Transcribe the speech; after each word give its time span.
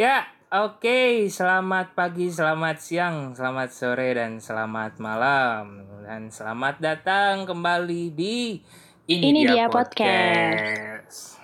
Ya, 0.00 0.24
oke. 0.48 1.28
Selamat 1.28 1.92
pagi, 1.92 2.32
selamat 2.32 2.80
siang, 2.80 3.36
selamat 3.36 3.68
sore, 3.68 4.16
dan 4.16 4.40
selamat 4.40 4.96
malam. 4.96 5.84
Dan 6.08 6.32
selamat 6.32 6.80
datang 6.80 7.44
kembali 7.44 8.08
di 8.16 8.64
Ini, 9.04 9.28
Ini 9.28 9.40
Dia, 9.44 9.52
Dia 9.52 9.66
Podcast. 9.68 11.36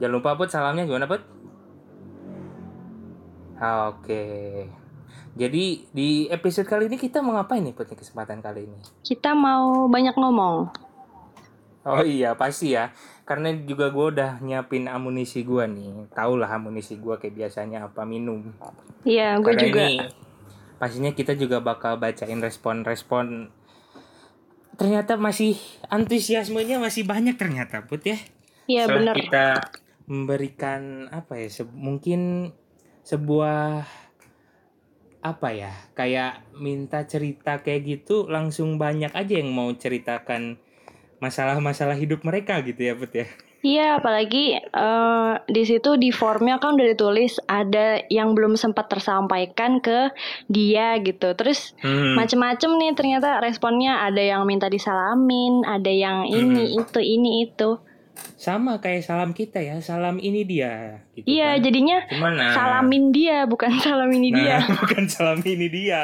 Jangan 0.00 0.08
lupa 0.16 0.40
Put, 0.40 0.48
salamnya 0.48 0.88
gimana 0.88 1.04
Put? 1.04 1.20
Oke. 3.60 4.24
Jadi 5.36 5.84
di 5.92 6.32
episode 6.32 6.64
kali 6.64 6.88
ini 6.88 6.96
kita 6.96 7.20
mau 7.20 7.36
ngapain 7.36 7.60
nih 7.60 7.76
Put, 7.76 7.92
nih, 7.92 8.00
kesempatan 8.00 8.40
kali 8.40 8.72
ini? 8.72 8.80
Kita 9.04 9.36
mau 9.36 9.84
banyak 9.84 10.16
ngomong. 10.16 10.88
Oh 11.88 12.04
iya 12.04 12.36
pasti 12.36 12.76
ya 12.76 12.92
Karena 13.28 13.52
juga 13.52 13.92
gue 13.92 14.16
udah 14.16 14.40
nyiapin 14.40 14.88
amunisi 14.88 15.44
gue 15.44 15.68
nih 15.68 16.08
Tau 16.10 16.34
lah 16.34 16.48
amunisi 16.48 16.96
gue 16.96 17.12
kayak 17.14 17.36
biasanya 17.36 17.84
apa 17.84 18.02
minum 18.02 18.40
Iya, 19.04 19.36
gue 19.36 19.52
juga. 19.52 19.84
ini 19.84 20.00
pastinya 20.78 21.12
kita 21.12 21.34
juga 21.34 21.60
bakal 21.60 22.00
bacain 22.00 22.40
respon-respon 22.40 23.52
Ternyata 24.74 25.20
masih 25.20 25.60
antusiasmenya 25.86 26.80
masih 26.80 27.04
banyak 27.04 27.36
ternyata 27.36 27.84
Put 27.84 28.08
ya 28.08 28.16
Iya, 28.64 28.88
Setelah 28.88 28.96
bener. 29.04 29.14
kita 29.14 29.46
memberikan 30.06 30.80
apa 31.10 31.36
ya 31.36 31.52
se- 31.52 31.68
Mungkin 31.68 32.48
sebuah 33.04 33.84
apa 35.18 35.50
ya 35.50 35.74
kayak 35.92 36.54
minta 36.54 37.02
cerita 37.02 37.58
kayak 37.58 37.82
gitu 37.84 38.24
langsung 38.24 38.78
banyak 38.78 39.10
aja 39.10 39.34
yang 39.34 39.50
mau 39.50 39.66
ceritakan 39.68 40.62
masalah-masalah 41.18 41.94
hidup 41.94 42.22
mereka 42.22 42.58
gitu 42.60 42.80
ya 42.80 42.94
Put 42.94 43.12
ya 43.12 43.26
Iya, 43.58 43.98
apalagi 43.98 44.54
eh, 44.54 45.32
di 45.44 45.62
situ 45.66 45.98
di 45.98 46.14
formnya 46.14 46.62
kan 46.62 46.78
udah 46.78 46.88
ditulis 46.88 47.42
ada 47.44 47.98
yang 48.06 48.30
belum 48.30 48.54
sempat 48.54 48.86
tersampaikan 48.86 49.82
ke 49.82 50.14
dia 50.46 50.94
gitu. 50.98 51.34
Terus 51.34 51.74
Hmm. 51.82 52.14
macem-macem 52.14 52.70
nih 52.70 52.94
ternyata 52.94 53.42
responnya 53.42 53.98
ada 54.00 54.22
yang 54.22 54.46
minta 54.46 54.70
disalamin, 54.70 55.66
ada 55.66 55.90
yang 55.90 56.22
ini 56.24 56.78
itu 56.78 56.98
ini 56.98 57.30
itu. 57.44 57.82
sama 58.34 58.78
kayak 58.78 59.02
salam 59.02 59.30
kita 59.30 59.58
ya 59.58 59.78
salam 59.78 60.18
ini 60.18 60.42
dia 60.42 61.02
gitu 61.12 61.26
Iya, 61.26 61.54
kan. 61.54 61.62
jadinya 61.62 61.98
Cuman, 62.04 62.32
nah, 62.34 62.50
salamin 62.50 63.10
dia 63.10 63.42
bukan 63.44 63.70
salam 63.80 64.10
ini 64.10 64.30
nah, 64.30 64.38
dia. 64.38 64.56
bukan 64.82 65.04
salam 65.06 65.38
ini 65.40 65.66
dia 65.66 66.00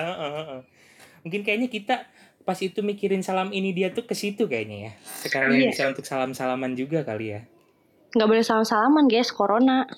mungkin 1.23 1.41
kayaknya 1.41 1.67
kita 1.67 2.07
pas 2.45 2.57
itu 2.57 2.81
mikirin 2.81 3.21
salam 3.21 3.51
ini 3.51 3.73
dia 3.73 3.89
tuh 3.89 4.05
ke 4.05 4.13
situ 4.13 4.45
kayaknya 4.45 4.79
ya 4.79 4.93
sekarang 5.19 5.49
Iya. 5.51 5.69
bisa 5.71 5.83
untuk 5.89 6.05
salam 6.05 6.31
salaman 6.31 6.73
juga 6.73 7.01
kali 7.03 7.33
ya 7.33 7.41
Nggak 8.13 8.29
boleh 8.31 8.45
salam-salaman 8.45 9.05
guys, 9.05 9.29
corona. 9.29 9.89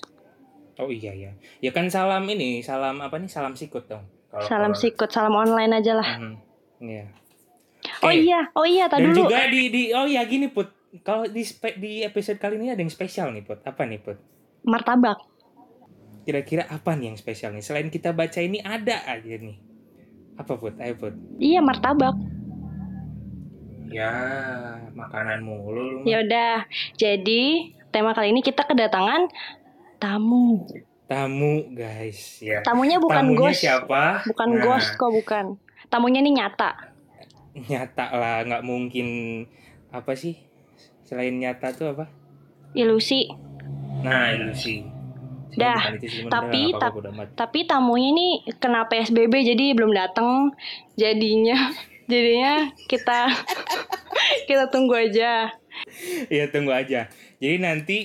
oh 0.77 0.87
iya 0.87 1.11
ya 1.11 1.31
ya 1.59 1.71
kan 1.71 1.85
salam 1.87 2.25
ini 2.25 2.61
salam 2.61 2.97
apa 2.97 3.17
nih 3.17 3.27
salam 3.27 3.53
sikut 3.53 3.85
dong 3.85 4.07
Kalau 4.27 4.43
Salam 4.43 4.71
corona. 4.71 4.79
sikut, 4.79 5.09
salam 5.09 5.33
online 5.33 5.71
aja 5.73 5.93
lah. 5.93 6.09
Mhm, 6.17 6.33
iya 6.81 7.05
Oh 7.99 8.09
Eh, 8.09 8.19
iya, 8.21 8.51
oh 8.53 8.63
iya, 8.63 8.85
tadi 8.85 9.01
dan 9.01 9.11
dulu. 9.11 9.23
juga 9.23 9.47
di 9.47 9.61
di 9.67 9.83
oh 9.89 10.03
ya 10.03 10.21
gini 10.23 10.47
put 10.47 10.67
kalau 11.01 11.23
di 11.25 11.41
spe- 11.41 11.75
di 11.75 12.01
episode 12.01 12.35
kali 12.35 12.57
ini 12.57 12.69
ada 12.69 12.79
yang 12.79 12.89
spesial 12.89 13.29
nih 13.29 13.41
put 13.41 13.61
apa 13.61 13.83
nih 13.83 13.97
put 13.97 14.17
Martabak. 14.63 15.17
kira-kira 16.21 16.67
apa 16.67 16.91
nih 16.91 17.09
yang 17.09 17.17
spesial 17.17 17.51
nih 17.51 17.61
selain 17.61 17.87
kita 17.87 18.11
baca 18.11 18.37
ini 18.37 18.59
ada 18.59 18.99
aja 19.05 19.33
nih 19.37 19.57
apa 20.35 20.53
put 20.53 20.75
ayo 20.77 20.93
put 20.95 21.13
Iya, 21.37 21.61
martabak. 21.61 22.17
Ya 23.89 24.11
makanan 24.91 25.41
mulu. 25.41 26.03
Ya 26.03 26.21
udah. 26.21 26.65
Jadi 26.93 27.71
tema 27.89 28.11
kali 28.11 28.29
ini 28.29 28.41
kita 28.41 28.63
kedatangan 28.63 29.27
tamu. 29.97 30.67
tamu 31.07 31.63
guys 31.71 32.43
ya 32.43 32.59
Tamunya 32.61 32.99
bukan 32.99 33.31
Tamunya 33.31 33.39
ghost. 33.47 33.63
siapa 33.63 34.27
Bukan 34.27 34.49
Nah, 34.51 34.61
ghost 34.61 34.89
kok 34.93 35.07
bukan. 35.07 35.45
Tamunya 35.87 36.19
ini 36.19 36.35
nyata. 36.35 36.75
nyata 37.57 38.05
lah 38.11 38.43
nggak 38.43 38.61
mungkin 38.61 39.07
apa 39.89 40.13
sih 40.13 40.35
selain 41.01 41.33
nyata 41.33 41.71
tuh 41.71 41.89
apa 41.89 42.05
Ilusi. 42.73 43.25
nah 44.03 44.29
ilusi 44.29 44.83
Dah, 45.57 45.89
tapi 46.29 46.69
amat. 46.69 47.33
Tapi 47.33 47.65
tamunya 47.65 48.13
ini 48.13 48.27
kena 48.61 48.85
PSBB 48.85 49.41
jadi 49.47 49.73
belum 49.73 49.89
datang. 49.89 50.53
Jadinya 50.93 51.55
jadinya 52.07 52.53
kita 52.87 53.29
kita 54.49 54.67
tunggu 54.67 54.95
aja. 54.97 55.51
Iya 56.27 56.49
tunggu 56.49 56.73
aja. 56.73 57.11
Jadi 57.37 57.55
nanti 57.59 57.97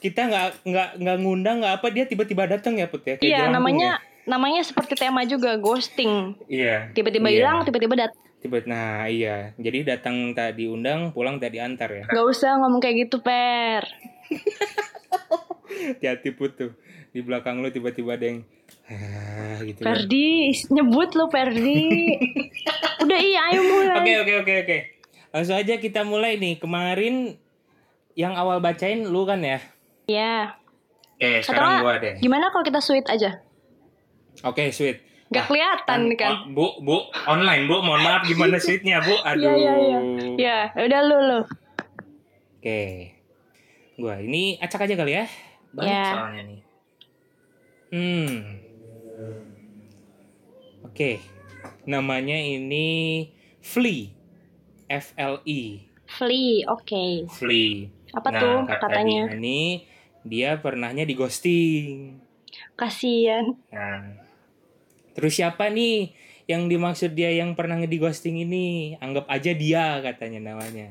kita 0.00 0.26
nggak 0.26 0.46
nggak 0.64 0.88
nggak 0.96 1.16
ngundang 1.20 1.56
nggak 1.60 1.74
apa 1.76 1.86
dia 1.92 2.08
tiba-tiba 2.08 2.48
datang 2.48 2.80
ya 2.80 2.88
put 2.88 3.04
ya. 3.04 3.20
Iya, 3.20 3.52
namanya 3.52 4.00
namanya 4.24 4.64
seperti 4.64 4.96
tema 4.96 5.26
juga 5.26 5.58
ghosting. 5.58 6.38
ya? 6.46 6.48
Iya. 6.48 6.76
Tiba-tiba 6.94 7.28
Iya. 7.28 7.36
hilang, 7.36 7.56
tiba-tiba 7.66 7.94
datang. 7.98 8.20
Tiba 8.40 8.56
nah 8.64 9.04
iya. 9.04 9.52
Jadi 9.60 9.84
datang 9.84 10.32
tak 10.32 10.56
diundang, 10.56 11.12
pulang 11.12 11.36
tak 11.36 11.52
diantar 11.52 11.92
ya. 11.92 12.04
Gak 12.08 12.24
usah 12.24 12.56
ngomong 12.56 12.80
kayak 12.80 13.04
gitu, 13.04 13.20
Per. 13.20 13.84
Hati-hati 15.92 16.30
put 16.32 16.56
tuh. 16.56 16.72
Di 17.10 17.20
belakang 17.20 17.60
lu 17.60 17.68
tiba-tiba 17.68 18.14
ada 18.14 18.24
yang 18.24 18.40
ah, 18.90 19.58
gitu. 19.62 19.80
kan. 19.80 19.86
Perdi, 19.94 20.50
nyebut 20.68 21.10
lu 21.14 21.24
Perdi. 21.30 21.86
Udah 23.06 23.20
iya, 23.20 23.40
ayo 23.54 23.60
mulai. 23.62 23.96
Oke 24.02 24.12
oke 24.20 24.32
oke 24.42 24.54
oke. 24.66 24.78
Langsung 25.30 25.56
aja 25.56 25.74
kita 25.78 26.02
mulai 26.02 26.36
nih. 26.36 26.58
Kemarin 26.58 27.38
yang 28.18 28.34
awal 28.34 28.58
bacain 28.58 29.06
lu 29.06 29.22
kan 29.24 29.40
ya? 29.40 29.58
Ya. 30.04 30.58
Eh 31.16 31.38
Atau 31.40 31.54
sekarang 31.54 31.70
nggak, 31.70 31.84
gua 31.86 31.94
deh. 32.02 32.14
Gimana 32.18 32.50
kalau 32.50 32.64
kita 32.66 32.80
sweet 32.82 33.06
aja? 33.06 33.38
Oke 34.42 34.74
sweet. 34.74 35.00
Gak 35.30 35.46
kelihatan 35.46 36.10
kan? 36.18 36.50
Oh, 36.50 36.50
bu, 36.50 36.66
bu, 36.82 36.96
online 37.30 37.70
bu, 37.70 37.78
mohon 37.86 38.02
maaf 38.02 38.26
gimana 38.26 38.58
sweetnya 38.64 38.98
bu? 38.98 39.14
Aduh. 39.22 39.46
Iya, 39.46 39.52
iya, 39.54 39.72
iya. 39.78 39.98
Ya, 40.74 40.82
udah 40.82 41.00
lu 41.06 41.18
lu. 41.22 41.40
Oke. 42.58 43.14
Gua 43.94 44.18
ini 44.18 44.58
acak 44.58 44.90
aja 44.90 44.98
kali 44.98 45.14
ya. 45.14 45.24
Banyak 45.70 45.86
Ya. 45.86 46.04
soalnya 46.10 46.42
nih. 46.50 46.60
Hmm. 47.94 48.59
Oke. 50.84 51.20
Namanya 51.84 52.36
ini 52.36 53.28
Flea. 53.60 54.16
F 54.90 55.14
L 55.14 55.38
E. 55.46 55.86
Flea, 56.10 56.66
oke. 56.66 57.30
Flea. 57.30 57.86
Apa 58.10 58.28
nah, 58.34 58.40
tuh 58.42 58.56
kata 58.66 58.86
katanya? 58.90 59.30
ini 59.38 59.86
dia 60.26 60.58
pernahnya 60.58 61.06
di 61.06 61.14
ghosting. 61.14 62.18
Kasian. 62.74 63.54
Nah. 63.70 64.18
Terus 65.14 65.38
siapa 65.38 65.70
nih 65.70 66.10
yang 66.50 66.66
dimaksud 66.66 67.14
dia 67.14 67.30
yang 67.30 67.54
pernah 67.54 67.78
di 67.78 67.98
ghosting 68.02 68.42
ini? 68.42 68.98
Anggap 68.98 69.30
aja 69.30 69.54
dia 69.54 70.02
katanya 70.02 70.50
namanya. 70.50 70.90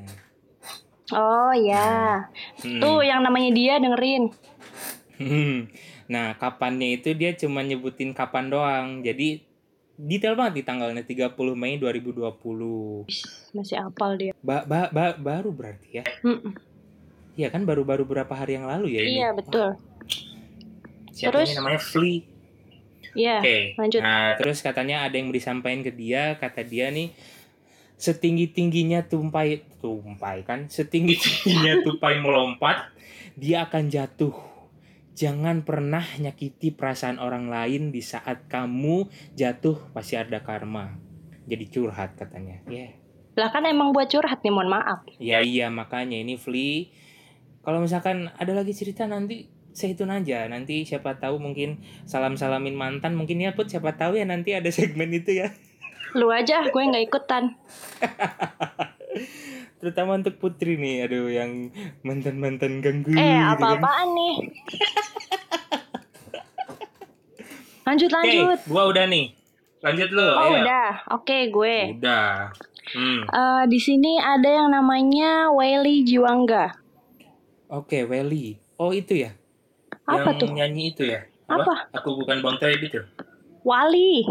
Oh 1.12 1.51
ya. 1.51 2.29
Hmm. 2.63 2.79
Tuh 2.79 3.03
yang 3.03 3.19
namanya 3.19 3.51
dia 3.51 3.81
dengerin. 3.84 4.31
Hmm. 5.19 5.68
Nah, 6.09 6.33
kapannya 6.41 6.97
itu 6.97 7.13
dia 7.13 7.37
cuma 7.37 7.61
nyebutin 7.61 8.17
kapan 8.17 8.49
doang. 8.49 8.87
Jadi 9.05 9.45
detail 9.93 10.33
banget 10.33 10.53
di 10.59 10.63
tanggalnya 10.65 11.05
30 11.05 11.53
Mei 11.53 11.77
2020. 11.77 13.05
Masih 13.53 13.77
apal 13.77 14.17
dia. 14.17 14.33
Ba 14.41 14.65
ba 14.65 14.89
ba- 14.89 15.17
baru 15.21 15.53
berarti 15.53 16.01
ya. 16.01 16.03
Iya 17.37 17.53
kan 17.53 17.63
baru-baru 17.63 18.03
berapa 18.03 18.33
hari 18.33 18.57
yang 18.57 18.65
lalu 18.65 18.97
ya 18.97 19.01
ini. 19.05 19.17
Iya, 19.21 19.29
betul. 19.37 19.69
Siapa 21.13 21.39
terus? 21.39 21.53
ini 21.53 21.55
namanya 21.61 21.79
Flea. 21.79 22.17
Iya, 23.13 23.37
Oke. 23.41 23.57
lanjut. 23.77 24.01
Nah, 24.01 24.37
terus 24.37 24.57
katanya 24.61 25.05
ada 25.05 25.15
yang 25.17 25.33
disampaikan 25.33 25.81
ke 25.81 25.91
dia, 25.93 26.37
kata 26.37 26.61
dia 26.61 26.93
nih 26.93 27.13
setinggi-tingginya 27.99 29.03
tumpai 29.03 29.65
tumpai 29.83 30.47
kan, 30.47 30.71
setinggi-tingginya 30.71 31.79
tupai 31.85 32.21
melompat, 32.23 32.88
dia 33.35 33.67
akan 33.67 33.91
jatuh. 33.91 34.49
Jangan 35.19 35.68
pernah 35.68 36.07
nyakiti 36.16 36.71
perasaan 36.71 37.19
orang 37.19 37.51
lain 37.51 37.92
di 37.92 38.00
saat 38.00 38.48
kamu 38.48 39.12
jatuh 39.36 39.92
pasti 39.92 40.16
ada 40.16 40.39
karma. 40.48 40.95
Jadi 41.44 41.68
curhat 41.68 42.16
katanya. 42.16 42.63
Ya. 42.71 42.95
Lah 43.36 43.51
kan 43.51 43.68
emang 43.68 43.92
buat 43.92 44.07
curhat 44.07 44.39
nih, 44.39 44.54
mohon 44.56 44.71
maaf. 44.71 45.04
Ya 45.19 45.44
iya 45.44 45.68
makanya 45.68 46.16
ini 46.16 46.39
Flea 46.39 46.88
kalau 47.68 47.83
misalkan 47.83 48.31
ada 48.39 48.56
lagi 48.56 48.71
cerita 48.71 49.12
nanti 49.12 49.51
saya 49.75 49.92
itu 49.92 50.07
aja 50.07 50.48
nanti 50.48 50.88
siapa 50.88 51.19
tahu 51.19 51.38
mungkin 51.38 51.83
salam 52.07 52.39
salamin 52.39 52.74
mantan 52.74 53.13
mungkin 53.13 53.44
ya 53.44 53.54
put 53.54 53.69
siapa 53.69 54.00
tahu 54.00 54.18
ya 54.18 54.25
nanti 54.25 54.56
ada 54.56 54.72
segmen 54.72 55.12
itu 55.12 55.36
ya 55.36 55.51
Lu 56.18 56.33
aja, 56.33 56.65
gue 56.65 56.83
nggak 56.89 57.06
ikutan. 57.06 57.54
terutama 59.79 60.13
untuk 60.13 60.35
putri 60.35 60.75
nih 60.75 61.03
aduh 61.03 61.27
yang 61.27 61.71
mantan 62.01 62.35
mantan 62.35 62.79
ganggu 62.79 63.09
Eh, 63.09 63.15
gitu 63.15 63.23
kan. 63.23 63.55
apa-apaan 63.55 64.07
nih? 64.11 64.35
Lanjut, 67.85 68.09
lanjut. 68.11 68.59
gua 68.65 68.83
udah 68.87 69.05
nih 69.05 69.33
lanjut 69.79 70.09
lu 70.11 70.21
Oh, 70.21 70.43
ayo. 70.45 70.61
udah. 70.61 70.89
Oke, 71.09 71.47
gue. 71.47 71.77
udah 71.97 72.51
hmm. 72.91 73.21
Eh, 73.25 73.63
di 73.65 73.79
sini 73.79 74.13
ada 74.15 74.45
yang 74.45 74.69
namanya 74.69 75.49
Welly 75.49 76.03
Jiwangga. 76.03 76.75
oke 77.67 77.97
Welly 78.03 78.59
oh 78.75 78.91
itu 78.91 79.15
ya 79.19 79.31
Apa 80.03 80.29
yang 80.29 80.37
tuh? 80.37 80.49
nyanyi 80.51 80.91
itu 80.91 81.07
ya 81.07 81.23
Apa? 81.47 81.89
Aku 81.95 82.13
bukan 82.13 82.41
Bang 82.41 82.57
Toib 82.57 82.77
itu. 82.77 83.01
Wali 83.61 84.21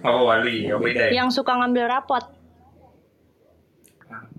Oh, 0.00 0.26
Wali. 0.26 0.64
Oh, 0.66 0.80
beda 0.80 1.06
ya. 1.06 1.20
yang 1.20 1.28
suka 1.28 1.52
ngambil 1.52 1.86
rapot. 1.86 2.24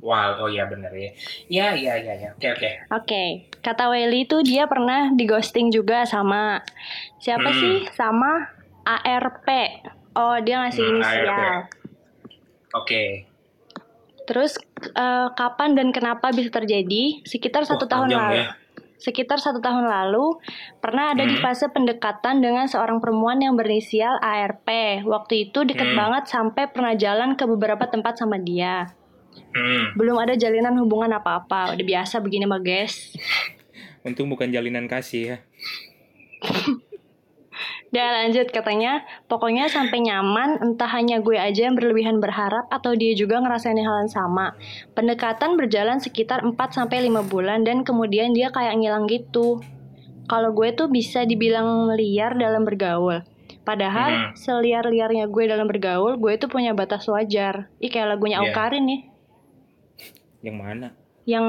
Wal, 0.01 0.29
oh 0.37 0.49
iya 0.49 0.65
bener 0.65 0.89
ya. 0.91 1.09
Iya, 1.47 1.67
iya, 1.73 1.93
iya, 1.95 2.13
ya. 2.17 2.29
Oke, 2.33 2.47
oke. 2.51 2.69
Oke, 2.91 3.23
kata 3.59 3.87
Welly 3.87 4.25
itu 4.25 4.41
dia 4.41 4.65
pernah 4.65 5.09
di 5.09 5.23
ghosting 5.23 5.69
juga 5.69 6.03
sama 6.03 6.59
siapa 7.17 7.47
Hmm. 7.47 7.55
sih? 7.55 7.75
Sama 7.91 8.49
ARP. 8.81 9.47
Oh, 10.11 10.35
dia 10.37 10.59
ngasih 10.59 10.81
Hmm, 10.81 10.91
inisial. 10.91 11.55
Oke. 12.73 13.29
Terus 14.23 14.57
eh, 14.81 15.27
kapan 15.31 15.75
dan 15.75 15.91
kenapa 15.91 16.31
bisa 16.31 16.49
terjadi? 16.49 17.21
Sekitar 17.23 17.63
satu 17.63 17.85
Wah, 17.85 17.91
tahun 17.91 18.09
lalu. 18.09 18.35
ya. 18.37 18.47
Sekitar 18.97 19.41
satu 19.41 19.57
tahun 19.57 19.85
lalu 19.85 20.37
pernah 20.77 21.09
ada 21.11 21.21
di 21.21 21.33
Hmm. 21.33 21.41
fase 21.41 21.65
pendekatan 21.67 22.37
dengan 22.37 22.65
seorang 22.65 23.01
perempuan 23.01 23.37
yang 23.37 23.53
berinisial 23.53 24.21
ARP. 24.21 24.69
Waktu 25.03 25.49
itu 25.49 25.65
deket 25.65 25.89
Hmm. 25.89 25.97
banget 25.97 26.23
sampai 26.27 26.69
pernah 26.69 26.93
jalan 26.93 27.33
ke 27.33 27.45
beberapa 27.45 27.85
tempat 27.85 28.17
sama 28.17 28.37
dia. 28.37 28.93
Hmm. 29.51 29.95
Belum 29.99 30.15
ada 30.15 30.33
jalinan 30.35 30.79
hubungan 30.79 31.11
apa-apa. 31.11 31.75
Udah 31.75 31.85
biasa 31.85 32.23
begini 32.23 32.47
mah, 32.47 32.63
guys. 32.63 33.11
Untung 34.07 34.31
bukan 34.31 34.49
jalinan 34.49 34.87
kasih 34.87 35.21
ya. 35.23 35.37
Dan 37.91 38.07
lanjut 38.15 38.47
katanya, 38.55 39.03
pokoknya 39.27 39.67
sampai 39.67 39.99
nyaman, 39.99 40.63
entah 40.63 40.87
hanya 40.95 41.19
gue 41.19 41.35
aja 41.35 41.67
yang 41.67 41.75
berlebihan 41.75 42.23
berharap 42.23 42.71
atau 42.71 42.95
dia 42.95 43.11
juga 43.11 43.43
ngerasain 43.43 43.75
hal 43.75 44.07
yang 44.07 44.11
sama. 44.11 44.55
Pendekatan 44.95 45.59
berjalan 45.59 45.99
sekitar 45.99 46.39
4 46.39 46.55
sampai 46.71 47.03
5 47.11 47.27
bulan 47.27 47.67
dan 47.67 47.83
kemudian 47.83 48.31
dia 48.31 48.47
kayak 48.47 48.79
ngilang 48.79 49.11
gitu. 49.11 49.59
Kalau 50.31 50.55
gue 50.55 50.71
tuh 50.71 50.87
bisa 50.87 51.27
dibilang 51.27 51.91
liar 51.99 52.39
dalam 52.39 52.63
bergaul. 52.63 53.27
Padahal 53.67 54.31
Hmm. 54.31 54.39
seliar-liarnya 54.39 55.27
gue 55.27 55.43
dalam 55.51 55.67
bergaul, 55.67 56.15
gue 56.15 56.33
tuh 56.39 56.47
punya 56.47 56.71
batas 56.71 57.03
wajar. 57.11 57.67
Ih 57.83 57.91
kayak 57.91 58.15
lagunya 58.15 58.39
Iya. 58.39 58.55
Aukarin 58.55 58.87
nih. 58.87 59.10
Yang 60.41 60.57
mana? 60.57 60.87
Yang 61.23 61.45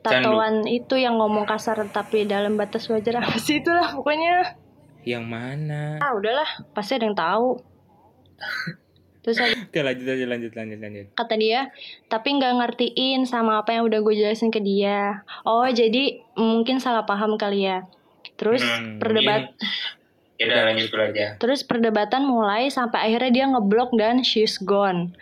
Candu. 0.00 0.28
tatoan 0.28 0.54
itu 0.64 0.94
yang 0.94 1.16
ngomong 1.16 1.44
kasar 1.44 1.80
tapi 1.88 2.24
dalam 2.24 2.54
batas 2.54 2.84
wajar 2.86 3.18
apa 3.18 3.36
sih 3.36 3.58
itulah 3.58 3.90
pokoknya. 3.90 4.56
Yang 5.02 5.24
mana? 5.24 5.96
Ah 5.98 6.12
udahlah, 6.12 6.46
pasti 6.70 6.94
ada 6.94 7.04
yang 7.04 7.14
tahu. 7.14 7.62
Terus 9.20 9.40
ada- 9.40 9.58
Oke, 9.58 9.80
lanjut 9.80 10.06
aja, 10.06 10.24
lanjut, 10.24 10.52
lanjut, 10.52 10.78
lanjut. 10.78 11.06
kata 11.12 11.34
dia, 11.34 11.60
tapi 12.06 12.28
nggak 12.32 12.52
ngertiin 12.54 13.24
sama 13.24 13.58
apa 13.58 13.72
yang 13.72 13.82
udah 13.82 13.98
gue 13.98 14.14
jelasin 14.14 14.48
ke 14.48 14.60
dia. 14.60 15.26
Oh 15.42 15.64
jadi 15.64 16.22
mungkin 16.34 16.78
salah 16.78 17.02
paham 17.02 17.34
kali 17.34 17.66
ya. 17.66 17.88
Terus 18.36 18.62
Hmm, 18.62 19.00
perdebat, 19.00 19.50
Ya 20.36 20.44
udah 20.46 20.62
lanjut 20.68 20.90
aja. 20.92 21.26
terus 21.38 21.64
perdebatan 21.64 22.22
mulai 22.22 22.68
sampai 22.68 23.08
akhirnya 23.08 23.32
dia 23.32 23.44
ngeblok 23.48 23.96
dan 23.96 24.20
she's 24.20 24.60
gone. 24.60 25.16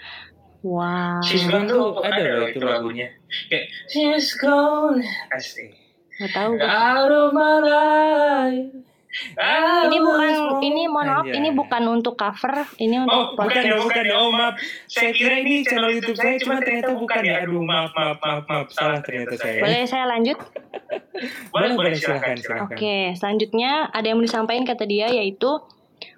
Wow. 0.64 1.20
She's 1.20 1.44
Gone 1.44 1.68
tuh 1.68 2.00
ada 2.00 2.40
loh 2.40 2.48
itu 2.48 2.64
lagunya. 2.64 3.12
Kayak 3.52 3.68
She's 3.92 4.32
Gone. 4.40 5.04
Asik. 5.28 5.76
Nggak 6.16 6.32
tahu. 6.32 6.52
Out 6.56 7.12
of 7.12 7.28
my 7.36 7.56
life. 7.60 8.72
Ini 9.14 9.98
bukan, 10.02 10.58
ini 10.58 10.90
mohon 10.90 11.06
maaf, 11.06 11.26
ini 11.30 11.54
bukan 11.54 11.82
untuk 11.86 12.18
cover, 12.18 12.66
ini 12.82 12.98
Oh, 12.98 13.30
untuk 13.30 13.46
bukan 13.46 13.62
ya, 13.62 13.78
bukan 13.78 14.04
ya. 14.10 14.14
Oh, 14.18 14.34
maaf. 14.34 14.58
Saya 14.90 15.14
kira 15.14 15.38
ini 15.38 15.62
channel 15.62 15.94
YouTube 15.94 16.18
saya, 16.18 16.34
cuma 16.42 16.58
ternyata 16.58 16.98
bukan 16.98 17.22
ya. 17.22 17.46
Aduh, 17.46 17.62
maaf, 17.62 17.94
maaf, 17.94 18.18
maaf, 18.18 18.42
maaf. 18.50 18.66
Salah 18.74 18.98
ternyata 19.06 19.38
saya. 19.38 19.62
Boleh 19.62 19.86
saya 19.86 20.10
lanjut? 20.10 20.34
boleh, 21.54 21.68
boleh, 21.78 21.94
silakan, 21.94 22.34
silakan. 22.42 22.74
Oke, 22.74 23.14
selanjutnya 23.14 23.86
ada 23.94 24.02
yang 24.02 24.18
mau 24.18 24.26
disampaikan 24.26 24.66
kata 24.66 24.82
dia 24.82 25.06
yaitu 25.06 25.62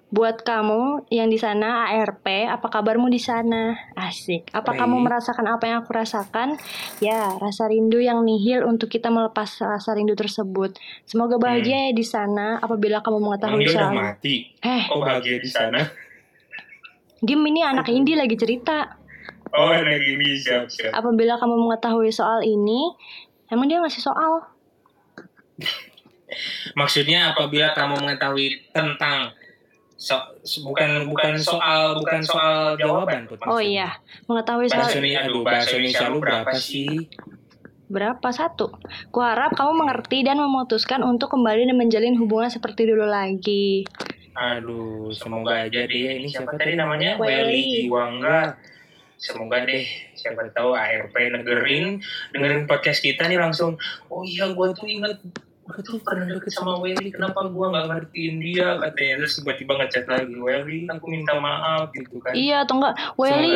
buat 0.07 0.39
kamu 0.39 1.11
yang 1.11 1.27
di 1.27 1.35
sana 1.35 1.91
ARP, 1.91 2.23
apa 2.47 2.63
kabarmu 2.63 3.11
di 3.11 3.19
sana? 3.19 3.75
Asik. 3.91 4.47
Apa 4.55 4.71
Baik. 4.71 4.79
kamu 4.79 4.95
merasakan 5.03 5.45
apa 5.51 5.67
yang 5.67 5.83
aku 5.83 5.91
rasakan? 5.91 6.55
Ya, 7.03 7.35
rasa 7.35 7.67
rindu 7.67 7.99
yang 7.99 8.23
nihil 8.23 8.63
untuk 8.63 8.87
kita 8.87 9.11
melepas 9.11 9.59
rasa 9.59 9.91
rindu 9.91 10.15
tersebut. 10.15 10.79
Semoga 11.03 11.35
bahagia 11.35 11.91
ya 11.91 11.93
di 11.93 12.07
sana 12.07 12.55
apabila 12.57 13.03
kamu 13.03 13.19
mengetahui 13.19 13.67
udah 13.67 13.75
soal. 13.75 13.91
mati. 13.93 14.35
Eh, 14.63 14.83
Oh, 14.95 15.03
bahagia 15.03 15.43
di 15.43 15.49
sana. 15.51 15.83
Dim 17.19 17.43
ini 17.43 17.59
anak 17.59 17.91
Indi 17.91 18.15
lagi 18.15 18.39
cerita. 18.39 18.95
Oh, 19.51 19.75
lagi 19.75 20.15
ini 20.15 20.39
siap, 20.39 20.71
siap. 20.71 20.91
Apabila 20.95 21.35
kamu 21.35 21.67
mengetahui 21.67 22.15
soal 22.15 22.47
ini, 22.47 22.95
emang 23.49 23.67
dia 23.67 23.83
ngasih 23.83 24.07
soal. 24.07 24.55
Maksudnya 26.79 27.33
apabila 27.33 27.73
kamu 27.73 28.03
mengetahui 28.03 28.71
tentang 28.71 29.33
so, 29.97 30.15
bukan 30.63 31.09
bukan 31.09 31.33
soal 31.41 31.97
bukan 31.99 32.21
soal 32.21 32.77
jawaban 32.77 33.25
Oh 33.49 33.57
iya, 33.57 33.97
mengetahui 34.29 34.69
soal 34.69 34.85
Bahasa 34.85 34.97
Indonesia, 35.01 35.21
aduh, 35.25 35.43
bahasa 35.43 35.73
Indonesia 35.75 36.05
lu 36.07 36.19
berapa 36.21 36.53
sih? 36.55 37.09
Berapa? 37.87 38.27
Satu. 38.35 38.75
Kuharap 39.15 39.55
kamu 39.55 39.73
mengerti 39.87 40.21
dan 40.21 40.37
memutuskan 40.37 41.01
untuk 41.07 41.31
kembali 41.31 41.71
dan 41.71 41.77
menjalin 41.79 42.19
hubungan 42.19 42.51
seperti 42.51 42.83
dulu 42.83 43.07
lagi. 43.07 43.87
Aduh, 44.37 45.09
semoga 45.15 45.65
aja 45.65 45.87
deh. 45.87 46.19
Ini 46.19 46.27
siapa 46.27 46.59
tadi 46.59 46.77
namanya? 46.77 47.15
Welly. 47.17 47.87
Jiwangga. 47.87 48.59
Semoga 49.17 49.65
deh, 49.65 49.81
siapa 50.13 50.45
tahu 50.53 50.77
ARP 50.77 51.17
negerin, 51.17 51.97
dengerin 52.37 52.69
podcast 52.69 53.01
kita 53.01 53.25
nih 53.25 53.41
langsung, 53.41 53.73
oh 54.13 54.21
iya 54.21 54.53
gue 54.53 54.67
tuh 54.77 54.85
ingat, 54.85 55.17
gue 55.67 55.83
tuh 55.83 55.99
pernah 55.99 56.23
deket 56.31 56.55
sama 56.55 56.79
Welly, 56.79 57.11
kenapa 57.11 57.43
gue 57.51 57.65
nggak 57.67 57.85
ngertiin 57.91 58.35
dia 58.39 58.79
katanya, 58.79 59.13
terus 59.19 59.33
tiba-tiba 59.35 59.73
ngechat 59.83 60.05
lagi, 60.07 60.35
Welly, 60.39 60.87
aku 60.87 61.05
minta 61.11 61.35
maaf 61.43 61.91
gitu 61.91 62.23
kan. 62.23 62.31
Iya 62.31 62.63
atau 62.63 62.79
enggak? 62.79 62.95
Welly, 63.19 63.53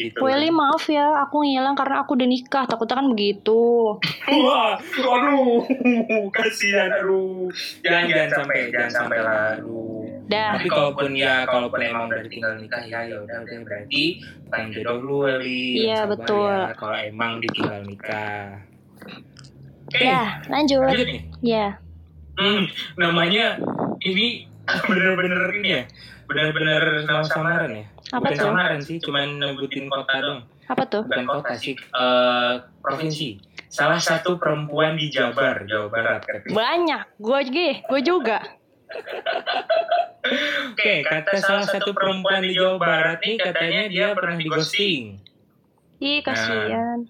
gitu. 0.00 0.18
Welly 0.24 0.48
maaf 0.48 0.88
ya, 0.88 1.20
aku 1.20 1.44
ngilang 1.44 1.76
karena 1.76 2.00
aku 2.00 2.16
udah 2.16 2.28
nikah. 2.28 2.64
Takutnya 2.64 2.96
kan 3.04 3.08
begitu. 3.12 3.60
Wah, 4.48 4.80
aduh, 4.80 5.68
kasihan, 6.32 6.88
aduh. 6.96 7.52
Jangan, 7.84 8.04
jangan 8.08 8.30
sampai, 8.40 8.58
jangan 8.72 8.92
sampai 8.92 9.18
lah, 9.20 9.44
aduh. 9.60 10.00
Dah. 10.30 10.54
Tapi 10.56 10.68
kalaupun 10.70 11.10
ya, 11.18 11.44
kalaupun 11.44 11.80
emang 11.82 12.06
udah 12.08 12.24
tinggal 12.30 12.54
nikah 12.56 12.82
ya, 12.86 13.02
ya 13.04 13.18
udah 13.20 13.38
udah 13.42 13.58
berarti 13.66 14.04
bukan 14.46 14.64
jodoh 14.72 14.98
lu, 15.02 15.18
Eli. 15.26 15.90
Iya, 15.90 16.06
Sabar 16.06 16.10
betul. 16.16 16.54
Ya, 16.54 16.72
kalau 16.78 16.96
emang 17.02 17.32
ditinggal 17.42 17.80
nikah. 17.84 18.62
Oke, 19.90 20.00
Ya, 20.00 20.38
lanjut. 20.46 20.86
lanjut 20.86 21.02
nih. 21.04 21.22
Ya. 21.42 21.66
Hmm, 22.34 22.62
namanya 22.94 23.58
ini 24.00 24.46
bener-bener 24.88 25.50
ini 25.52 25.68
ya, 25.68 25.82
bener-bener 26.24 27.02
sama 27.04 27.26
samaran 27.26 27.72
ya. 27.74 27.84
Apa 28.10 28.22
Bukan 28.22 28.32
tuh? 28.32 28.46
samaran 28.46 28.80
sih, 28.80 28.96
cuman 28.98 29.26
nyebutin 29.36 29.90
kota 29.90 30.14
dong. 30.16 30.40
Apa 30.66 30.86
tuh? 30.86 31.02
Bukan 31.02 31.26
kota 31.26 31.52
sih, 31.54 31.74
eh, 31.74 32.52
provinsi. 32.78 33.42
Salah 33.66 33.98
satu 33.98 34.34
perempuan 34.34 34.94
di 34.94 35.10
Jabar, 35.10 35.62
Jawa 35.62 35.86
Barat. 35.88 36.22
katanya. 36.22 36.54
Banyak. 36.54 37.02
Gue 37.18 37.38
juga, 37.44 37.66
gue 37.84 38.00
juga. 38.00 38.38
Oke, 40.70 40.94
kata 41.02 41.32
salah 41.36 41.62
satu 41.64 41.90
perempuan 41.90 42.42
di 42.42 42.52
Jawa 42.52 42.76
Barat 42.76 43.18
nih 43.20 43.36
katanya 43.36 43.82
dia 43.86 44.06
pernah 44.12 44.34
di 44.34 44.46
ghosting. 44.46 45.02
Ih, 45.98 46.18
kasihan. 46.20 47.06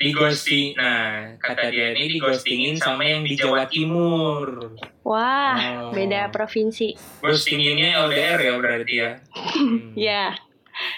Di 0.00 0.16
ghosting. 0.16 0.72
Nah, 0.80 1.36
kata 1.36 1.68
dia 1.68 1.92
ini 1.92 2.08
di 2.08 2.16
ghostingin 2.16 2.80
sama 2.80 3.04
yang 3.04 3.20
di 3.20 3.36
Jawa 3.36 3.68
Timur. 3.68 4.72
Wah, 5.04 5.60
Oh. 5.60 5.92
beda 5.92 6.32
provinsi. 6.32 6.96
Ghostinginnya 7.20 8.00
LDR 8.08 8.40
ya 8.40 8.52
berarti 8.56 8.94
ya. 8.96 9.10
Hmm. 9.36 9.92
Ya. 10.08 10.32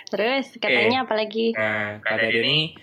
Terus 0.06 0.54
katanya 0.62 1.02
apa 1.02 1.18
lagi? 1.18 1.50
Nah, 1.50 1.99
kata 1.99 2.30
dia 2.30 2.47
ini 2.47 2.78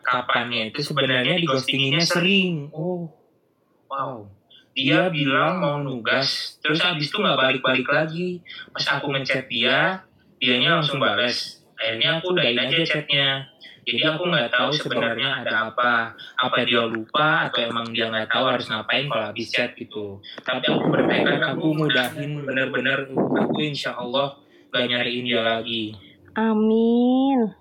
kapannya 0.00 0.72
itu 0.72 0.80
sebenarnya 0.80 1.36
di 1.36 1.44
ghostinginnya 1.44 2.00
sering. 2.08 2.72
Oh. 2.72 3.12
Wow. 3.92 4.32
Dia 4.72 5.12
bilang 5.12 5.60
mau 5.60 5.76
nugas, 5.84 6.56
terus 6.64 6.80
habis 6.80 7.12
itu 7.12 7.20
nggak 7.20 7.36
balik-balik 7.36 7.84
lagi. 7.84 8.40
Pas 8.72 8.88
aku 8.96 9.12
ngechat 9.12 9.44
dia, 9.52 10.08
dianya 10.40 10.80
langsung 10.80 10.96
balas. 10.96 11.60
Akhirnya 11.76 12.16
aku 12.16 12.32
udahin 12.32 12.56
aja 12.56 12.80
chatnya. 12.80 13.51
Jadi 13.82 14.02
aku 14.06 14.30
nggak 14.30 14.50
tahu 14.54 14.70
sebenarnya 14.78 15.42
ada 15.42 15.70
apa. 15.70 16.14
Apa 16.38 16.62
dia 16.62 16.86
lupa 16.86 17.50
atau 17.50 17.66
emang 17.66 17.90
dia 17.90 18.06
nggak 18.06 18.30
tahu 18.30 18.44
harus 18.46 18.70
ngapain 18.70 19.10
kalau 19.10 19.24
habis 19.34 19.50
chat 19.50 19.74
gitu. 19.74 20.22
Tapi 20.46 20.64
aku 20.70 20.86
bertekad 20.86 21.42
aku 21.42 21.74
mudahin 21.74 22.46
bener-bener 22.46 23.10
aku 23.12 23.58
insya 23.58 23.98
Allah 23.98 24.38
gak 24.72 24.88
nyariin 24.88 25.26
dia 25.26 25.42
lagi. 25.42 25.92
Amin. 26.38 27.52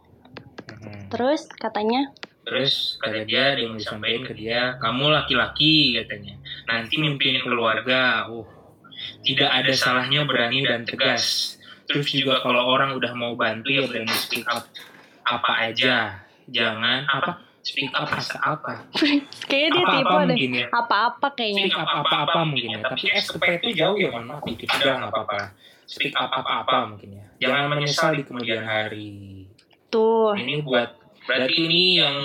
Hmm. 0.71 1.11
Terus 1.11 1.43
katanya, 1.59 2.07
Terus 2.41 2.97
kata 2.97 3.21
dia 3.27 3.53
dia 3.53 3.69
mau 3.69 3.77
disampaikan 3.77 4.23
ke 4.25 4.33
dia, 4.33 4.79
kamu 4.81 5.13
laki-laki 5.13 5.99
katanya. 6.01 6.39
Nanti 6.65 6.97
mimpin 6.97 7.37
keluarga, 7.43 8.25
uh, 8.31 8.47
tidak 9.21 9.51
ada 9.51 9.73
salahnya 9.75 10.25
berani 10.25 10.65
dan 10.65 10.87
tegas. 10.87 11.57
Terus 11.85 12.07
juga 12.09 12.39
kalau 12.39 12.63
orang 12.71 12.95
udah 12.95 13.13
mau 13.13 13.35
bantu 13.35 13.69
ya 13.75 13.83
berani 13.85 14.15
speak 14.15 14.47
up 14.47 14.63
apa 15.23 15.51
aja. 15.69 16.19
Jangan 16.49 17.05
apa? 17.07 17.31
speak 17.61 17.93
up 17.93 18.09
rasa 18.09 18.41
apa? 18.41 18.89
Kayaknya 19.49 19.69
dia 19.69 19.85
tipe 19.85 19.85
apa-apa 20.01 20.17
deh. 20.25 20.33
mungkin 20.33 20.51
ya. 20.51 20.67
Apa-apa 20.73 21.27
kayaknya. 21.37 21.61
speak 21.69 21.77
up 21.77 21.89
apa-apa 21.93 22.39
mungkin 22.41 22.69
ya. 22.73 22.79
tapi 22.81 23.05
S 23.13 23.25
ke 23.29 23.37
P 23.37 23.45
itu 23.61 23.69
jauh 23.77 23.97
ya 24.01 24.09
mohon 24.09 24.25
maaf 24.33 24.41
dikit 24.49 24.67
udah 24.81 24.93
nggak 24.97 25.11
apa-apa. 25.13 25.39
speak 25.85 26.13
up 26.17 26.31
apa-apa. 26.33 26.77
mungkin 26.89 27.09
ya. 27.21 27.25
Jangan 27.37 27.63
menyesal 27.69 28.17
di 28.17 28.23
kemudian 28.25 28.65
hari. 28.65 29.45
Tuh. 29.93 30.33
ini 30.33 30.63
buat 30.65 30.89
berarti 31.21 31.53
ini 31.53 31.83
yang 32.01 32.17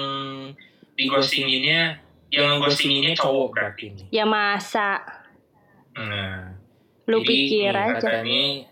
di 0.96 1.04
ghostinginnya 1.04 2.00
yang 2.32 2.56
ghostinginnya 2.56 3.12
cowok 3.12 3.48
berarti 3.52 3.92
ini 3.92 4.04
Ya 4.08 4.24
masa. 4.24 5.04
nah. 5.92 6.56
Lu 7.06 7.20
pikir 7.20 7.70
aja. 7.70 8.00
katanya 8.00 8.66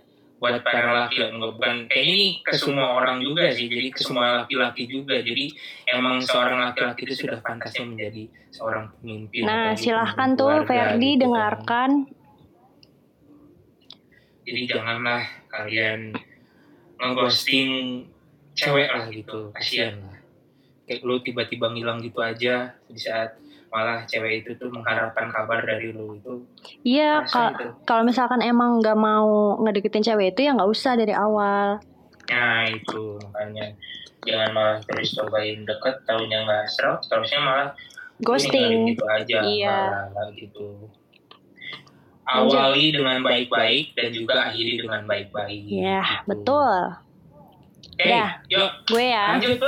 buat 0.45 0.61
para 0.61 0.93
laki 0.93 1.25
enggak 1.25 1.57
bukan 1.57 1.77
kayaknya 1.89 2.15
ini 2.21 2.29
ke 2.45 2.53
semua 2.53 3.01
orang 3.01 3.17
juga 3.25 3.49
sih. 3.49 3.65
jadi 3.65 3.89
ke 3.89 4.05
semua 4.05 4.45
laki-laki 4.45 4.85
juga. 4.85 5.17
jadi 5.25 5.49
emang 5.89 6.21
seorang 6.21 6.69
laki-laki 6.69 7.09
itu 7.09 7.25
sudah 7.25 7.41
pantasnya 7.41 7.89
menjadi 7.89 8.29
seorang 8.53 8.93
pemimpin 9.01 9.49
Nah, 9.49 9.73
silahkan 9.73 10.37
tuh 10.37 10.69
Ferdi 10.69 11.17
gitu 11.17 11.17
kan. 11.17 11.21
dengarkan. 11.25 11.91
jadi 14.45 14.63
janganlah 14.69 15.25
kalian 15.49 16.13
ngeghosting 17.01 18.05
cewek 18.53 18.93
lah 18.93 19.09
gitu. 19.09 19.49
Kasihan 19.57 19.97
lah. 20.05 20.21
Kayak 20.85 21.01
lu 21.01 21.17
tiba-tiba 21.25 21.73
ngilang 21.73 22.05
gitu 22.05 22.21
aja 22.21 22.77
di 22.85 23.01
saat 23.01 23.41
malah 23.75 24.07
cewek 24.07 24.41
itu 24.41 24.55
tuh 24.55 24.71
mengharapkan 24.71 25.27
kabar 25.29 25.59
dari 25.61 25.91
lu 25.91 26.15
itu 26.15 26.47
Iya, 26.87 27.27
kalau 27.83 28.07
misalkan 28.07 28.39
emang 28.39 28.79
nggak 28.79 28.95
mau 28.95 29.59
ngedeketin 29.59 30.05
cewek 30.05 30.31
itu 30.31 30.47
ya 30.47 30.55
nggak 30.55 30.71
usah 30.71 30.95
dari 30.95 31.11
awal. 31.11 31.83
Nah 32.31 32.63
itu 32.65 33.19
makanya 33.21 33.75
jangan 34.23 34.51
malah 34.55 34.79
terus 34.81 35.13
cobain 35.13 35.67
deket 35.67 36.01
tahunya 36.07 36.39
nggak 36.41 36.65
serot 36.71 37.03
terusnya 37.05 37.41
malah 37.43 37.69
Ghosting. 38.23 38.89
gitu 38.89 39.05
aja 39.05 39.39
Iya. 39.43 39.79
malah 40.07 40.31
gitu 40.33 40.87
awali 42.25 42.89
dengan 42.89 43.21
baik-baik 43.21 43.93
dan 43.93 44.09
juga 44.09 44.49
akhiri 44.49 44.81
dengan 44.81 45.05
baik-baik 45.05 45.61
Ya, 45.67 46.01
gitu. 46.01 46.25
betul. 46.25 46.79
Oke, 47.85 48.07
Dah. 48.07 48.31
yuk 48.49 48.71
Gue 48.89 49.05
ya. 49.05 49.37
lanjut. 49.37 49.59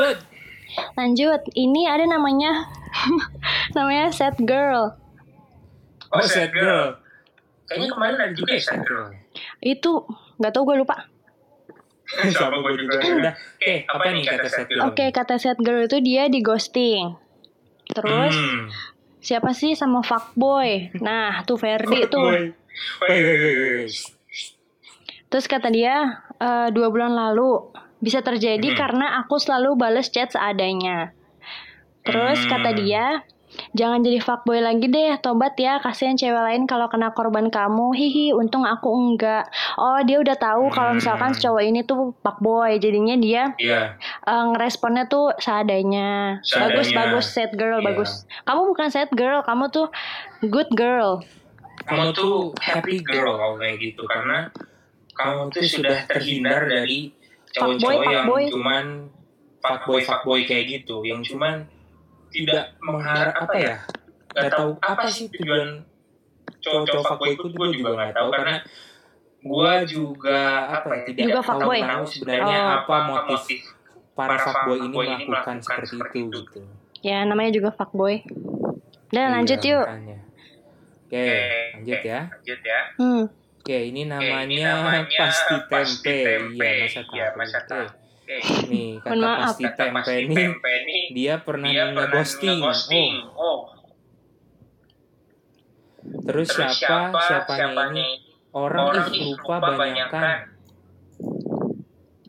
Lanjut, 0.95 1.41
ini 1.53 1.85
ada 1.85 2.05
namanya 2.05 2.65
namanya 3.75 4.11
set 4.11 4.37
girl. 4.41 4.95
oh 6.09 6.23
sad 6.23 6.51
girl 6.51 6.97
kayaknya 7.65 7.89
kemarin 7.89 8.17
ada 8.21 8.33
juga 8.33 8.53
ya 8.53 8.63
sad 8.63 8.83
girl 8.83 9.11
Itu 9.59 10.07
nggak 10.37 10.51
tahu 10.51 10.65
gue 10.67 10.77
lupa. 10.79 10.97
sama 12.31 12.57
gue 12.59 12.73
juga 12.79 12.97
udah 13.03 13.35
oke 13.35 13.75
apa 13.85 14.03
nih 14.09 14.23
kata 14.25 14.47
sad 14.47 14.67
girl 14.67 14.83
Oke, 14.87 15.05
kata 15.11 15.35
set 15.37 15.59
girl 15.59 15.83
itu 15.83 15.99
dia 15.99 16.27
di 16.27 16.39
ghosting. 16.39 17.19
Terus 17.89 18.33
Hmm. 18.33 18.71
siapa 19.19 19.51
sih 19.51 19.75
sama 19.75 20.01
fuckboy? 20.01 20.95
Nah, 21.01 21.43
tuh 21.43 21.57
Ferdi 21.57 22.07
tuh. 22.07 22.23
Woi, 22.23 22.55
woi, 23.03 23.19
woi. 23.19 23.87
Terus 25.27 25.47
kata 25.47 25.69
dia 25.69 25.95
"Eh, 26.37 26.69
dua 26.71 26.87
bulan 26.87 27.11
lalu 27.11 27.75
bisa 27.99 28.21
terjadi 28.21 28.69
Hmm. 28.69 28.79
karena 28.79 29.07
aku 29.19 29.37
selalu 29.37 29.75
bales 29.75 30.07
chat 30.07 30.31
seadanya. 30.31 31.11
Terus 32.07 32.39
Hmm. 32.41 32.51
kata 32.53 32.71
dia 32.73 33.07
jangan 33.73 34.01
jadi 34.01 34.19
fuckboy 34.19 34.59
lagi 34.59 34.85
deh, 34.85 35.17
tobat 35.19 35.57
ya, 35.57 35.79
kasihan 35.79 36.13
cewek 36.13 36.37
lain 36.37 36.63
kalau 36.65 36.87
kena 36.87 37.11
korban 37.11 37.49
kamu. 37.49 37.91
Hihi, 37.91 38.31
untung 38.31 38.63
aku 38.63 38.91
enggak. 38.91 39.49
Oh, 39.75 39.97
dia 39.99 40.19
udah 40.19 40.35
tahu 40.35 40.69
kalau 40.69 40.93
Hmm. 40.93 40.99
misalkan 40.99 41.33
cowok 41.33 41.63
ini 41.63 41.81
tuh 41.81 42.13
fuckboy, 42.21 42.77
jadinya 42.77 43.17
dia 43.17 43.57
Iya, 43.57 43.97
eh, 44.23 44.45
ngeresponnya 44.47 45.07
tuh 45.07 45.33
seadanya. 45.37 46.39
Seadanya. 46.43 46.69
Bagus, 46.71 46.89
bagus, 46.93 47.27
set 47.29 47.51
girl, 47.53 47.81
Iya. 47.81 47.87
bagus. 47.87 48.11
Kamu 48.43 48.61
bukan 48.67 48.89
set 48.89 49.11
girl, 49.11 49.41
kamu 49.41 49.65
tuh 49.69 49.89
good 50.45 50.69
girl. 50.71 51.23
kamu 51.79 52.11
tuh 52.13 52.51
happy 52.59 52.99
girl 52.99 53.37
kalau 53.37 53.57
kayak 53.57 53.79
gitu 53.79 54.03
karena 54.05 54.51
kamu 55.13 55.49
tuh 55.49 55.63
sudah 55.63 56.03
terhindar 56.05 56.67
dari 56.67 57.15
cowok-cowok 57.49 57.79
Fuckboy, 57.79 57.95
yang 58.05 58.27
fuckboy. 58.27 58.45
cuman 58.51 58.85
fuckboy 59.61 60.01
fuckboy 60.03 60.41
kayak 60.43 60.65
gitu 60.69 60.97
yang 61.01 61.23
cuman 61.23 61.63
tidak 62.29 62.65
mengharap 62.79 63.35
apa 63.39 63.55
ya 63.55 63.77
nggak 64.31 64.51
tahu 64.51 64.71
apa 64.79 65.07
sih 65.07 65.27
tujuan 65.31 65.81
cowok-cowok 66.59 67.05
fuckboy 67.07 67.31
itu 67.33 67.47
gue 67.49 67.67
juga 67.73 67.89
nggak 67.95 68.13
tahu 68.13 68.29
karena 68.31 68.57
gue 69.39 69.73
juga 69.87 70.41
apa 70.73 70.89
ya 70.91 71.03
tidak 71.05 71.23
Juga 71.23 71.35
tahu 71.35 71.49
fuckboy. 71.49 71.79
tahu 71.81 72.05
sebenarnya 72.05 72.59
Oh. 72.59 72.77
apa 72.77 72.97
motif 73.07 73.41
para 74.13 74.37
fuckboy 74.37 74.79
ini 74.81 74.97
melakukan 75.23 75.59
seperti 75.61 75.95
itu 76.21 76.39
gitu 76.43 76.61
Ya, 77.01 77.23
namanya 77.23 77.53
juga 77.53 77.71
fuckboy. 77.71 78.25
Lanjut 79.09 79.61
Iya, 79.61 79.71
yuk. 79.71 79.87
makanya. 79.87 80.19
Oke, 81.07 81.27
lanjut 81.73 82.01
ya. 82.03 82.21
lanjut 82.27 82.61
ya 82.61 82.81
Hmm. 82.99 83.25
Oke, 83.57 83.79
ini 83.85 84.03
namanya, 84.05 84.43
ini 84.43 84.57
namanya 84.59 85.07
pasti 85.13 85.55
tempe. 85.61 85.71
pasti 85.71 86.15
tempe. 86.25 86.71
Iya, 87.13 87.27
masa 87.37 87.59
Iya, 87.63 87.87
Oke. 88.27 88.43
Nih, 88.67 88.99
kata 88.99 89.15
Mohon 89.15 89.39
pasti 89.39 89.63
Kata 89.71 89.77
tempe 89.79 89.95
pasti 90.03 90.15
ini 90.19 90.35
tempe 90.35 90.75
dia 91.15 91.35
pernah 91.39 91.71
dia 91.71 91.85
pernah 91.87 92.11
nge-ghosting. 92.11 92.59
nge-ghosting. 92.59 93.13
Oh, 93.39 93.71
Oh, 96.07 96.23
terus, 96.27 96.51
terus 96.51 96.75
siapa? 96.75 97.15
siapa 97.15 97.19
Siapanya 97.23 97.59
siapanya 97.71 98.03
ini? 98.03 98.07
Orang, 98.51 98.85
Orang 98.91 99.07
ih 99.15 99.23
lupa 99.31 99.57
banyakan. 99.63 100.37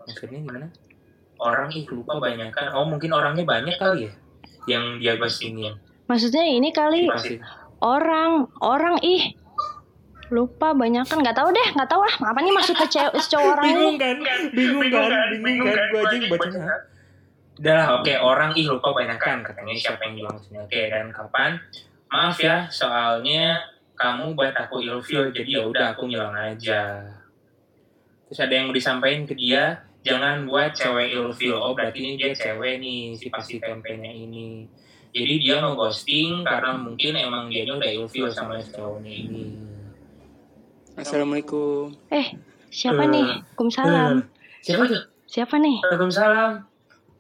Maksudnya 0.06 0.40
gimana? 0.46 0.68
Orang 1.42 1.70
ih 1.74 1.86
lupa 1.90 2.14
banyakan. 2.22 2.68
Oh, 2.78 2.86
mungkin 2.86 3.10
orangnya 3.18 3.46
banyak 3.46 3.74
kali 3.82 4.06
ya 4.06 4.14
yang 4.70 5.02
dia 5.02 5.18
ghostingin. 5.18 5.82
Maksudnya 6.06 6.46
ini 6.46 6.70
kali 6.70 7.10
orang, 7.82 8.46
orang 8.62 9.02
ih 9.02 9.34
lupa 10.28 10.76
banyak 10.76 11.08
kan 11.08 11.18
nggak 11.24 11.38
tahu 11.38 11.50
deh 11.56 11.68
nggak 11.72 11.90
tahu 11.90 12.02
ah 12.04 12.16
apa 12.32 12.40
nih 12.44 12.52
maksudnya 12.52 12.88
cewek 12.88 13.16
cowok 13.16 13.48
orang 13.56 13.68
ini 13.68 13.76
Bingung 13.76 13.98
kan? 13.98 14.16
Bingung 14.52 14.90
kan? 14.92 15.30
Bingung 15.40 15.68
kan? 15.72 15.86
Gue 15.92 16.02
aja 16.04 16.16
yang 16.16 16.28
bacanya. 16.32 16.78
Udah 17.58 17.74
lah, 17.74 17.88
oke 17.98 18.14
orang 18.22 18.52
ih 18.54 18.70
lupa 18.70 18.94
banyakan 18.94 19.42
katanya 19.42 19.74
siapa 19.74 20.02
yang 20.06 20.14
bilang 20.22 20.38
maksudnya. 20.38 20.62
Oke, 20.62 20.82
dan 20.94 21.10
kapan? 21.10 21.58
Maaf 22.14 22.38
ya, 22.38 22.70
soalnya 22.70 23.66
kamu 23.98 24.38
buat 24.38 24.54
aku 24.54 24.86
ilfeel, 24.86 25.34
jadi 25.34 25.50
ya 25.58 25.62
udah 25.66 25.98
aku 25.98 26.06
ngilang 26.06 26.38
aja. 26.38 27.02
Terus 28.30 28.40
ada 28.46 28.54
yang 28.54 28.70
mau 28.70 28.78
disampaikan 28.78 29.26
ke 29.26 29.34
dia, 29.34 29.82
jangan 30.06 30.46
buat 30.46 30.78
cewek 30.78 31.18
ilfeel. 31.18 31.58
Oh 31.58 31.74
berarti 31.74 31.98
ini 31.98 32.14
dia 32.22 32.30
cewek 32.38 32.78
nih, 32.78 33.18
si 33.18 33.34
pasti 33.34 33.58
tempenya 33.58 34.14
ini. 34.14 34.70
Jadi 35.18 35.34
dia 35.42 35.58
nge-ghosting 35.58 36.46
karena 36.46 36.78
mungkin 36.78 37.18
emang 37.18 37.50
dia 37.50 37.66
udah 37.66 37.90
ilfeel 37.90 38.30
sama 38.30 38.62
cowoknya 38.62 39.10
ini. 39.18 39.46
Assalamualaikum. 40.98 41.94
eh 42.10 42.34
siapa 42.68 43.06
Eh, 43.06 43.10
nih 43.10 43.28
Waalaikumsalam 43.48 44.16
Siapa 44.60 44.84
tuh? 44.86 45.04
siapa 45.24 45.56
nih 45.56 45.78
Waalaikumsalam. 45.80 46.52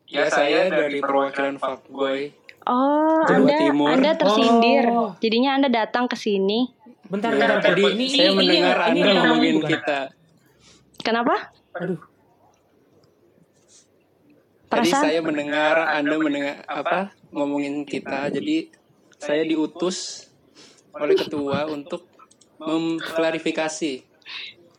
Ya, 0.07 0.23
saya 0.27 0.65
dari 0.67 0.97
perwakilan 0.97 1.55
Fuckboy. 1.55 2.31
oh 2.65 3.21
Jawa 3.23 3.37
anda 3.37 3.55
Timur. 3.55 3.87
anda 3.87 4.11
tersindir 4.13 4.83
Oh. 4.87 5.11
jadinya 5.17 5.51
anda 5.53 5.69
datang 5.69 6.05
ke 6.05 6.15
sini 6.15 6.73
Bentar, 7.05 7.31
Ya, 7.31 7.47
bentar. 7.47 7.59
tadi 7.63 7.83
ini, 7.87 8.05
saya 8.09 8.27
ini, 8.27 8.35
mendengar 8.35 8.77
ini, 8.83 8.99
Anda 8.99 9.11
ngomongin 9.23 9.55
bukan? 9.57 9.69
kita. 9.69 9.99
kenapa 10.99 11.35
Aduh, 11.73 12.01
Tadi 14.67 14.69
perasaan 14.83 15.03
saya 15.05 15.19
mendengar 15.21 15.75
Anda 15.87 16.15
mendengar 16.17 16.55
apa 16.67 16.97
ngomongin 17.29 17.85
kita. 17.85 18.27
Jadi 18.27 18.67
saya 19.15 19.39
diutus 19.41 20.27
oleh 20.91 21.13
ketua 21.13 21.63
untuk 21.67 22.03
mengklarifikasi. 22.59 23.93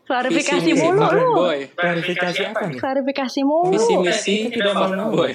Klarifikasi 0.04 0.70
mulu. 0.72 1.04
lu 1.04 1.32
klarifikasi 1.70 2.40
apa 2.46 2.60
nih? 2.66 2.78
klarifikasi 2.78 3.40
mulu. 3.42 3.70
Visi 3.70 3.94
misi 3.94 4.36
tidak 4.48 4.72
mau 4.72 4.88
Fuckboy. 4.88 5.32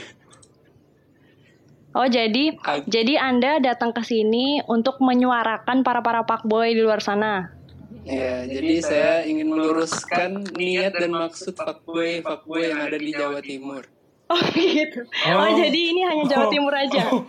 oh 1.93 2.07
jadi 2.07 2.57
Ag- 2.57 2.85
jadi 2.87 3.13
anda 3.17 3.61
datang 3.61 3.93
ke 3.93 4.01
sini 4.01 4.65
untuk 4.65 4.97
menyuarakan 4.97 5.85
para 5.85 6.01
para 6.01 6.21
fuckboy 6.21 6.73
di 6.73 6.81
luar 6.81 6.99
sana? 6.99 7.53
Ya, 8.01 8.43
jadi 8.43 8.81
saya 8.81 9.13
ingin 9.23 9.47
meluruskan 9.47 10.43
niat 10.51 10.91
dan 10.91 11.13
maksud 11.13 11.53
fuckboy 11.53 12.19
fuckboy 12.19 12.67
yang 12.67 12.81
ada 12.81 12.97
di 12.97 13.13
Jawa 13.13 13.39
Timur. 13.39 13.85
oh 14.25 14.41
gitu. 14.57 15.05
Oh, 15.29 15.49
jadi 15.53 15.79
ini 15.85 16.01
hanya 16.01 16.23
Jawa 16.27 16.45
Oh. 16.45 16.51
Timur 16.51 16.73
aja? 16.73 17.03
Oh, 17.07 17.23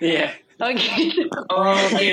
Iya. 0.00 0.32
oh 0.32 0.32
gitu 0.32 0.43
Oke, 0.54 0.86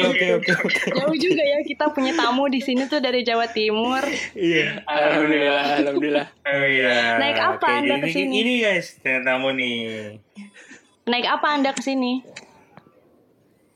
oke, 0.02 0.26
oke, 0.34 0.52
oke. 0.58 0.82
jauh 0.92 1.14
juga 1.14 1.44
ya 1.44 1.62
kita 1.62 1.86
punya 1.90 2.10
tamu 2.12 2.46
di 2.46 2.58
sini 2.58 2.86
tuh 2.86 2.98
dari 2.98 3.22
Jawa 3.22 3.46
Timur 3.48 4.02
Iya. 4.34 4.82
Alhamdulillah, 4.84 5.66
alhamdulillah. 5.78 6.28
Oh 6.42 6.66
iya. 6.66 7.18
Naik 7.18 7.38
apa 7.38 7.62
Oke, 7.62 7.78
Anda 7.78 7.96
jadi 7.96 8.02
ke 8.02 8.08
sini? 8.10 8.34
Ini 8.36 8.54
guys, 8.60 8.88
tamu 9.00 9.50
nih. 9.52 10.18
naik 11.04 11.26
apa 11.28 11.48
anda 11.52 11.70
ke 11.70 11.82
sini 11.82 12.22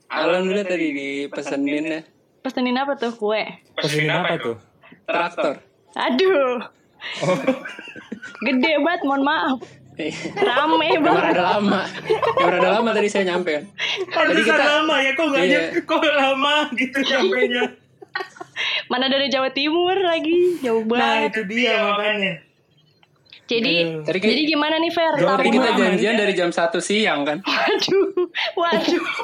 Alhamdulillah 0.06 0.62
tadi 0.64 0.86
dipesenin 0.88 1.84
ya 1.84 2.00
pesenin 2.38 2.74
apa 2.74 2.94
tuh 2.94 3.10
kue 3.12 3.42
Pesenin 3.74 4.06
apa 4.08 4.38
tuh? 4.38 4.56
traktor. 5.04 5.58
aduh 5.92 6.62
Oh, 7.22 7.38
gede 8.42 8.72
banget 8.78 9.02
mohon 9.02 9.22
maaf 9.22 9.58
Rame 10.36 10.76
banget. 11.00 11.22
rada 11.32 11.44
lama. 11.56 11.80
Yang 12.36 12.50
rada 12.52 12.68
lama 12.70 12.90
tadi 12.92 13.08
saya 13.08 13.24
nyampe 13.26 13.50
kan. 13.50 13.64
Pantesan 14.06 14.44
kita- 14.44 14.68
lama 14.76 14.94
ya 14.98 15.10
kok 15.12 15.24
nggak 15.26 15.42
Iya. 15.42 15.60
kok 15.82 16.02
lama 16.06 16.54
gitu 16.74 16.98
sampainya. 17.02 17.64
Mana 18.86 19.06
dari 19.06 19.26
Jawa 19.26 19.48
Timur 19.50 19.92
lagi, 19.94 20.60
jauh 20.60 20.84
Nah 20.84 20.90
banget. 21.22 21.30
itu 21.32 21.42
dia 21.46 21.76
makanya. 21.82 22.34
Jadi 23.46 23.74
Aduh. 23.78 24.02
Tadi 24.02 24.18
jadi 24.18 24.42
gimana 24.44 24.74
nih 24.76 24.90
Fer? 24.90 25.12
Jawa 25.16 25.36
tadi 25.36 25.50
kita 25.50 25.70
janjian 25.72 26.12
ya. 26.12 26.18
dari 26.18 26.32
jam 26.34 26.50
1 26.50 26.76
siang 26.78 27.20
kan. 27.22 27.38
Waduh, 27.40 28.06
waduh. 28.54 29.04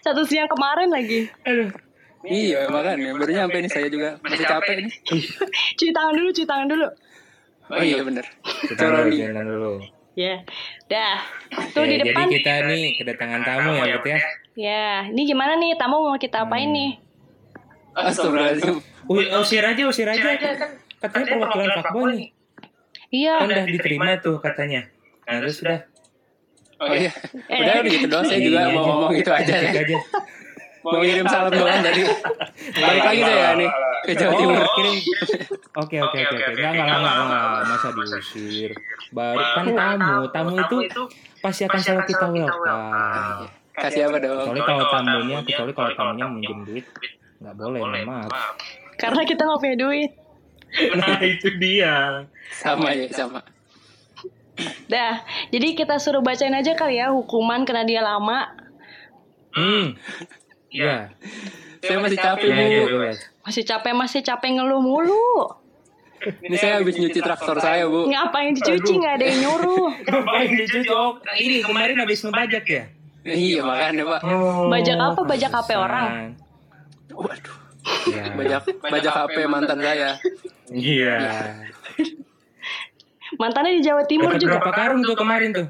Satu 0.00 0.22
siang 0.24 0.46
kemarin 0.46 0.88
lagi. 0.88 1.28
Aduh. 1.42 1.68
Iya 2.22 2.66
makanya 2.66 3.14
baru 3.14 3.32
nyampe 3.32 3.56
nih 3.60 3.70
saya 3.70 3.86
juga 3.86 4.18
masih 4.20 4.42
capek 4.44 4.74
nih. 4.80 4.90
Cuci 5.76 5.92
tangan 5.92 6.12
dulu, 6.12 6.28
cuci 6.30 6.44
tangan 6.44 6.66
dulu. 6.66 6.86
Oh 7.66 7.82
iya 7.82 8.00
bener. 8.00 8.24
Kita 8.42 8.82
jalan 9.10 9.44
dulu. 9.44 9.72
Ya, 10.16 10.40
dah. 10.88 11.20
Tuh 11.76 11.84
Oke, 11.84 11.92
di 11.92 11.96
depan. 12.00 12.24
Jadi 12.24 12.40
kita 12.40 12.52
nih 12.64 12.84
kedatangan 12.96 13.40
tamu 13.44 13.76
ya, 13.76 13.84
Bet 13.92 14.04
ya. 14.06 14.18
Ya, 14.56 14.84
ini 15.12 15.28
gimana 15.28 15.52
nih? 15.54 15.76
Tamu 15.76 16.00
mau 16.00 16.16
kita 16.16 16.48
apain 16.48 16.72
nih? 16.72 16.96
Astagfirullahaladzim. 17.92 18.80
Ui- 19.06 19.28
usir 19.36 19.60
aja, 19.60 19.82
usir 19.84 20.08
aja. 20.08 20.24
Katanya 20.96 21.24
perwakilan 21.36 21.68
fuckboy 21.76 22.04
nih. 22.16 22.28
Iya. 23.12 23.34
Kan 23.38 23.48
udah 23.52 23.64
diterima 23.68 24.06
tuh 24.18 24.40
katanya. 24.40 24.88
Nah, 25.28 25.36
terus 25.44 25.60
udah. 25.60 25.78
Oh 26.76 26.92
iya. 26.92 27.12
Udah 27.46 27.74
udah 27.80 27.92
gitu 27.92 28.06
doang 28.08 28.24
saya 28.24 28.40
juga 28.40 28.58
Iya, 28.58 28.72
mau 28.72 28.80
aja. 28.80 28.88
ngomong 28.88 29.12
gitu 29.16 29.30
aja. 29.32 29.52
Gitu 29.52 29.68
ya. 29.68 29.82
aja. 29.84 29.98
Mau 30.86 31.02
ngirim 31.02 31.26
salam 31.26 31.50
doang 31.50 31.82
tadi. 31.82 32.02
Balik 32.78 33.02
lagi 33.02 33.20
saya 33.20 33.58
nih 33.58 33.70
ke 34.06 34.12
Jawa 34.14 34.30
Oh, 34.30 34.38
Timur. 34.38 34.66
kirim. 34.70 34.96
Oke, 35.74 35.96
oke, 35.98 36.18
oke, 36.22 36.36
oke. 36.38 36.52
Enggak, 36.54 36.70
enggak, 36.72 36.86
enggak, 36.94 37.14
enggak, 37.18 37.58
masa 37.66 37.88
diusir. 37.90 38.70
Baru 39.10 39.42
kan 39.42 39.66
tamu, 39.66 40.16
tamu 40.30 40.50
itu 40.54 40.76
pasti 41.42 41.66
akan 41.66 41.80
selalu 41.80 42.02
kita 42.06 42.26
welcome. 42.30 43.50
Kasih 43.76 44.08
apa 44.08 44.16
dong? 44.22 44.38
Kecuali 44.40 44.62
kalau 44.62 44.84
tamunya, 44.88 45.38
kecuali 45.42 45.72
kalau 45.74 45.90
tamunya 45.92 46.26
minjem 46.30 46.58
duit, 46.64 46.86
nggak 47.42 47.54
boleh, 47.58 47.82
maaf. 48.06 48.32
Karena 48.96 49.20
kita 49.26 49.42
nggak 49.42 49.60
punya 49.60 49.76
duit. 49.76 50.10
Nah 50.96 51.18
itu 51.34 51.48
dia. 51.58 52.24
Sama 52.54 52.94
ya 52.94 53.10
sama. 53.10 53.42
Dah, 54.88 55.20
jadi 55.50 55.76
kita 55.76 56.00
suruh 56.00 56.24
bacain 56.24 56.54
aja 56.54 56.72
kali 56.72 56.96
ya 56.96 57.12
hukuman 57.12 57.66
karena 57.68 57.84
dia 57.84 58.00
lama. 58.00 58.48
Hmm. 59.52 59.92
Iya. 60.68 61.10
Saya 61.78 61.98
masih 62.00 62.18
capek 62.18 62.48
Ya, 62.48 62.56
ya, 62.58 62.82
bu. 62.82 62.98
ya. 63.00 63.12
Masih 63.42 63.62
capek, 63.62 63.92
masih 63.92 64.20
capek 64.20 64.50
ngeluh 64.52 64.80
mulu. 64.80 65.28
Ini 66.16 66.56
saya 66.56 66.80
habis 66.80 66.96
nyuci 66.96 67.20
traktor 67.20 67.56
saya 67.58 67.86
bu. 67.86 68.08
Ngapain 68.08 68.50
dicuci 68.50 68.92
nggak 68.96 69.14
ada 69.14 69.24
yang 69.24 69.38
nyuruh. 69.42 69.88
Ngapain 70.08 70.50
dicuci? 70.50 70.88
Oh, 70.88 71.14
ini 71.36 71.60
kemarin 71.60 71.96
habis 71.96 72.18
ngebajak 72.20 72.64
ya? 72.66 72.84
Iya 73.22 73.60
makanya 73.60 74.02
pak. 74.06 74.20
Oh, 74.24 74.66
Bajak 74.66 74.96
apa? 74.96 75.20
Bajak 75.22 75.50
HP 75.52 75.68
orang? 75.74 76.34
Waduh. 77.10 77.56
Iya. 78.06 78.24
Bajak 78.34 78.60
bajak 78.82 79.12
HP 79.14 79.36
mantan 79.46 79.78
saya. 79.78 80.10
Iya. 80.66 81.16
Mantannya 83.36 83.78
di 83.78 83.82
Jawa 83.82 84.02
Timur 84.06 84.30
Dapat 84.32 84.40
juga. 84.40 84.50
berapa 84.58 84.72
karung 84.72 85.02
tuh 85.02 85.14
kemarin 85.14 85.50
tuh? 85.52 85.66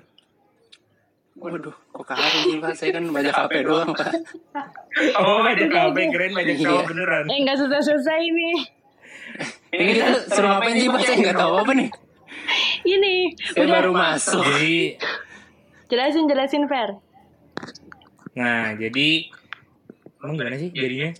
Waduh, 1.37 1.77
kok 1.93 2.05
karung 2.07 2.43
sih 2.43 2.57
pak? 2.57 2.73
Saya 2.73 2.91
kan 2.97 3.05
bajak 3.13 3.35
HP 3.37 3.53
doang 3.63 3.93
pak. 3.93 4.09
Oh, 5.15 5.45
bajak 5.45 5.69
HP, 5.69 5.97
keren 6.09 6.33
bajak 6.33 6.57
Iya. 6.57 6.65
sawah 6.67 6.85
beneran. 6.85 7.25
Eh 7.29 7.39
nggak 7.45 7.57
selesai-selesai 7.57 8.21
ini. 8.25 8.49
Ini 9.69 9.83
kita 9.93 10.07
suruh 10.33 10.49
ngapain 10.49 10.75
sih 10.75 10.89
pak? 10.89 11.01
Saya 11.03 11.17
nggak 11.21 11.37
tahu 11.37 11.53
apa 11.57 11.73
nih. 11.73 11.89
Ini 12.83 13.15
Saya 13.53 13.63
udah 13.63 13.75
baru 13.77 13.93
masuk. 13.93 14.43
Jadi, 14.43 14.79
jelasin 15.87 16.25
jelasin 16.25 16.65
Fer. 16.67 16.91
nah 18.33 18.69
jadi 18.75 19.09
emang 20.21 20.37
gimana 20.37 20.57
sih 20.57 20.69
jadinya? 20.71 21.11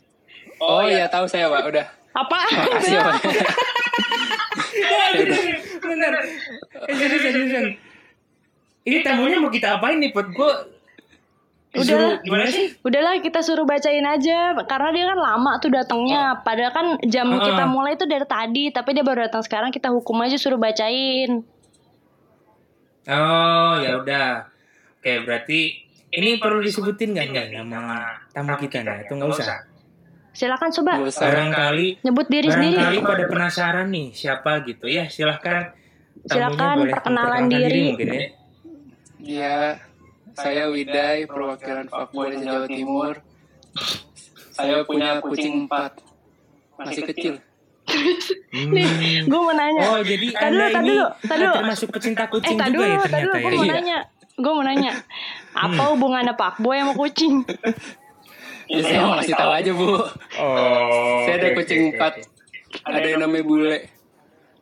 Oh 0.59 0.81
iya 0.81 1.05
tahu 1.07 1.29
saya 1.29 1.49
pak. 1.49 1.61
Udah. 1.67 1.87
Apa? 2.15 2.39
Makasih 2.47 2.93
ya 2.95 3.03
pak. 3.05 3.17
Bener. 5.83 6.13
Eh, 6.83 6.95
seriusan, 6.95 7.31
seriusan. 7.33 7.65
Ini 8.87 9.03
tamunya 9.03 9.37
mau 9.37 9.51
kita 9.51 9.77
apain 9.77 9.99
nih, 9.99 10.15
Pot? 10.15 10.31
Gue 10.31 10.53
Udah. 11.77 12.23
gimana 12.23 12.49
sih? 12.49 12.73
Udahlah 12.81 13.21
kita 13.21 13.45
suruh 13.45 13.69
bacain 13.69 14.01
aja 14.01 14.57
karena 14.65 14.89
dia 14.95 15.05
kan 15.07 15.19
lama 15.19 15.53
tuh 15.59 15.69
datangnya. 15.69 16.41
Padahal 16.41 16.73
kan 16.73 16.87
jam 17.05 17.29
Oh. 17.29 17.37
kita 17.37 17.69
mulai 17.69 17.99
itu 17.99 18.07
dari 18.07 18.25
tadi, 18.25 18.65
tapi 18.71 18.95
dia 18.95 19.05
baru 19.05 19.29
datang 19.29 19.43
sekarang 19.43 19.69
kita 19.69 19.93
hukum 19.93 20.17
aja 20.23 20.39
suruh 20.39 20.57
bacain. 20.57 21.45
Oh, 23.07 23.73
ya 23.77 24.01
udah. 24.01 24.49
Oke, 24.99 25.23
berarti 25.23 25.61
ini 26.11 26.41
perlu 26.41 26.59
disebutin 26.59 27.13
nggak 27.13 27.27
nih 27.29 27.61
nama 27.61 28.03
tamu 28.33 28.57
kita 28.57 28.81
nih? 28.81 29.05
Itu 29.05 29.15
nggak 29.15 29.31
usah. 29.31 29.59
Silakan 30.33 30.69
coba 30.71 30.93
Nggak. 31.01 31.17
Barangkali, 31.17 31.89
nyebut 32.01 32.27
diri 32.29 32.49
sendiri. 32.49 32.77
barangkali 32.77 32.99
pada 33.05 33.25
penasaran 33.27 33.87
nih 33.89 34.07
siapa 34.13 34.65
gitu 34.65 34.85
ya. 34.89 35.09
Silahkan. 35.09 35.73
Silakan 36.25 36.77
boleh 36.83 36.93
perkenalan 36.93 37.45
memperkenalkan 37.45 37.53
diri. 37.53 37.83
mungkin 37.93 38.09
ya. 38.09 38.25
Iya, 39.27 39.83
saya 40.33 40.71
Widai, 40.71 41.27
perwakilan 41.27 41.91
Fuckboy 41.91 42.39
di 42.39 42.47
Jawa 42.47 42.67
Timur. 42.67 43.15
Saya 44.55 44.87
punya 44.87 45.19
kucing 45.21 45.67
empat, 45.67 45.99
masih 46.79 47.03
kecil. 47.11 47.35
Hmm. 47.87 48.73
Gue 49.27 49.41
mau 49.41 49.53
nanya. 49.53 49.83
Oh, 49.89 50.01
jadi 50.01 50.27
Tadi 50.31 50.47
Anda 50.49 50.67
tadi 50.71 50.91
ini 50.91 50.97
tadi 51.23 51.43
dulu. 51.43 51.55
termasuk 51.55 51.89
pecinta 51.91 52.25
eh 52.25 52.29
kucing 52.29 52.57
tadi 52.57 52.71
juga 52.73 52.83
dulu, 52.83 52.87
ya 52.87 52.99
ternyata 53.05 53.37
gue 53.37 53.43
ya. 53.43 53.43
mau 53.53 53.63
Iya. 53.63 53.75
nanya. 53.75 53.99
Gue 54.37 54.53
mau 54.53 54.65
nanya. 54.65 54.93
Apa 55.53 55.83
hubungannya 55.91 56.35
Pak 56.35 56.55
Boy 56.59 56.77
sama 56.79 56.93
kucing? 56.95 57.35
Ya, 58.67 58.81
saya 58.83 58.99
mau 59.01 59.15
kasih 59.17 59.35
tahu 59.35 59.51
aja 59.55 59.71
bu. 59.71 59.87
Oh. 60.39 61.23
Saya 61.23 61.35
ada 61.39 61.49
kucing 61.55 61.95
empat, 61.95 62.13
ada 62.83 63.07
yang 63.07 63.23
namanya 63.23 63.45
bule. 63.45 63.77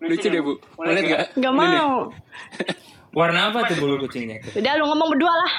Lucu 0.00 0.26
deh 0.28 0.40
bu, 0.40 0.60
mau 0.76 0.84
nggak? 0.84 1.32
Gak 1.32 1.52
nih. 1.52 1.56
mau. 1.56 1.92
Warna 3.14 3.54
apa 3.54 3.70
tuh 3.70 3.78
bulu 3.78 4.02
kucingnya? 4.02 4.42
Udah 4.52 4.72
lu 4.74 4.90
ngomong 4.90 5.08
berdua 5.14 5.30
lah. 5.32 5.52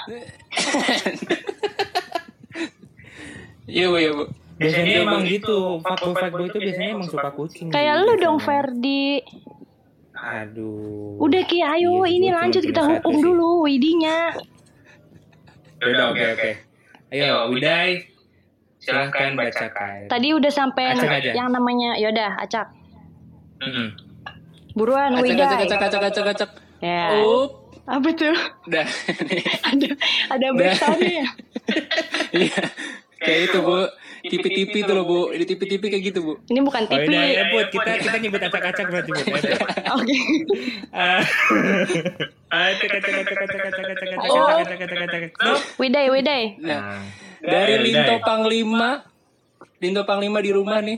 Iya 3.66 3.86
bu, 3.90 3.98
iya 3.98 4.12
bu. 4.14 4.24
Biasanya 4.56 4.94
emang 5.04 5.24
gitu. 5.26 5.80
Fuckboy 5.82 6.14
fuckboy 6.16 6.46
itu 6.48 6.58
biasanya 6.62 6.90
emang 6.96 7.08
suka 7.10 7.30
kucing. 7.34 7.68
Kayak 7.72 7.96
gitu 8.00 8.06
lu 8.06 8.14
dong. 8.22 8.38
Ferdi. 8.40 9.24
Aduh. 10.16 11.20
Udah 11.20 11.44
Ki, 11.44 11.60
ayo 11.60 12.08
Iya, 12.08 12.12
ini 12.12 12.28
lanjut 12.32 12.64
kita 12.64 12.82
hukum 12.82 13.20
dulu 13.20 13.68
Widinya. 13.68 14.32
Udah 15.84 16.06
oke 16.12 16.24
oke. 16.40 16.52
Ayo, 17.12 17.52
Widai. 17.52 18.10
Silahkan 18.80 19.34
bacakan. 19.34 20.08
Tadi 20.08 20.28
udah 20.34 20.52
sampai 20.54 20.94
Acak 20.94 21.10
aja. 21.20 21.32
yang 21.34 21.50
namanya 21.50 21.98
yaudah 21.98 22.38
acak. 22.38 22.70
Mm-mm. 23.60 23.98
Buruan 24.78 25.18
Acak, 25.18 25.26
acak, 25.26 25.30
Widai. 25.34 25.66
acak, 25.66 25.80
acak, 25.82 26.02
acak, 26.06 26.26
acak. 26.32 26.52
Ya. 26.80 27.22
Up, 27.22 27.52
Apa 27.86 28.10
tuh? 28.12 28.36
udah. 28.66 28.88
ada 29.64 29.88
ada 30.28 30.46
breaksoundnya. 30.52 31.26
Iya, 32.32 32.58
kayak 33.18 33.40
itu 33.46 33.60
bu. 33.60 33.86
Tipi-tipi 34.26 34.82
tuh 34.82 34.94
loh 34.94 35.06
bu. 35.06 35.20
Di 35.32 35.46
tipi-tipi 35.46 35.86
kayak 35.86 36.04
gitu 36.04 36.20
bu. 36.20 36.34
Ini 36.46 36.60
bukan 36.60 36.82
Oh, 36.84 36.98
TV. 36.98 37.06
udah 37.08 37.24
ya, 37.24 37.44
Bud. 37.48 37.68
Kita 37.70 37.92
kita 38.02 38.18
nyebut 38.18 38.42
acak-acak 38.42 38.86
berarti. 38.90 39.12
Ya, 39.14 39.22
udah. 39.30 39.60
Oke. 39.96 40.16
Ah. 40.90 41.22
Oh. 45.38 45.60
Widai, 45.78 46.10
Widai. 46.10 46.58
Nah, 46.58 47.06
Nah, 47.46 47.64
dari. 47.70 47.86
Linto 47.86 48.18
Panglima, 48.26 49.06
Linto 49.78 50.02
Panglima 50.04 50.42
di 50.42 50.50
rumah 50.50 50.82
nih. 50.82 50.98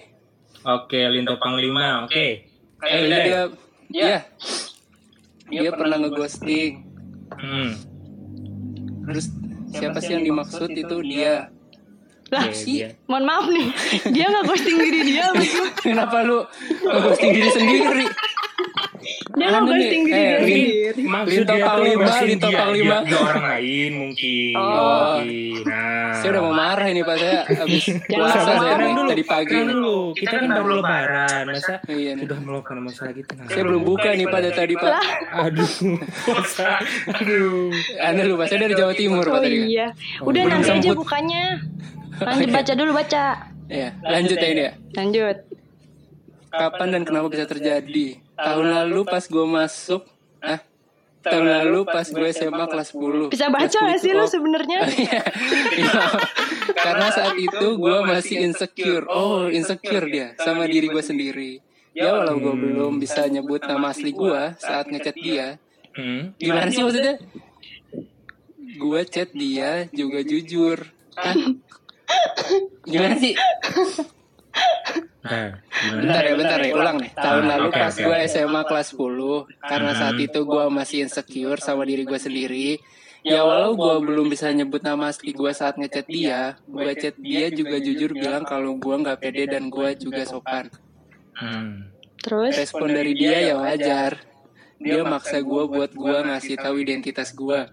Oke, 0.63 1.03
Linto 1.11 1.35
Panglima. 1.35 2.07
Oke. 2.07 2.47
Eh, 2.79 2.87
Ayo, 2.87 3.51
Widai. 3.91 4.66
Dia, 5.47 5.60
dia 5.67 5.71
pernah 5.71 5.97
ngeghosting. 5.99 6.83
Hmm. 7.36 7.71
Terus 9.07 9.25
siapa 9.71 9.99
sih 10.03 10.15
yang 10.19 10.25
dimaksud 10.27 10.69
itu 10.71 10.97
dia? 11.03 11.51
Lah, 12.27 12.51
dia. 12.51 12.91
mohon 13.07 13.23
maaf 13.23 13.47
nih. 13.47 13.71
Dia 14.19 14.27
nggak 14.27 14.51
ghosting 14.51 14.75
diri 14.75 15.15
dia, 15.15 15.31
betul. 15.31 15.71
Kenapa 15.79 16.27
lu 16.27 16.43
ngeghosting 16.83 17.31
diri 17.31 17.49
sendiri? 17.55 18.05
Dia 19.38 19.47
nggak 19.54 19.62
Anu 19.62 19.69
ghosting 19.69 20.04
diri 20.10 20.17
eh, 20.17 20.38
sendiri. 20.41 21.02
Maksud 21.06 21.43
dia 21.45 21.65
ngeghosting 21.78 22.28
Linto 22.28 22.47
dia, 22.50 22.58
Panglima. 22.58 22.97
dia 23.06 23.06
ke 23.06 23.15
orang 23.21 23.43
lain 23.45 23.91
mungkin. 23.93 24.54
Oh. 24.58 24.65
Mungkin. 25.21 25.62
Nah. 25.69 26.13
Saya 26.17 26.30
udah 26.34 26.41
mau 26.41 26.56
marah 26.58 26.88
ini 26.89 27.02
pak 27.06 27.15
saya 27.21 27.38
habis 27.45 27.84
Jangan 27.86 28.02
puasa 28.10 28.39
saya 28.41 28.73
nih 28.82 28.93
dulu, 28.97 29.10
tadi 29.13 29.23
pagi 29.23 29.54
nih. 29.54 29.65
dulu. 29.69 29.97
Kita 30.17 30.36
kan 30.41 30.50
baru 30.50 30.69
lebaran, 30.82 31.43
masa 31.54 31.73
Iya 31.88 32.12
sudah 32.17 32.38
melakukan 32.41 32.76
masalah 32.82 33.12
gitu. 33.13 33.32
Nah. 33.38 33.45
Saya 33.45 33.63
belum 33.69 33.82
buka 33.86 34.10
nih 34.17 34.28
pada 34.28 34.50
tadi 34.50 34.73
pak. 34.73 34.91
Aduh. 35.45 35.71
Aduh. 37.21 37.69
Anda 38.02 38.21
lupa 38.26 38.43
saya 38.50 38.60
dari 38.65 38.73
Jawa 38.73 38.93
Timur 38.97 39.21
pak 39.21 39.38
oh 39.38 39.43
tadi. 39.45 39.58
kan? 39.62 39.69
iya. 39.69 39.88
Udah 40.26 40.41
belum 40.41 40.54
nanti 40.58 40.69
aja 40.73 40.82
semput. 40.82 40.97
bukannya. 41.06 41.45
Lanjut 42.17 42.50
baca 42.50 42.73
dulu 42.73 42.91
baca. 42.97 43.26
Iya, 43.67 43.89
lanjut 44.02 44.38
ya 44.41 44.47
ini 44.50 44.62
ya. 44.65 44.71
Lanjut. 44.97 45.38
Kapan 46.50 46.88
dan 46.89 47.02
kenapa 47.06 47.28
bisa 47.30 47.45
terjadi? 47.45 48.26
Tahun 48.38 48.67
lalu 48.69 49.02
pas 49.04 49.23
gue 49.26 49.45
masuk 49.50 50.06
ah 50.45 50.62
tahun 51.28 51.47
lalu 51.50 51.80
pas 51.84 52.08
gue 52.08 52.28
SMA 52.32 52.65
kelas 52.69 52.89
10 52.95 53.34
Bisa 53.34 53.45
baca 53.52 53.67
Kelas 53.67 53.84
10 53.84 53.89
gak 53.89 54.00
sih 54.00 54.12
lu 54.15 54.26
sebenarnya? 54.30 54.80
Iya. 54.97 55.21
Karena 56.86 57.08
saat 57.12 57.36
itu 57.36 57.67
gue 57.80 57.97
masih 58.04 58.43
insecure. 58.47 59.06
Oh, 59.08 59.47
insecure 59.47 60.08
dia 60.08 60.36
sama 60.39 60.67
diri 60.67 60.88
gue 60.88 61.04
sendiri. 61.04 61.52
Ya 61.97 62.13
walau 62.13 62.38
gue 62.38 62.54
belum 62.54 63.02
bisa 63.02 63.26
nyebut 63.26 63.65
nama 63.65 63.89
asli 63.89 64.13
gue 64.13 64.41
saat 64.62 64.86
ngechat 64.88 65.17
dia. 65.17 65.58
Hmm. 65.97 66.38
Gimana 66.38 66.69
sih 66.69 66.86
maksudnya? 66.86 67.17
Gue 68.78 69.02
chat 69.10 69.34
dia 69.34 69.89
juga 69.89 70.21
jujur. 70.21 70.78
Hah? 71.17 71.34
Gimana 72.91 73.17
sih? 73.17 73.34
Bentar 75.77 76.23
ya, 76.23 76.33
bentar 76.39 76.59
ya, 76.63 76.73
ulang 76.73 76.97
nih. 77.03 77.11
Tahun 77.13 77.43
Ah, 77.43 77.49
lalu 77.57 77.69
oke, 77.69 77.77
pas 77.77 77.93
oke, 77.93 78.03
gue. 78.03 78.17
SMA 78.25 78.61
kelas 78.63 78.87
10, 78.95 79.35
karena 79.59 79.91
Mhm. 79.93 79.99
saat 79.99 80.17
itu 80.17 80.39
gue 80.41 80.65
masih 80.71 80.97
insecure 81.03 81.59
sama 81.59 81.83
diri 81.83 82.03
gue 82.07 82.19
sendiri. 82.19 82.69
Ya 83.27 83.43
walau 83.43 83.75
gue 83.75 83.95
belum 84.07 84.31
bisa 84.31 84.47
nyebut 84.55 84.79
nama 84.79 85.11
asli 85.11 85.35
gue 85.35 85.51
saat 85.51 85.75
ngechat 85.75 86.07
dia, 86.07 86.55
gue 86.63 86.91
chat 86.95 87.15
dia 87.19 87.51
juga 87.51 87.75
jujur 87.77 88.15
bilang 88.15 88.47
kalau 88.47 88.79
gue 88.79 88.95
nggak 89.03 89.19
pede 89.19 89.51
dan 89.51 89.67
gue 89.67 89.89
juga 89.99 90.23
sopan. 90.23 90.71
Hmm. 91.35 91.91
Terus? 92.23 92.55
Respon 92.55 92.95
dari 92.95 93.13
dia 93.13 93.51
ya 93.51 93.55
wajar. 93.59 94.23
Dia 94.79 95.01
maksa 95.03 95.43
gue 95.43 95.63
buat 95.67 95.91
gue 95.91 96.17
ngasih 96.23 96.55
tahu 96.55 96.75
identitas 96.79 97.35
gue. 97.35 97.67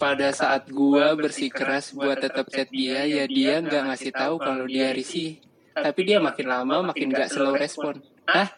Pada 0.00 0.32
saat 0.32 0.72
gue 0.72 1.06
bersikeras 1.20 1.92
buat 1.92 2.16
tetap 2.16 2.48
chat 2.48 2.72
dia, 2.72 3.04
ya 3.04 3.28
dia 3.28 3.60
nggak 3.60 3.92
ngasih 3.92 4.12
tahu 4.16 4.40
kalau 4.40 4.64
dia 4.64 4.96
risih. 4.96 5.36
Tapi 5.72 6.00
dia 6.02 6.18
makin 6.18 6.46
lama 6.46 6.90
makin 6.90 7.08
gak 7.08 7.28
slow 7.28 7.54
respon. 7.54 8.02
Hah? 8.26 8.48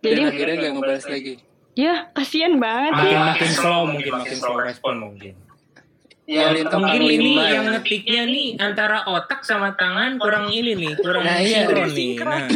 Dan 0.00 0.10
Jadi- 0.16 0.24
akhirnya 0.26 0.56
gak 0.58 0.72
ngebalas 0.74 1.06
lagi. 1.06 1.34
Ya, 1.72 2.10
kasihan 2.10 2.58
banget 2.58 2.92
sih. 2.92 3.12
Makin 3.14 3.20
makin 3.22 3.50
slow 3.50 3.82
mungkin 3.86 4.12
makin 4.12 4.36
slow 4.36 4.58
respon 4.58 4.94
mungkin. 4.98 5.34
Ya, 6.26 6.54
Linto 6.54 6.78
mungkin 6.78 7.02
ini 7.02 7.34
ya. 7.34 7.58
yang 7.58 7.66
ngetiknya 7.68 8.22
nih 8.24 8.48
antara 8.56 9.02
otak 9.04 9.42
sama 9.42 9.74
tangan 9.74 10.14
kurang 10.14 10.46
ini 10.46 10.78
nih, 10.78 10.94
kurang 10.94 11.26
Nah, 11.26 11.42
iya. 11.42 11.66
sinkron 11.66 11.90
nih. 11.90 12.14
Nah, 12.22 12.46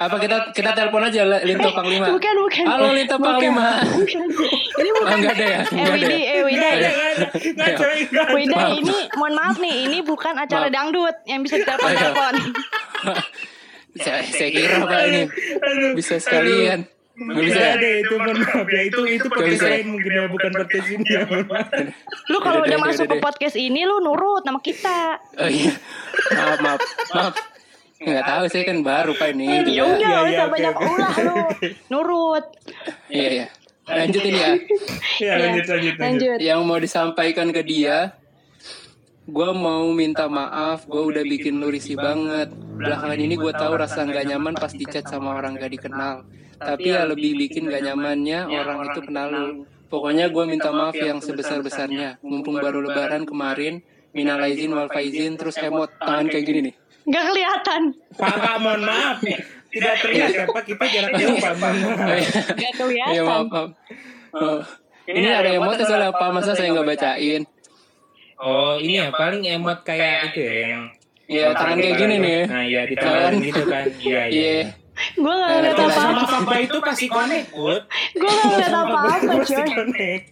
Apa 0.00 0.16
kita 0.16 0.36
kita 0.56 0.72
telepon 0.72 1.04
aja 1.04 1.28
Linto 1.44 1.68
Panglima? 1.76 2.08
Bukan, 2.08 2.34
bukan. 2.40 2.64
Halo 2.64 2.88
Linto. 2.96 3.20
Panglima. 3.20 3.84
Bukan. 3.84 4.24
Ini 4.80 4.90
bukan. 4.96 5.16
enggak 5.20 5.34
ada 5.36 5.44
ya? 5.44 5.60
Eh, 5.60 5.76
ada. 5.76 5.92
Widi, 5.92 6.08
ya? 6.08 6.32
eh, 6.32 6.42
Wida. 6.48 6.68
Ada. 6.72 6.90
Wida, 8.32 8.60
ini 8.80 8.96
mohon 9.20 9.34
maaf 9.36 9.60
nih, 9.60 9.76
ini 9.84 9.98
bukan 10.00 10.40
acara 10.40 10.72
Maaf. 10.72 10.72
dangdut 10.72 11.16
yang 11.28 11.44
bisa 11.44 11.60
iya. 11.60 11.68
ditelepon-telepon. 11.68 12.34
saya, 14.04 14.24
saya 14.24 14.48
kira 14.48 14.76
Pak 14.88 15.00
ini 15.04 15.22
bisa 15.92 16.16
sekalian. 16.16 16.88
Nggak 17.20 17.44
bisa. 17.44 17.60
Deh 17.76 17.94
itu 18.00 18.14
mohon 18.16 18.36
maaf 18.40 18.68
ya 18.72 18.80
itu 18.88 19.00
itu 19.04 19.26
podcast 19.28 19.52
bisa. 19.52 19.68
lain 19.68 19.86
mungkin 19.92 20.10
ya 20.16 20.22
bukan 20.32 20.50
podcast 20.56 20.86
ini 20.88 21.08
ya. 21.12 21.22
Lu 22.32 22.38
kalau 22.40 22.64
Udah, 22.64 22.78
masuk 22.80 23.04
ke 23.04 23.16
podcast 23.20 23.56
ini, 23.60 23.84
lu 23.84 24.00
nurut 24.00 24.48
sama 24.48 24.64
kita. 24.64 25.20
Oh 25.36 25.44
iya. 25.44 25.76
Maaf, 26.32 26.58
maaf, 26.64 26.80
maaf. 27.12 27.59
Nggak 28.00 28.24
tahu 28.24 28.44
saya 28.48 28.64
kan 28.64 28.78
baru 28.80 29.12
Pak 29.12 29.28
ini 29.30 29.44
Ya 29.44 29.60
juga. 29.60 29.84
udah, 29.84 29.84
Iya, 29.84 29.84
gak 29.92 30.08
iya, 30.08 30.20
usah 30.24 30.44
oke, 30.46 30.52
banyak 30.56 30.74
oke. 30.74 30.84
ulah 30.88 31.14
lu. 31.20 31.36
Nurut. 31.92 32.44
Iya, 33.12 33.28
iya. 33.30 33.46
Lanjut 33.84 34.22
ini 34.22 34.38
ya. 34.38 34.50
Ya 35.20 35.32
lanjut 35.36 35.64
lanjut 35.66 35.68
lanjut. 35.68 35.94
Lanjut. 36.00 36.38
Yang 36.40 36.60
mau 36.64 36.78
disampaikan 36.80 37.48
ke 37.52 37.60
dia, 37.60 38.16
gue 39.26 39.50
mau 39.52 39.84
minta 39.92 40.24
maaf, 40.26 40.88
gue 40.88 41.02
udah 41.02 41.20
bikin 41.20 41.60
lu 41.60 41.68
risih 41.68 41.94
banget. 41.94 42.48
Belakangan 42.50 43.20
ini 43.20 43.34
gue 43.36 43.52
tahu 43.52 43.72
rasa 43.76 44.08
nggak 44.08 44.24
nyaman 44.26 44.54
pas 44.56 44.72
di 44.72 44.86
chat 44.88 45.04
sama 45.04 45.36
orang 45.36 45.60
gak 45.60 45.68
dikenal. 45.70 46.24
Tapi 46.56 46.88
ya 46.88 47.04
lebih 47.04 47.36
bikin 47.36 47.68
gak 47.68 47.84
nyamannya 47.84 48.48
orang 48.48 48.88
itu 48.88 49.00
kenal 49.04 49.28
lu. 49.28 49.46
Pokoknya 49.90 50.30
gue 50.30 50.44
minta 50.46 50.70
maaf 50.70 50.96
yang 50.96 51.20
sebesar-besarnya. 51.20 52.16
Mumpung 52.22 52.56
baru 52.56 52.80
lebaran 52.80 53.26
kemarin, 53.26 53.82
minal 54.16 54.40
aizin 54.40 54.72
wal 54.72 54.88
faizin, 54.88 55.36
terus 55.36 55.58
emot 55.58 55.90
tangan 55.98 56.30
kayak 56.30 56.46
gini 56.46 56.60
nih. 56.70 56.74
Gak 57.02 57.24
kelihatan. 57.26 57.82
Pak, 58.12 58.34
Pak, 58.36 58.54
mohon 58.58 58.82
maaf. 58.82 59.16
Tidak 59.70 59.94
terlihat 60.02 60.30
ya 60.30 60.44
Pak, 60.44 60.62
kita 60.64 60.84
jarak 60.84 61.12
jauh 61.14 61.36
Pak. 61.36 61.54
Iya. 61.56 61.78
Gak 61.96 62.56
Iya 62.56 62.70
kelihatan. 62.74 63.24
maaf, 63.24 63.46
maaf. 63.46 63.68
Oh. 64.32 64.60
Ini 65.06 65.28
ada 65.28 65.50
emotnya 65.50 65.82
soalnya 65.82 66.08
apa 66.08 66.30
masa 66.30 66.52
saya 66.52 66.70
nggak 66.70 66.86
bacain? 66.86 67.42
Oh, 68.36 68.78
ini 68.78 68.96
ya 68.96 69.10
paling 69.10 69.42
emot 69.44 69.82
kayak 69.82 70.30
itu 70.30 70.40
ya 70.40 70.54
yang 70.70 70.84
Iya 71.26 71.44
tangan 71.52 71.76
kayak 71.76 71.94
gini 71.94 72.14
nih. 72.16 72.40
Nah, 72.44 72.62
iya 72.62 72.80
di 72.84 72.94
tangan 72.94 73.30
Tangan. 73.30 73.32
gitu 73.40 73.62
kan. 73.64 73.84
Iya, 73.96 74.22
iya. 74.28 74.50
Iya. 74.50 74.62
Gue 75.16 75.32
gak 75.32 75.48
ngeliat 75.50 75.72
Nah, 75.72 75.86
apa-apa. 75.88 76.24
Sama 76.28 76.54
itu 76.58 76.78
kasih 76.78 77.08
connect, 77.08 77.46
Bud. 77.50 77.82
Gue 78.12 78.28
gak 78.28 78.46
ngeliat 78.46 78.72
apa-apa, 78.72 79.12
coy. 79.40 79.66
connect. 79.70 80.24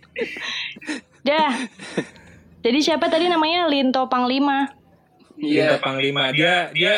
Dah. 1.22 1.52
Jadi 2.58 2.78
siapa 2.78 3.06
tadi 3.06 3.26
namanya 3.26 3.66
Linto 3.66 4.02
Panglima? 4.06 4.66
Dia 5.38 5.78
Iya. 5.78 5.78
panglima. 5.78 6.34
Dia 6.34 6.68
dia 6.70 6.94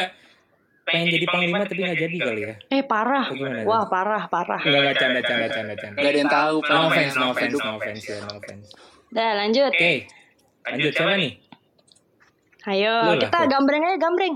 pengen 0.82 1.06
jadi 1.12 1.26
panglima 1.28 1.62
tapi 1.62 1.78
nggak 1.78 1.98
jadi 1.98 2.16
kali 2.18 2.40
ya. 2.42 2.54
Eh 2.68 2.82
parah. 2.82 3.28
Gimana, 3.30 3.62
Wah 3.62 3.84
parah 3.86 4.24
parah. 4.26 4.58
Enggak 4.58 4.80
enggak 4.80 4.96
canda 4.98 5.20
canda 5.22 5.46
canda 5.46 5.74
canda. 5.76 5.96
Gak 5.96 6.10
ada 6.10 6.18
yang 6.18 6.32
tahu. 6.32 6.56
No 6.62 6.80
offense, 6.88 7.14
no 7.14 7.26
offense, 7.30 7.54
no 7.54 7.70
offense, 7.76 8.02
ya, 8.02 8.16
no 8.24 8.30
offense. 8.34 8.66
Dah 9.10 9.30
lanjut. 9.36 9.70
Oke. 9.70 9.94
Lanjut 10.66 10.92
siapa 10.92 11.14
nih? 11.14 11.32
Ayo 12.60 12.94
kita 13.16 13.38
Kok. 13.38 13.48
gambreng 13.48 13.82
aja 13.82 13.96
gambreng. 13.96 14.34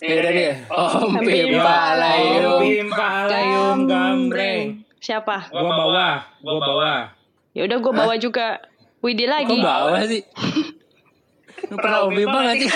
Ya 0.00 0.14
udah 0.20 0.32
deh. 0.32 0.52
Om 0.68 1.12
Pimpa 1.22 1.78
Layung. 1.96 2.60
Pimpa 2.60 3.08
Layung 3.30 3.80
Gambreng. 3.86 4.66
Siapa? 4.98 5.52
Gua 5.52 5.62
bawah, 5.64 6.14
gua 6.40 6.54
bawah. 6.58 7.00
Ya 7.54 7.68
udah 7.68 7.78
gue 7.78 7.92
bawa 7.92 8.14
juga. 8.16 8.58
Widi 8.98 9.28
lagi. 9.28 9.52
Kok 9.52 9.62
bawah 9.62 10.00
sih? 10.04 10.24
Lu 11.64 11.76
pernah 11.76 12.00
Pimpa 12.06 12.38
gak 12.42 12.56
sih? 12.56 12.70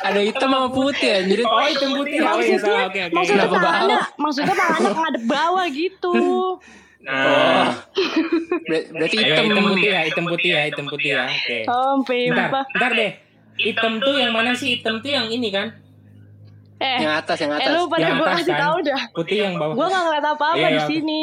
ada 0.00 0.20
hitam 0.20 0.48
sama 0.48 0.68
putih 0.68 1.10
anjir. 1.14 1.38
Oh, 1.42 1.60
hitam 1.62 1.90
putih. 1.94 2.18
Oh, 2.20 2.38
iya 2.38 2.56
salah. 2.56 2.86
Oke, 2.86 2.98
oke. 3.00 3.14
Maksudnya 3.14 3.44
Kenapa 3.44 3.56
tangannya, 3.58 3.96
bawah? 3.96 4.06
maksudnya 4.16 4.54
tangannya 4.54 4.90
ngadep 4.92 5.24
bawah 5.26 5.66
gitu. 5.68 6.14
Oh. 6.14 6.52
Nah, 6.98 7.72
Ber- 8.66 8.88
berarti 8.90 9.16
ayo 9.16 9.32
hitam. 9.32 9.44
hitam 9.46 9.64
putih 9.64 9.88
ya, 9.88 10.00
hitam 10.02 10.24
putih 10.26 10.50
ya, 10.50 10.60
hitam 10.66 10.84
putih 10.84 11.10
ya. 11.10 11.24
Oke. 11.24 11.58
Bentar, 11.64 12.04
Pimpa. 12.04 12.60
bentar 12.68 12.90
deh. 12.92 13.12
Hitam 13.56 13.92
tuh 13.98 14.14
yang 14.14 14.32
mana 14.34 14.50
sih? 14.52 14.76
Hitam 14.76 14.98
tuh 14.98 15.08
yang 15.08 15.24
ini 15.24 15.48
kan? 15.48 15.72
Eh, 16.76 16.98
Yang 17.00 17.14
atas, 17.16 17.36
yang 17.38 17.52
eh 17.52 17.58
atas. 17.60 17.72
lu 17.72 17.86
pada 17.86 18.02
Yang 18.02 18.12
gue 18.12 18.26
atas 18.26 18.36
kasih 18.36 18.52
kan? 18.52 18.60
tahu 18.60 18.76
dah. 18.82 19.02
Putih 19.10 19.38
yang 19.40 19.54
bawah. 19.56 19.74
Gue 19.74 19.86
gak 19.88 20.02
ngeliat 20.04 20.26
apa-apa 20.26 20.54
Iya, 20.54 20.68
di 20.68 20.74
iya. 20.74 20.84
sini. 20.84 21.20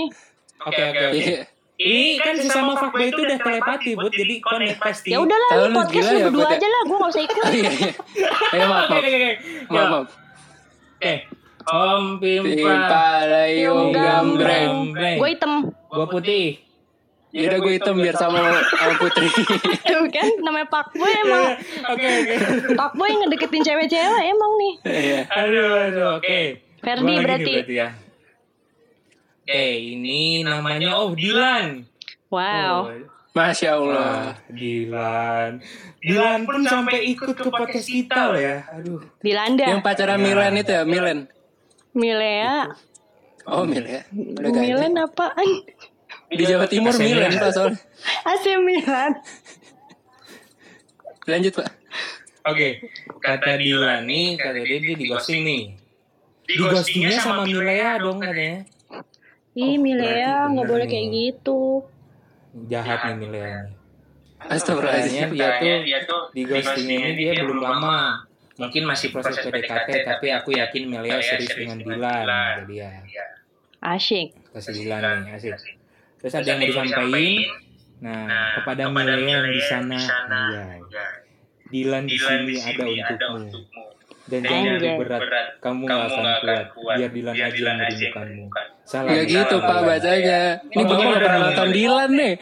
Oke, 0.60 0.82
oke, 0.82 1.04
oke. 1.06 1.34
Iya. 1.76 1.92
Ini 1.92 2.24
kan 2.24 2.36
sesama 2.40 2.72
fuckboy 2.80 3.12
itu 3.12 3.20
udah 3.20 3.36
telepati, 3.36 3.92
Bud. 4.00 4.12
Jadi 4.12 4.36
connect 4.40 4.80
pasti. 4.80 5.12
Ya 5.12 5.20
udahlah 5.20 5.50
lu 5.60 5.68
podcast 5.76 6.08
lu 6.08 6.18
ya, 6.18 6.26
berdua 6.32 6.46
ya? 6.48 6.56
aja 6.56 6.68
lah, 6.72 6.82
gue 6.88 6.98
gak 6.98 7.12
usah 7.12 7.24
ikut. 7.28 7.44
Oh, 7.44 7.52
iya, 7.60 7.72
iya. 7.72 7.92
Ayo 8.56 8.66
maaf, 8.66 8.88
maaf. 8.88 9.04
Maaf, 9.04 9.06
Ya, 9.68 9.84
maaf. 9.92 10.08
Oke. 10.96 11.14
Om 11.66 12.04
Pimpa. 12.22 13.08
Layung 13.26 13.90
Gambreng. 13.92 14.74
Gue 14.94 15.30
hitam. 15.34 15.54
Gua 15.92 16.08
putih. 16.08 16.62
Ya 17.36 17.52
udah 17.52 17.60
gue 17.60 17.74
hitam 17.76 18.00
biar 18.00 18.16
sama 18.16 18.40
sama 18.64 18.96
Putri. 18.96 19.28
Tuh 19.92 20.08
kan, 20.08 20.28
namanya 20.40 20.72
Pak 20.72 20.96
Boy 20.96 21.12
emang. 21.28 21.60
Oke, 21.92 22.08
oke. 22.08 22.36
Pak 22.80 22.92
Boy 22.96 23.12
ngedeketin 23.12 23.60
cewek-cewek 23.60 24.24
emang 24.24 24.52
nih. 24.56 24.74
Iya. 24.88 25.20
Aduh, 25.44 25.68
aduh, 25.84 26.06
oke. 26.16 26.40
Ferdi 26.80 27.04
nih 27.04 27.18
berarti. 27.20 27.54
ya. 27.68 27.88
Oke, 29.46 29.78
ini 29.78 30.42
namanya 30.42 30.98
oh 30.98 31.14
Dilan. 31.14 31.86
Wow. 32.34 32.90
Oh, 32.90 32.98
Masya 33.38 33.78
Wah, 33.78 33.78
Allah. 33.78 34.18
Dilan. 34.50 35.62
Dilan 36.02 36.50
pun 36.50 36.66
sampai 36.66 37.14
ikut 37.14 37.38
ke 37.38 37.46
podcast 37.54 37.86
kita 37.86 38.34
loh 38.34 38.42
ya. 38.42 38.66
Aduh. 38.74 39.06
Di 39.22 39.38
Landa. 39.38 39.70
Yang 39.70 39.86
pacaran 39.86 40.18
Milan 40.18 40.58
itu 40.58 40.74
ya, 40.74 40.82
Milan. 40.82 41.30
Milea. 41.94 42.74
Oh, 43.46 43.70
Milan 43.70 43.86
ya. 43.86 44.02
Udah 44.10 44.50
ganti. 44.50 44.66
Milan 44.66 44.94
apaan? 44.98 45.50
Di 46.34 46.44
Jawa 46.50 46.66
Timur 46.66 46.98
Milan. 46.98 47.38
Pak 47.38 47.52
soalnya. 47.54 47.78
AC 48.26 48.46
Milan. 48.66 49.14
Lanjut 51.30 51.54
Pak. 51.54 51.70
Oke, 52.50 52.82
kata 53.22 53.62
Dilan 53.62 54.10
nih, 54.10 54.42
kata 54.42 54.58
dia 54.58 54.82
dia 54.82 54.96
di 54.98 55.06
ghosting 55.06 55.46
nih. 55.46 55.64
Di 56.50 56.58
ghostingnya 56.58 57.22
sama 57.22 57.46
Milea 57.46 58.02
dong 58.02 58.18
katanya. 58.18 58.74
Ih, 59.56 59.80
Milea 59.80 60.04
berarti 60.04 60.52
nggak 60.52 60.68
boleh 60.68 60.86
nih. 60.86 60.92
kayak 60.92 61.08
gitu. 61.16 61.62
Jahat 62.68 63.00
nih 63.08 63.16
Milea. 63.24 63.60
Astagfirullahaladzim. 64.46 65.32
Katanya 65.32 65.76
dia 65.82 66.00
tuh 66.04 66.22
di 66.36 66.42
ghosting 66.44 66.88
ini 66.92 67.12
dia 67.16 67.44
belum 67.44 67.64
lama. 67.64 68.28
Mungkin 68.56 68.84
masih 68.88 69.12
proses 69.12 69.36
PDKT, 69.40 70.08
tapi 70.08 70.32
aku 70.32 70.56
yakin 70.56 70.84
Milea 70.92 71.20
serius 71.24 71.56
dengan 71.56 71.80
Dilan. 71.80 72.24
Kata 72.24 72.64
dia. 72.68 72.90
Asyik. 73.80 74.36
Kasih 74.52 74.74
Dilan 74.76 75.24
nih, 75.24 75.40
asik. 75.40 75.56
Terus 76.20 76.34
ada 76.36 76.48
yang 76.48 76.60
mau 76.60 76.68
disampaikan. 76.68 77.64
Nah, 78.04 78.60
kepada 78.60 78.84
Milea 78.92 79.24
yang 79.24 79.48
di 79.48 79.62
sana. 79.64 80.00
Dilan 81.72 82.04
di 82.08 82.18
sini 82.20 82.56
ada 82.60 82.84
untukmu. 82.88 83.85
Dan 84.26 84.42
jangan 84.42 84.74
Anjay. 84.76 84.96
berat 84.98 85.22
kamu 85.62 85.82
nggak 85.86 86.00
akan 86.02 86.26
kuat 86.74 86.98
biar 86.98 87.12
Dilan 87.14 87.36
aja 87.36 87.46
yang 87.54 87.78
merindukanmu 87.78 88.46
salah 88.86 89.10
Ya 89.10 89.22
gitu 89.24 89.56
pak 89.58 89.80
bacanya. 89.82 90.42
Ini 90.68 90.78
Oh, 90.78 90.86
gimana 90.88 91.06
nggak 91.08 91.22
pernah 91.22 91.40
nonton 91.44 91.68
Dilan 91.70 92.12
nih. 92.12 92.34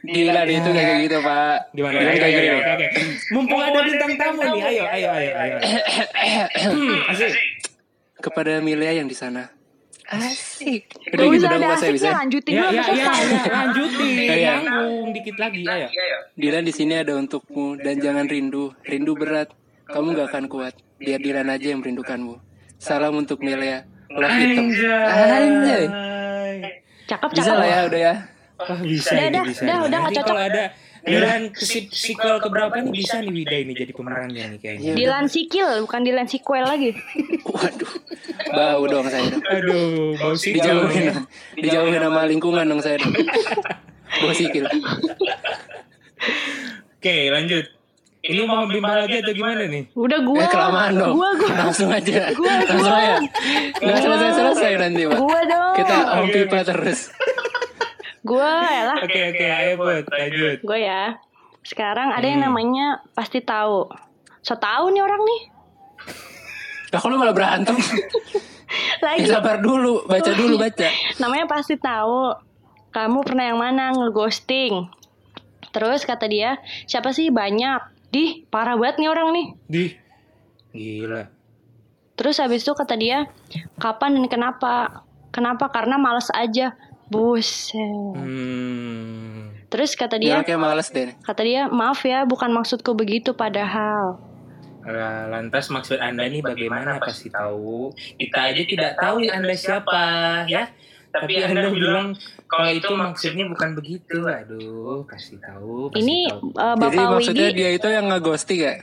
Dilan 0.00 0.46
itu 0.48 0.68
kayak 0.70 0.96
gitu 1.04 1.18
pak. 1.20 1.56
gimana 1.70 1.94
Dilan 1.94 2.14
kayak 2.16 2.54
oke. 2.56 2.86
mumpung 3.30 3.60
ada 3.60 3.80
bintang 3.80 4.12
tamu 4.16 4.40
nih 4.40 4.62
ayo 4.64 4.84
ayo 4.88 5.08
ayo 5.12 5.30
ayo 5.36 5.56
Hmm, 6.56 6.96
asik 7.08 7.32
Kepada 8.16 8.58
Milia 8.58 8.92
yang 8.92 9.06
di 9.06 9.14
sana. 9.14 9.48
Asik. 10.06 10.90
Udah 11.08 11.24
gitu 11.28 11.44
dong 11.46 11.62
saya 11.76 11.90
bisa. 11.90 12.10
lanjutin 12.12 12.50
ya 12.50 12.66
dulu 12.66 12.74
ya 12.74 12.82
ya, 12.82 13.12
ya 13.14 13.52
lanjutin 13.52 14.14
iya. 14.18 14.54
nanggung 14.58 15.08
dikit 15.10 15.36
lagi 15.38 15.62
ayo 15.62 15.86
Dilan 16.34 16.62
di 16.62 16.72
sini 16.72 16.94
ada 16.96 17.14
untukmu 17.14 17.76
dan 17.76 17.96
jangan 17.96 18.26
rindu. 18.26 18.74
Rindu 18.82 19.14
berat. 19.14 19.54
Kamu 19.86 20.14
gak 20.14 20.30
akan 20.30 20.46
kuat. 20.46 20.74
Biar 21.00 21.18
Dilan 21.18 21.48
aja 21.48 21.66
yang 21.66 21.80
merindukanmu. 21.80 22.36
Salam 22.76 23.16
untuk 23.16 23.40
Milia. 23.40 23.88
Love 24.10 24.36
hitam. 24.36 24.68
Anjay. 25.08 25.84
Cakep 27.06 27.28
Bisa 27.32 27.42
cakep. 27.42 27.56
lah 27.56 27.66
ya 27.66 27.80
udah 27.88 28.00
ya. 28.00 28.14
Wah 28.60 28.76
bisa 28.78 29.08
Udah, 29.10 29.24
ini 29.24 29.32
udah, 29.32 29.42
bisa. 29.48 29.62
udah, 29.64 29.78
udah, 29.80 29.98
Nanti 29.98 30.14
cocok. 30.14 30.28
kalau 30.28 30.42
ada 30.44 30.64
Dilan 31.00 31.42
sequel 31.56 32.36
keberapa 32.44 32.76
nih 32.76 32.92
bisa 32.92 33.24
nih 33.24 33.32
Wida 33.32 33.56
ini 33.56 33.72
jadi 33.72 33.88
pemerannya 33.90 34.44
nih 34.52 34.58
kayaknya. 34.60 34.84
Iya. 34.84 34.94
Dilan 34.94 35.26
Sikil 35.26 35.68
bukan 35.80 36.00
Dilan 36.04 36.28
Sequel 36.28 36.60
lagi. 36.60 36.92
Waduh. 37.48 37.92
Bau 38.52 38.82
dong 38.84 39.08
saya. 39.08 39.24
dong. 39.26 39.40
Aduh, 39.40 40.12
bau 40.20 40.36
sikil. 40.36 40.60
Dijauhin. 40.60 41.04
Dijauhin 41.56 42.00
sama 42.04 42.28
lingkungan 42.28 42.68
dong 42.68 42.84
saya. 42.84 43.00
dong. 43.00 43.16
Bau 44.20 44.34
sikil. 44.36 44.68
Oke, 46.92 47.16
lanjut. 47.32 47.64
Ini 48.20 48.44
mau 48.44 48.68
bimbang 48.68 49.00
lagi 49.00 49.16
atau 49.18 49.32
gimana 49.32 49.64
nih? 49.64 49.88
Udah 49.94 50.20
gua. 50.20 50.38
Eh 50.38 50.48
kelamaan 50.48 50.92
dong. 50.92 51.16
Gua 51.16 51.30
gua. 51.34 51.50
Langsung 51.58 51.88
aja. 51.88 52.28
Gua, 52.30 52.52
Langsung 52.60 52.92
aja. 52.92 53.16
Nggak 53.74 53.98
selesai-selesai 53.98 54.70
nanti 54.76 55.02
pak. 55.04 55.16
Gua 55.16 55.40
dong. 55.42 55.72
Kita 55.74 55.94
om 56.14 56.26
pipa 56.28 56.58
terus. 56.60 57.00
Gua 58.20 58.52
ya 58.62 58.82
lah. 58.86 58.98
Oke, 59.00 59.20
oke, 59.26 59.46
ayo 59.46 59.72
buat 59.74 60.04
lanjut. 60.06 60.58
Gue 60.60 60.78
ya. 60.78 61.16
Sekarang 61.62 62.12
ada 62.12 62.22
yang 62.22 62.38
Hmm. 62.38 62.52
namanya 62.52 62.86
pasti 63.10 63.40
tahu. 63.40 63.88
So 64.40 64.52
tahu 64.54 64.90
nih 64.90 65.00
orang 65.00 65.20
nih. 65.20 65.40
Lah 66.90 67.00
kalau 67.00 67.16
malah 67.16 67.32
berantem. 67.32 67.76
Lagi 69.00 69.24
Ya, 69.24 69.40
sabar 69.40 69.58
dulu. 69.58 70.04
Baca 70.04 70.30
dulu 70.30 70.54
baca. 70.56 70.88
namanya 71.16 71.48
pasti 71.48 71.74
tahu. 71.74 72.36
Kamu 72.90 73.22
pernah 73.22 73.44
yang 73.46 73.56
mana 73.56 73.90
ngeghosting? 73.90 74.92
Terus 75.70 76.02
kata 76.02 76.26
dia, 76.26 76.58
siapa 76.84 77.10
sih 77.10 77.30
banyak? 77.30 77.78
Dih, 78.10 78.44
parah 78.50 78.74
banget 78.74 79.02
nih 79.02 79.08
orang 79.10 79.28
nih. 79.30 79.46
Di. 79.66 79.84
Gila. 80.70 81.22
Terus 82.14 82.36
habis 82.36 82.62
itu 82.62 82.74
kata 82.74 82.94
dia, 83.00 83.30
kapan 83.80 84.18
dan 84.18 84.26
kenapa? 84.28 85.02
Kenapa? 85.30 85.70
Karena 85.70 85.96
males 85.96 86.28
aja. 86.34 86.74
Buset. 87.10 87.74
Hmm. 88.14 89.50
Terus 89.66 89.98
kata 89.98 90.18
Dia 90.18 90.42
dia, 90.42 90.46
kayak 90.46 90.62
males 90.62 90.90
deh. 90.90 91.14
kata 91.22 91.42
dia, 91.42 91.66
maaf 91.66 92.02
ya, 92.06 92.22
bukan 92.22 92.50
maksudku 92.50 92.94
begitu 92.94 93.34
padahal. 93.34 94.18
Lah, 94.86 95.26
Lantas 95.26 95.70
maksud 95.70 95.98
Anda 95.98 96.26
ini 96.26 96.38
bagaimana 96.38 96.98
pasti 96.98 97.30
tahu? 97.30 97.90
Kita 98.18 98.50
aja 98.50 98.62
tidak 98.62 98.92
tahu 98.98 99.26
Anda 99.26 99.54
siapa, 99.54 100.02
ya. 100.46 100.70
Tapi 101.10 101.32
Anda 101.38 101.68
bilang 101.68 102.14
kalau 102.46 102.70
itu 102.70 102.86
maksudnya 102.88 103.44
bukan 103.46 103.74
begitu. 103.74 104.22
Aduh, 104.22 105.02
pasti 105.04 105.34
tahu. 105.36 105.90
Pasti 105.90 106.00
Ini 106.00 106.18
tahu. 106.28 106.46
Jadi 106.50 106.78
Bapak 106.78 107.06
maksudnya 107.12 107.48
Widi, 107.50 107.58
dia 107.58 107.70
itu 107.74 107.88
yang 107.88 108.06
ngeghosting 108.06 108.60
ya? 108.60 108.74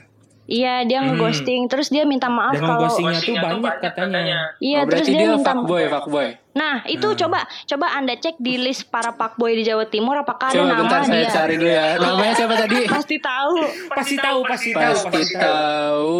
iya 0.48 0.80
dia 0.80 1.00
Hmm. 1.00 1.12
ngeghosting. 1.12 1.68
Terus 1.68 1.88
dia 1.88 2.04
minta 2.04 2.28
maaf 2.28 2.52
Dan 2.52 2.64
kalau 2.64 2.80
ghostingnya 2.86 3.20
tuh 3.20 3.36
banyak 3.36 3.74
katanya. 3.80 4.38
Iya, 4.58 4.78
oh, 4.80 4.84
terus 4.88 5.06
dia, 5.06 5.18
dia 5.18 5.28
minta 5.32 5.52
fuckboy, 5.52 5.84
fuckboy. 5.86 6.28
Nah, 6.52 6.76
itu 6.84 7.08
coba 7.14 7.38
coba 7.44 7.86
Anda 7.92 8.14
cek 8.14 8.36
di 8.36 8.54
list 8.56 8.88
para 8.88 9.12
fuckboy 9.12 9.52
di 9.54 9.62
Jawa 9.62 9.84
Timur 9.86 10.16
apakah 10.16 10.48
ada 10.48 10.56
Coba 10.56 10.68
nama 10.68 10.80
bentar 10.82 11.00
saya 11.04 11.20
dia. 11.22 11.32
cari 11.32 11.54
dulu 11.54 11.68
ya. 11.70 11.86
Namanya 11.96 12.32
siapa 12.34 12.54
tadi? 12.58 12.78
Pasti 12.88 13.16
tahu. 13.20 13.54
Pasti 13.88 14.16
tahu, 14.16 14.38
pasti 14.42 14.70
tahu, 14.72 14.88
Pasti 14.90 15.08
pasti 15.12 15.34
tahu. 15.36 16.18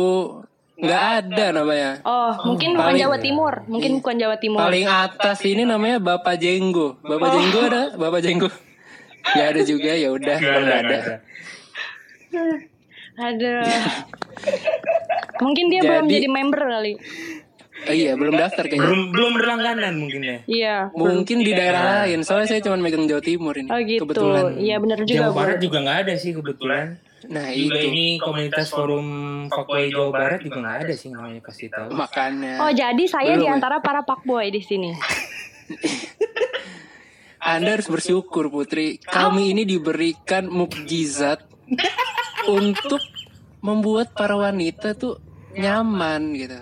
Nggak 0.78 1.02
ada 1.02 1.44
namanya. 1.50 1.90
Oh, 2.06 2.32
mungkin 2.46 2.78
bukan 2.78 2.94
Jawa 2.94 3.18
Timur, 3.18 3.66
mungkin 3.66 3.98
bukan 3.98 4.14
Jawa 4.14 4.36
Timur. 4.38 4.62
Paling 4.62 4.86
atas 4.86 5.38
ini 5.42 5.66
namanya 5.66 5.98
Bapak 5.98 6.38
Jenggo. 6.38 7.02
Bapak 7.02 7.34
Jenggo 7.34 7.60
ada? 7.66 7.82
Bapak 7.98 8.20
Jenggo. 8.22 8.48
Nggak 9.34 9.48
ada 9.50 9.62
juga 9.66 9.90
ya 9.92 10.08
udah 10.14 10.36
Nggak 10.38 10.60
nggak 10.62 10.78
ada. 10.86 10.98
Ada. 13.18 13.54
mungkin 15.44 15.64
dia 15.70 15.80
belum 15.82 16.06
Jadi- 16.06 16.14
jadi 16.14 16.28
member 16.30 16.62
kali. 16.62 16.94
Oh, 17.78 17.94
iya 17.94 18.18
belum 18.18 18.34
daftar 18.34 18.66
kayaknya. 18.66 18.90
Belum 18.90 19.00
belum 19.14 19.30
berlangganan 19.38 19.94
mungkin 20.02 20.20
ya. 20.26 20.38
Iya. 20.50 20.76
Mungkin 20.98 21.46
di 21.46 21.52
daerah 21.54 22.06
lain. 22.06 22.26
Soalnya 22.26 22.50
saya 22.50 22.60
cuma 22.62 22.74
megang 22.78 23.06
Jawa 23.06 23.22
Timur 23.22 23.54
ini. 23.54 23.70
Oh 23.70 23.78
gitu. 23.78 24.02
Kebetulan. 24.02 24.58
Iya 24.58 24.76
benar 24.82 24.98
juga. 25.06 25.18
Jawa. 25.30 25.34
Barat 25.34 25.58
juga 25.62 25.78
nggak 25.86 25.98
ada 26.06 26.14
sih 26.18 26.30
kebetulan. 26.34 26.98
Nah 27.28 27.52
Juga 27.52 27.76
itu 27.76 27.92
ini 27.92 28.06
komunitas 28.16 28.72
forum 28.72 29.06
fuckboy 29.52 29.92
Jawa 29.92 30.08
Barat 30.08 30.40
juga 30.40 30.64
nggak 30.64 30.76
ada 30.88 30.94
sih 30.96 31.12
namanya 31.12 31.40
pasti 31.44 31.68
tahu. 31.68 31.92
makanya. 31.92 32.56
Oh, 32.64 32.72
jadi 32.72 33.04
saya 33.04 33.36
Belum 33.36 33.44
di 33.44 33.46
antara 33.52 33.84
para 33.84 34.00
fuckboy 34.00 34.48
di 34.48 34.64
sini. 34.64 34.96
Anda 37.44 37.76
harus 37.76 37.88
bersyukur 37.88 38.48
Putri. 38.48 38.96
Kami 39.04 39.52
ini 39.52 39.68
diberikan 39.68 40.48
mukjizat 40.48 41.44
untuk 42.48 43.00
membuat 43.60 44.16
para 44.16 44.34
wanita 44.36 44.96
tuh 44.96 45.20
nyaman 45.52 46.32
gitu. 46.32 46.60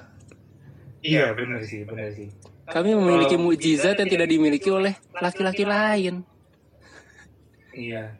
Iya 1.06 1.30
benar 1.38 1.62
sih, 1.62 1.86
benar 1.86 2.10
sih. 2.10 2.26
Kami 2.66 2.98
memiliki 2.98 3.38
mukjizat 3.38 4.02
yang 4.02 4.10
tidak 4.10 4.26
dimiliki 4.26 4.66
oleh 4.74 4.98
laki-laki 5.22 5.62
lain. 5.62 6.26
Iya. 7.70 8.18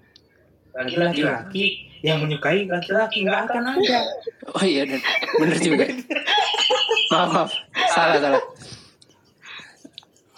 Laki-laki 0.70 1.86
yang 2.06 2.22
menyukai 2.22 2.70
laki-laki 2.70 3.26
nggak 3.26 3.50
akan 3.50 3.62
ada. 3.74 4.00
Oh 4.54 4.62
iya 4.62 4.86
dan 4.86 5.02
bener 5.42 5.58
juga. 5.58 5.90
maaf, 7.10 7.28
maaf. 7.34 7.50
Salah, 7.90 8.18
salah. 8.22 8.42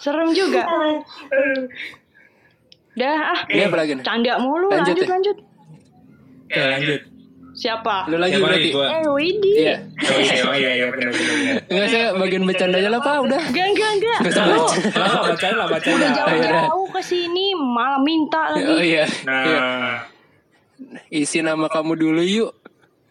Serem 0.01 0.33
juga. 0.33 0.65
Dah 2.97 3.37
ah, 3.37 3.39
Ini 3.47 3.69
apa 3.69 3.75
lagi 3.77 3.93
canda 4.01 4.41
mulu. 4.41 4.73
Lanjut 4.73 4.97
Lanjut 4.97 5.05
ya? 5.05 5.09
lanjut. 5.13 5.37
Oke 6.49 6.61
lanjut. 6.65 7.01
Siapa? 7.53 8.07
Lu 8.07 8.17
lagi 8.17 8.33
Siapa 8.33 8.45
berarti? 8.49 8.69
Gua. 8.71 8.85
Eh, 8.87 9.07
Widi. 9.13 9.53
Iya. 9.61 9.75
Oh 9.83 10.17
iya, 10.17 10.41
oh 10.47 10.55
iya, 10.55 10.71
iya 10.79 10.85
benar 10.89 11.09
benar. 11.11 11.33
benar. 11.35 11.55
Enggak 11.67 11.87
saya 11.91 12.05
bagian 12.15 12.43
bercandanya 12.47 12.89
lah 12.89 13.01
Pak, 13.03 13.15
udah. 13.19 13.41
Enggak, 13.51 13.67
enggak, 13.75 13.91
enggak. 13.99 14.17
Enggak 14.23 14.31
usah. 14.31 14.81
Lah, 14.95 15.11
udah 15.27 16.09
jauh-jauh 16.15 16.87
ke 16.87 17.01
sini 17.03 17.45
malah 17.53 17.99
minta 17.99 18.41
Oh 18.55 18.63
lagi. 18.79 18.95
iya. 18.95 19.05
Iya. 19.05 19.05
Nah, 19.27 19.95
Isi 21.09 21.39
nama 21.39 21.67
kamu 21.67 21.93
dulu 21.95 22.21
yuk. 22.21 22.51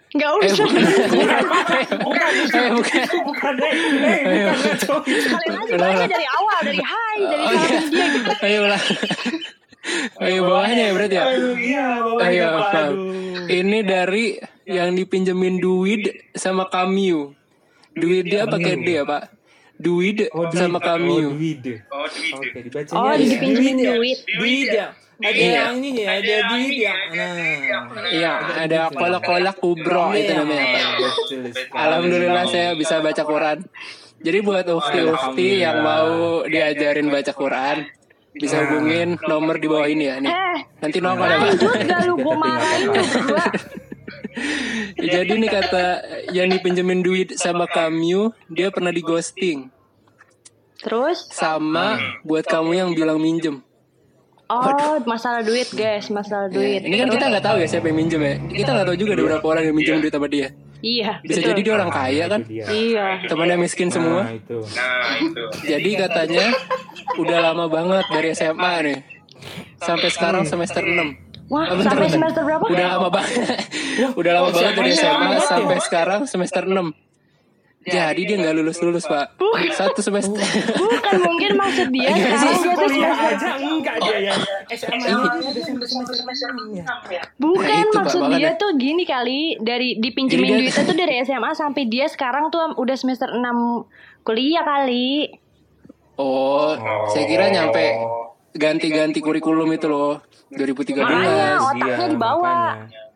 Enggak 0.09 0.31
Eh 0.41 0.49
usah. 0.49 0.65
bukan. 2.07 2.31
Eh 2.49 2.71
bukan. 2.73 3.03
bukan 3.29 3.53
deh, 3.61 3.73
eh, 3.73 4.21
bukan. 4.25 4.57
Kalian 5.05 5.53
aja 5.53 5.73
Udah, 5.77 5.89
baca 5.93 6.07
dari 6.09 6.27
awal, 6.33 6.59
dari 6.65 6.81
hai, 6.81 7.17
dari 7.21 7.43
Oh 7.45 7.53
iya. 7.53 7.69
media 7.77 8.07
gitu. 8.09 8.31
Ayo 8.41 8.63
lah. 8.65 8.83
Ayo 10.21 10.39
bawahnya 10.45 10.83
ya 10.89 10.93
berarti 10.97 11.17
ya. 11.17 11.25
Aduh, 11.29 11.57
iya, 11.57 11.87
bawahnya, 12.01 12.29
Ayo. 12.29 12.47
Aduh. 12.57 13.49
Ini 13.49 13.79
dari 13.85 14.25
yang 14.65 14.91
dipinjemin 14.93 15.61
duit 15.61 16.03
sama 16.33 16.69
Kamiu. 16.69 17.33
Duit 17.93 18.25
dia 18.25 18.49
pakai 18.49 18.81
D 18.81 18.89
ya 18.89 19.05
Pak. 19.05 19.33
Duit 19.77 20.29
Oh, 20.33 20.49
duit. 20.49 20.57
sama 20.57 20.81
Oh, 20.81 20.85
Kamiu. 20.85 21.37
duit. 21.37 21.85
Oke, 21.89 22.59
dibacanya. 22.65 22.97
Oh, 22.97 23.13
ya. 23.13 23.21
dipinjemin 23.21 23.77
duit. 23.77 24.19
Duit 24.25 24.69
ya. 24.73 24.89
Ada 25.19 25.35
Iya. 25.35 25.51
yang 25.67 25.83
ini 25.83 26.07
ya, 26.07 26.11
ada 26.15 26.35
duit 26.47 26.75
ya. 26.79 26.95
Nah. 27.11 28.07
Iya, 28.07 28.33
ada 28.55 28.81
kolak-kolak 28.95 29.57
kubro 29.59 30.15
itu 30.15 30.31
namanya 30.31 30.65
sekali. 30.71 31.51
Alhamdulillah 31.75 32.45
saya 32.47 32.71
bisa 32.79 33.03
baca 33.03 33.23
Quran. 33.27 33.59
Jadi 34.19 34.39
buat 34.43 34.67
ukti-ukti 34.67 35.63
yang 35.63 35.83
mau 35.83 36.43
diajarin 36.47 37.11
baca 37.11 37.35
Quran, 37.35 37.91
bisa 38.31 38.63
hubungin 38.63 39.19
nomor 39.27 39.59
di 39.59 39.67
bawah 39.67 39.91
ini 39.91 40.07
ya 40.07 40.23
nih. 40.23 40.31
Eh, 40.31 40.59
Nanti 40.87 40.99
nongol 41.03 41.27
ya 41.27 41.39
Pak. 41.43 41.55
Jadi 44.99 45.33
nih 45.35 45.51
kata 45.51 45.85
yang 46.31 46.47
dipinjemin 46.47 47.03
duit 47.03 47.35
sama 47.35 47.67
Kamyu, 47.67 48.31
dia 48.47 48.71
pernah 48.71 48.95
di 48.95 49.03
ghosting. 49.03 49.71
Terus, 50.79 51.27
Sama 51.35 51.99
buat 52.23 52.47
kamu 52.47 52.71
yang 52.71 52.91
bilang 52.95 53.19
minjem. 53.19 53.67
Oh 54.49 54.97
masalah 55.05 55.41
duit 55.41 55.69
guys, 55.71 56.09
masalah 56.09 56.49
duit. 56.49 56.81
Ini 56.81 56.97
kan 56.97 57.09
kita 57.09 57.25
nggak 57.29 57.45
tahu 57.45 57.57
ya 57.59 57.67
siapa 57.67 57.87
yang 57.87 57.99
minjem 57.99 58.21
ya. 58.21 58.35
Kita 58.41 58.71
nggak 58.73 58.87
tahu 58.87 58.97
juga 58.97 59.11
ada 59.13 59.23
berapa 59.25 59.47
orang 59.47 59.63
yang 59.65 59.77
minjem 59.77 59.97
duit 59.99 60.11
sama 60.11 60.27
dia. 60.27 60.49
Iya, 60.79 61.19
Bisa 61.21 61.43
betul. 61.43 61.51
jadi 61.51 61.61
dia 61.61 61.75
orang 61.75 61.91
kaya 61.91 62.25
kan. 62.29 62.41
Iya. 62.47 63.07
Temannya 63.27 63.57
miskin 63.59 63.91
semua. 63.91 64.23
Nah, 64.23 64.31
itu. 64.31 64.59
Jadi 65.67 65.91
katanya 65.99 66.47
udah 67.17 67.39
lama 67.43 67.67
banget 67.67 68.05
dari 68.09 68.29
SMA 68.31 68.75
nih. 68.85 68.99
Sampai 69.77 70.09
sekarang 70.09 70.47
semester 70.47 70.83
6. 70.83 71.27
Wah, 71.49 71.65
Ah, 71.65 71.75
bentar, 71.75 71.97
sampai 71.97 72.07
bentar. 72.07 72.15
semester 72.15 72.43
berapa? 72.45 72.65
Udah 72.69 72.87
lama 72.95 73.09
banget. 73.11 73.59
Udah 74.21 74.33
lama 74.37 74.47
Oh, 74.47 74.53
banget 74.53 74.73
dari 74.77 74.91
SMA 74.93 75.29
ya? 75.33 75.41
sampai 75.43 75.77
sekarang 75.81 76.21
semester 76.25 76.63
6. 76.63 76.93
Jadi 77.81 78.21
dia 78.27 78.37
nggak 78.37 78.55
lulus 78.55 78.79
lulus 78.79 79.05
pak. 79.05 79.39
Satu 79.71 80.01
semester. 80.01 80.37
Bukan 80.75 81.17
mungkin 81.23 81.57
maksud 81.57 81.89
dia 81.89 82.11
Gimana 82.11 82.37
sekarang 82.37 82.53
sih? 82.53 82.59
dia 82.59 82.69
tuh 82.69 82.77
kuliah 82.77 83.09
semester 83.09 83.29
aja 83.29 83.51
enggak 83.57 83.97
dia 83.97 84.17
ya 84.19 84.35
semester 84.69 86.49
ya 86.69 87.23
Bukan 87.39 87.85
Nah, 87.89 87.95
maksud 87.97 88.23
dia 88.35 88.51
tuh 88.55 88.71
gini 88.77 89.05
kali 89.05 89.57
dari 89.59 89.97
dipinjemin 89.97 90.59
duitnya 90.59 90.85
tuh 90.91 90.97
dari 90.97 91.15
SMA 91.23 91.51
sampai 91.55 91.83
dia 91.87 92.07
sekarang 92.07 92.51
tuh 92.51 92.77
udah 92.77 92.97
semester 92.99 93.31
6 93.31 93.41
kuliah 94.23 94.61
kali. 94.63 95.33
Oh, 96.19 96.75
saya 97.09 97.25
kira 97.25 97.49
nyampe 97.49 97.95
ganti-ganti 98.53 99.23
kurikulum 99.23 99.71
itu 99.71 99.87
loh 99.87 100.19
2013. 100.51 100.99
Makanya, 100.99 101.63
otaknya 101.63 101.87
Iya, 101.87 102.07
dibawa. 102.11 102.43
makanya. 102.75 103.08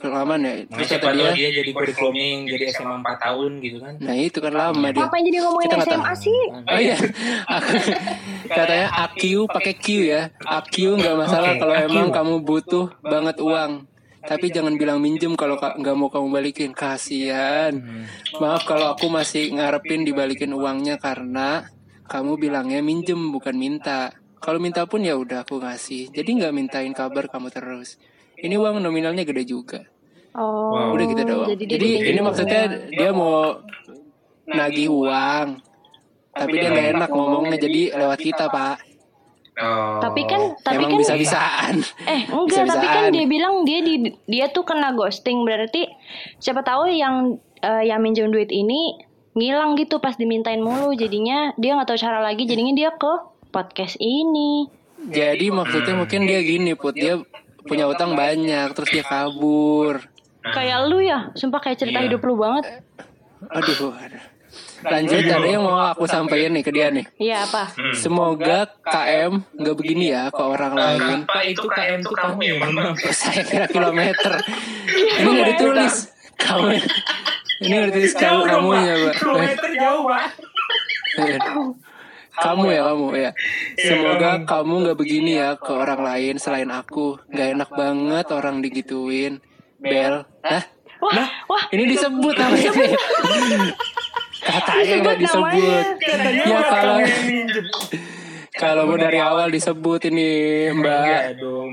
Lama 0.00 0.40
ya. 0.40 0.64
Terus 0.64 0.88
Masa 0.88 0.96
kata 0.96 1.12
dia, 1.12 1.30
dia 1.36 1.48
jadi 1.52 1.70
kurikulumnya 1.70 2.26
yang 2.26 2.42
jadi 2.48 2.64
SMA 2.72 2.94
4 2.96 3.20
tahun 3.20 3.50
gitu 3.60 3.76
kan 3.76 3.92
nah 4.00 4.14
itu 4.16 4.38
kan 4.40 4.52
lama 4.52 4.86
dia. 4.88 5.04
Ngapain 5.04 5.22
jadi 5.22 5.38
ngomongin 5.44 5.68
Kita 5.68 5.84
SMA 5.84 6.12
sih? 6.16 6.40
Oh 6.64 6.80
iya, 6.80 6.96
katanya 8.48 8.88
AQ 9.04 9.20
pakai 9.46 9.74
Q 9.76 9.86
ya. 10.08 10.22
AQ 10.40 10.74
nggak 10.96 11.16
masalah 11.16 11.52
kalau 11.56 11.74
emang 11.76 12.08
kamu 12.08 12.34
butuh 12.40 12.88
banget 13.00 13.36
uang. 13.38 13.84
Tapi 14.20 14.52
jangan 14.52 14.76
bilang 14.76 15.00
minjem 15.00 15.32
kalau 15.32 15.56
ka- 15.56 15.76
nggak 15.76 15.96
mau 15.96 16.08
kamu 16.08 16.28
balikin. 16.30 16.70
Kasian. 16.72 17.72
Hmm. 17.80 18.04
Maaf 18.36 18.64
kalau 18.64 18.92
aku 18.92 19.08
masih 19.08 19.48
ngarepin 19.50 20.04
dibalikin 20.04 20.52
uangnya 20.52 20.96
karena 20.96 21.64
kamu 22.04 22.36
bilangnya 22.36 22.80
minjem 22.80 23.32
bukan 23.32 23.56
minta. 23.56 24.12
Kalau 24.40 24.56
minta 24.56 24.84
pun 24.84 25.00
ya 25.00 25.16
udah 25.16 25.44
aku 25.44 25.60
ngasih. 25.60 26.12
Jadi 26.12 26.30
nggak 26.36 26.52
mintain 26.52 26.92
kabar 26.92 27.28
kamu 27.28 27.48
terus. 27.48 27.96
Ini 28.40 28.54
uang 28.56 28.80
nominalnya 28.80 29.22
gede 29.22 29.44
juga. 29.44 29.80
Oh, 30.32 30.70
Wow. 30.70 30.94
Udah 30.94 31.06
gitu 31.06 31.22
doang. 31.22 31.48
Jadi, 31.50 31.64
Jadi 31.66 31.88
ini 32.06 32.20
maksudnya 32.20 32.62
uang. 32.66 32.90
dia 32.90 33.10
mau 33.10 33.34
nagih 34.46 34.88
uang. 34.88 35.46
Tapi 36.30 36.54
dia 36.54 36.68
nggak 36.70 36.88
enak 36.94 37.10
ngomongnya 37.10 37.58
jadi 37.58 37.82
lewat 37.96 38.18
kita 38.18 38.46
pak. 38.46 38.76
Oh. 39.60 39.98
Tapi 40.00 40.24
kan 40.24 40.56
tapi 40.62 40.80
Emang 40.80 40.96
kan 40.96 41.00
bisa-bisaan. 41.04 41.74
eh 42.06 42.22
enggak 42.24 42.64
tapi 42.64 42.86
kan 42.86 43.04
dia 43.10 43.26
bilang 43.26 43.66
dia 43.66 43.82
di 43.82 43.94
dia 44.24 44.48
tuh 44.48 44.64
kena 44.64 44.94
ghosting 44.94 45.44
berarti 45.44 45.84
siapa 46.38 46.62
tahu 46.62 46.88
yang 46.88 47.36
eh, 47.60 47.84
yang 47.84 48.00
minjem 48.00 48.30
duit 48.30 48.48
ini 48.48 48.96
ngilang 49.30 49.76
gitu 49.76 50.00
pas 50.00 50.16
dimintain 50.16 50.58
mulu 50.58 50.94
jadinya 50.94 51.52
dia 51.54 51.76
nggak 51.76 51.86
tahu 51.86 51.98
cara 51.98 52.24
lagi 52.24 52.46
jadinya 52.46 52.72
dia 52.72 52.90
ke 52.94 53.12
podcast 53.50 53.98
ini. 54.00 54.70
Jadi 55.02 55.50
maksudnya 55.50 55.98
mungkin 55.98 56.24
dia 56.24 56.40
gini 56.40 56.72
put 56.72 56.94
dia 56.94 57.18
punya 57.64 57.84
utang 57.88 58.16
banyak 58.16 58.68
terus 58.72 58.90
dia 58.90 59.04
kabur. 59.04 60.00
Kayak 60.40 60.88
lu 60.88 61.04
ya, 61.04 61.28
sumpah 61.36 61.60
kayak 61.60 61.78
cerita 61.84 62.00
Iya. 62.00 62.06
hidup 62.08 62.20
lu 62.24 62.34
banget. 62.40 62.64
Aduh. 63.52 63.92
aduh. 63.92 64.22
Lanjut 64.80 65.20
ada 65.28 65.44
yang 65.44 65.62
mau 65.62 65.76
aku 65.92 66.08
sampaikan 66.08 66.56
nih 66.56 66.64
ke 66.64 66.72
dia 66.72 66.88
nih. 66.88 67.04
Iya 67.20 67.44
apa? 67.44 67.68
Hmm. 67.76 67.92
Semoga 67.92 68.64
KM 68.82 69.44
nggak 69.60 69.76
begini 69.76 70.10
ya 70.10 70.32
ke 70.32 70.40
orang 70.40 70.72
lain. 70.72 71.28
Pak 71.28 71.44
itu 71.44 71.68
KM 71.68 72.00
tuh 72.00 72.16
kamu 72.16 72.40
ya. 72.40 72.56
Saya 73.12 73.44
kira 73.44 73.66
kilometer. 73.68 74.40
Ini 75.20 75.28
nggak 75.28 75.48
ditulis. 75.54 75.94
Kamu. 76.40 76.72
Ini 77.60 77.72
nggak 77.76 77.88
ditulis 77.92 78.12
kamu 78.16 78.40
kamunya 78.48 78.94
pak. 78.96 79.14
Kilometer 79.20 79.70
jauh 79.76 80.02
pak. 80.08 80.26
Kamu 82.40 82.64
ya 82.72 82.82
kamu 82.88 83.06
ya. 83.16 83.30
Semoga 83.76 84.30
kamu 84.48 84.74
nggak 84.88 84.98
begini 84.98 85.32
ya 85.36 85.54
ke 85.60 85.72
orang 85.72 86.00
lain 86.00 86.34
selain 86.40 86.70
aku. 86.72 87.20
Nggak 87.28 87.48
enak 87.56 87.70
banget 87.70 88.26
orang 88.32 88.64
digituin. 88.64 89.44
Bel, 89.80 90.28
Hah? 90.44 90.64
Wah, 91.00 91.28
wah, 91.48 91.64
Ini 91.72 91.88
disebut 91.96 92.34
namanya. 92.36 92.70
Katanya 94.40 94.94
nggak 95.00 95.18
disebut. 95.24 95.84
Katanya 96.04 96.44
Ya 96.44 96.60
kalau 96.68 96.96
kalau 98.60 98.82
mau 98.92 98.98
dari 99.00 99.16
awal 99.16 99.48
disebut 99.48 100.12
ini 100.12 100.28
Iya 100.68 100.76
Mbak. 100.76 101.04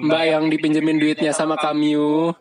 Mbak 0.08 0.24
yang 0.24 0.44
dipinjemin 0.48 0.98
duitnya 1.00 1.36
sama 1.36 1.60
kamu. 1.60 2.32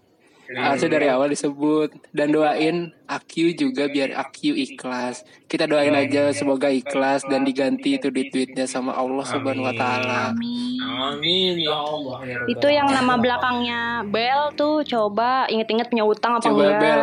Harusnya 0.54 0.90
dari 0.94 1.06
awal 1.10 1.34
disebut 1.34 1.90
dan 2.14 2.30
doain 2.30 2.94
Aku 3.06 3.50
juga 3.54 3.90
biar 3.90 4.14
Aku 4.14 4.54
ikhlas. 4.54 5.26
Kita 5.50 5.66
doain 5.66 5.94
aja 5.94 6.30
semoga 6.30 6.70
ikhlas 6.70 7.26
dan 7.26 7.42
diganti 7.42 7.98
itu 7.98 8.10
di 8.10 8.30
duitnya 8.30 8.66
sama 8.66 8.94
Allah 8.94 9.26
Subhanahu 9.26 9.66
wa 9.66 9.74
taala. 9.74 10.34
Amin 10.86 11.54
ya 11.58 11.74
Allah. 11.74 12.18
ya 12.26 12.38
itu 12.46 12.66
yang 12.70 12.90
nama 12.90 13.14
belakangnya 13.18 14.06
Bel 14.06 14.54
tuh 14.58 14.86
coba 14.86 15.46
inget-inget 15.50 15.90
punya 15.90 16.06
utang 16.06 16.38
apa 16.38 16.46
Coba 16.46 16.62
enggak? 16.62 16.80
Bel. 16.82 17.02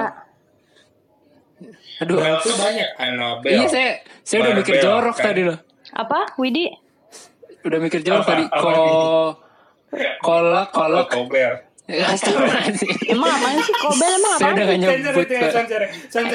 Aduh. 2.03 2.17
Bel 2.19 2.35
tuh 2.43 2.55
banyak 2.55 2.89
Anabel. 2.99 3.51
Iya 3.51 3.65
saya 3.67 3.89
saya 4.23 4.37
udah 4.43 4.53
mikir 4.59 4.75
Bel, 4.79 4.83
jorok 4.83 5.15
kan? 5.19 5.25
tadi 5.31 5.41
loh. 5.47 5.57
Apa? 5.93 6.19
Widi? 6.39 6.65
Udah 7.63 7.79
mikir 7.79 7.99
jorok 8.03 8.23
Apa? 8.23 8.31
tadi. 8.31 8.43
Ko 8.51 8.71
kolak 10.23 10.67
kolak. 10.73 11.07
Oh, 11.13 11.27
Bel. 11.93 12.09
Astagfirullahaladzim. 12.09 12.89
Emang 13.13 13.29
apaan 13.31 13.57
sih 13.59 13.73
Kobel 13.75 14.11
emang 14.11 14.33
Saya 14.33 14.41
apaan? 14.41 14.53
udah 14.53 14.65
gak 14.65 14.73
Sensor 14.73 14.81
nyebut. 14.81 15.23
itu 15.23 15.33
ya, 15.33 15.41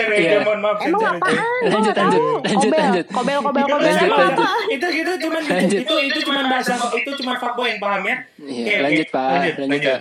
Iya. 0.08 0.30
ya, 0.30 0.38
mohon 0.40 0.60
maaf. 0.60 0.76
Emang 0.80 1.02
apaan? 1.02 1.34
Lanjut, 1.64 1.94
lanjut, 1.94 2.22
lanjut, 2.38 2.70
Kobel. 2.70 2.78
lanjut. 2.78 3.06
Kobel, 3.08 3.38
kobel, 3.40 3.64
kobel. 3.64 3.84
Lanjut, 3.84 4.08
lanjut. 4.08 4.32
apa? 4.32 4.46
Itu 4.68 4.86
itu 4.88 5.12
Lanjut. 5.18 5.80
itu 5.80 5.94
itu 6.04 6.18
cuman 6.22 6.44
bahasa 6.46 6.72
itu 6.94 7.10
cuman 7.18 7.34
fuckboy 7.36 7.66
yang 7.68 7.80
paham 7.80 8.02
ya. 8.02 8.16
Iya, 8.38 8.76
lanjut 8.80 9.06
Pak, 9.08 9.30
Lanjut. 9.58 9.82
Pak. 9.82 10.00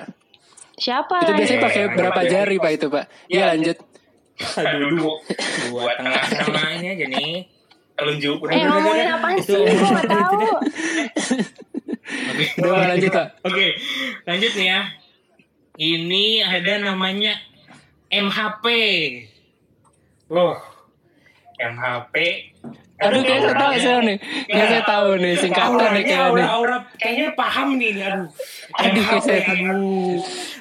Siapa 0.78 1.16
Itu 1.20 1.32
biasanya 1.34 1.62
pakai 1.64 1.82
Lanjut, 1.82 1.98
berapa 1.98 2.22
jari 2.24 2.56
Pak 2.56 2.72
itu 2.72 2.86
Pak? 2.88 3.04
Iya 3.28 3.44
lanjut. 3.50 3.78
Aduh, 4.38 4.90
dua, 4.94 5.14
dua 5.66 5.92
tengah 5.98 6.22
sama 6.30 6.62
ini 6.72 6.88
aja 6.94 7.06
nih. 7.10 7.34
Telunjuk. 7.98 8.38
Eh 8.46 8.62
ngomongin 8.62 9.10
Itu- 9.42 9.58
sih? 9.58 9.74
Gue 9.74 9.90
gak 9.90 10.06
tahu. 10.06 10.42
Oke. 12.30 12.46
Udah 12.62 12.88
lanjut 12.88 13.10
Pak. 13.10 13.28
Oke, 13.42 13.68
lanjut 14.24 14.52
nih 14.54 14.68
ya. 14.70 14.82
Ini 15.78 16.26
ada 16.42 16.74
namanya 16.84 17.38
MHP. 18.10 18.66
Loh, 20.28 20.58
MHP. 21.56 22.16
Aduh 22.98 23.22
kayak 23.22 23.42
saya 23.44 23.56
tahu 23.56 23.74
saya 23.78 23.98
nih. 24.02 24.18
Kayak 24.50 24.68
saya 24.68 24.84
tahu 24.84 25.08
nih 25.16 25.34
singkatan 25.38 25.70
nih 25.70 25.78
Auranya 25.78 26.02
kayak 26.02 26.10
nih. 26.10 26.26
aura-aura 26.26 26.78
kayaknya 26.98 27.28
paham 27.32 27.68
nih 27.78 27.90
ini 27.94 28.02
aduh. 28.02 28.26
Aduh, 28.26 28.34
kayak 28.74 28.98
MHP, 28.98 29.22
saya- 29.22 29.46
aduh. 29.46 30.18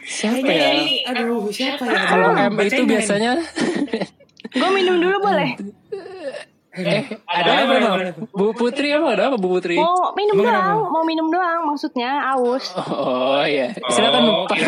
Siapa 0.06 0.36
Kayaknya 0.38 0.68
ya? 0.68 1.10
aduh 1.10 1.42
siapa 1.50 1.82
ya? 1.82 2.00
Kalau 2.04 2.28
M 2.30 2.52
itu 2.62 2.82
biasanya 2.84 3.30
Gue 4.52 4.70
minum 4.70 4.96
dulu 4.96 5.16
boleh? 5.18 5.48
eh 6.76 7.02
ada 7.24 7.50
apa 7.56 7.74
boleh, 7.88 8.10
Bu 8.30 8.52
Putri 8.52 8.90
emang 8.90 9.12
ada 9.12 9.28
apa 9.28 9.36
Bu 9.36 9.48
Putri? 9.50 9.74
Mau 9.74 10.12
minum 10.12 10.34
Emang 10.34 10.44
doang, 10.44 10.60
kenapa? 10.76 10.92
mau 10.92 11.02
minum 11.02 11.26
doang 11.28 11.60
maksudnya 11.64 12.10
aus. 12.30 12.76
Oh 12.76 13.40
iya. 13.42 13.72
Silakan 13.88 14.22
Oh, 14.22 14.44
Pak 14.44 14.58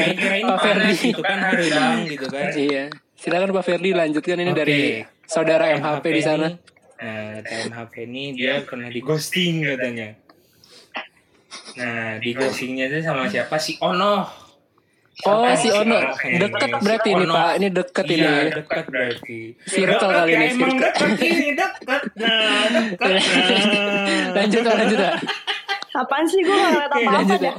Pak 0.43 0.59
Ferdi. 0.59 0.97
gitu 1.11 1.21
kan 1.21 1.39
harudang 1.39 1.97
gitu 2.05 2.27
kan. 2.27 2.49
Iya. 2.51 2.85
Silakan 3.15 3.51
Pak 3.51 3.65
Ferdi 3.65 3.91
lanjutkan 3.93 4.39
ini 4.39 4.51
Oke. 4.51 4.59
dari 4.59 4.81
saudara 5.23 5.69
MHP 5.71 6.05
di 6.09 6.23
sana. 6.23 6.49
ini- 6.49 6.61
Nah, 6.99 7.39
MHP 7.41 7.95
ini 8.05 8.35
dia 8.35 8.59
pernah 8.61 8.89
di 8.89 8.99
ghosting 8.99 9.63
katanya. 9.63 10.19
Nah, 11.77 12.19
di 12.19 12.31
ghostingnya 12.33 12.89
itu 12.89 12.99
sama 13.01 13.27
siapa? 13.27 13.55
Si 13.57 13.79
Ono. 13.79 14.15
Oh 14.19 14.23
Siapa 15.19 15.51
si 15.59 15.69
Ono 15.75 15.99
deket 16.15 16.71
berarti 16.79 17.09
ini. 17.11 17.25
Pak. 17.27 17.51
Ini 17.59 17.69
deket 17.75 18.07
ini. 18.07 18.23
Iya, 18.23 18.35
dekat 18.63 18.85
berarti. 18.87 19.39
Circle 19.67 20.11
kali 20.15 20.31
ya, 20.31 20.39
ini, 20.39 20.47
Emang 20.55 20.71
circle. 20.71 20.83
dekat 20.87 21.11
ini, 21.27 21.49
dekat. 21.59 22.03
Nah. 22.23 22.67
Nah. 22.71 23.21
Lanjut 24.39 24.63
lanjut. 24.63 25.01
Apaan 25.99 26.25
sih 26.31 26.47
gue 26.47 26.55
gak 26.55 26.71
ngeliat 26.71 26.93
apa-apa 26.95 27.11
lanjut, 27.11 27.41
dah. 27.43 27.57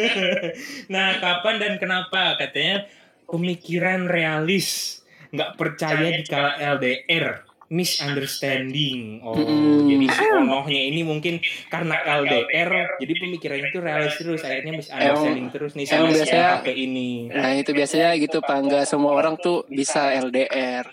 nah, 0.94 1.06
kapan 1.20 1.54
dan 1.60 1.72
kenapa? 1.76 2.40
Katanya 2.40 2.88
pemikiran 3.28 4.08
realis, 4.08 5.00
nggak 5.28 5.60
percaya 5.60 6.08
di 6.16 6.24
kala 6.24 6.56
LDR, 6.56 7.44
misunderstanding. 7.74 9.18
Oh, 9.20 9.34
Mm-mm. 9.34 9.86
jadi 9.86 10.06
si 10.08 10.24
onohnya 10.32 10.82
ini 10.84 11.00
mungkin 11.02 11.34
karena 11.66 11.96
LDR, 12.16 12.70
jadi 12.96 13.12
pemikirannya 13.16 13.68
itu 13.68 13.78
realis 13.78 14.14
terus, 14.14 14.40
akhirnya 14.40 14.72
misunderstanding 14.74 15.48
terus 15.50 15.72
nih 15.74 15.86
sama 15.86 16.08
si 16.08 16.22
biasanya- 16.22 16.50
HP 16.58 16.66
ini. 16.72 17.10
Nah 17.28 17.50
itu 17.52 17.70
biasanya 17.70 18.14
gitu 18.16 18.38
Pak. 18.38 18.58
Nggak 18.60 18.84
semua 18.84 19.12
orang 19.12 19.34
tuh 19.36 19.66
bisa 19.66 20.14
LDR. 20.14 20.86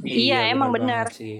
Iya, 0.00 0.50
emang 0.50 0.70
benar. 0.70 1.06
banget 1.06 1.16
sih. 1.16 1.36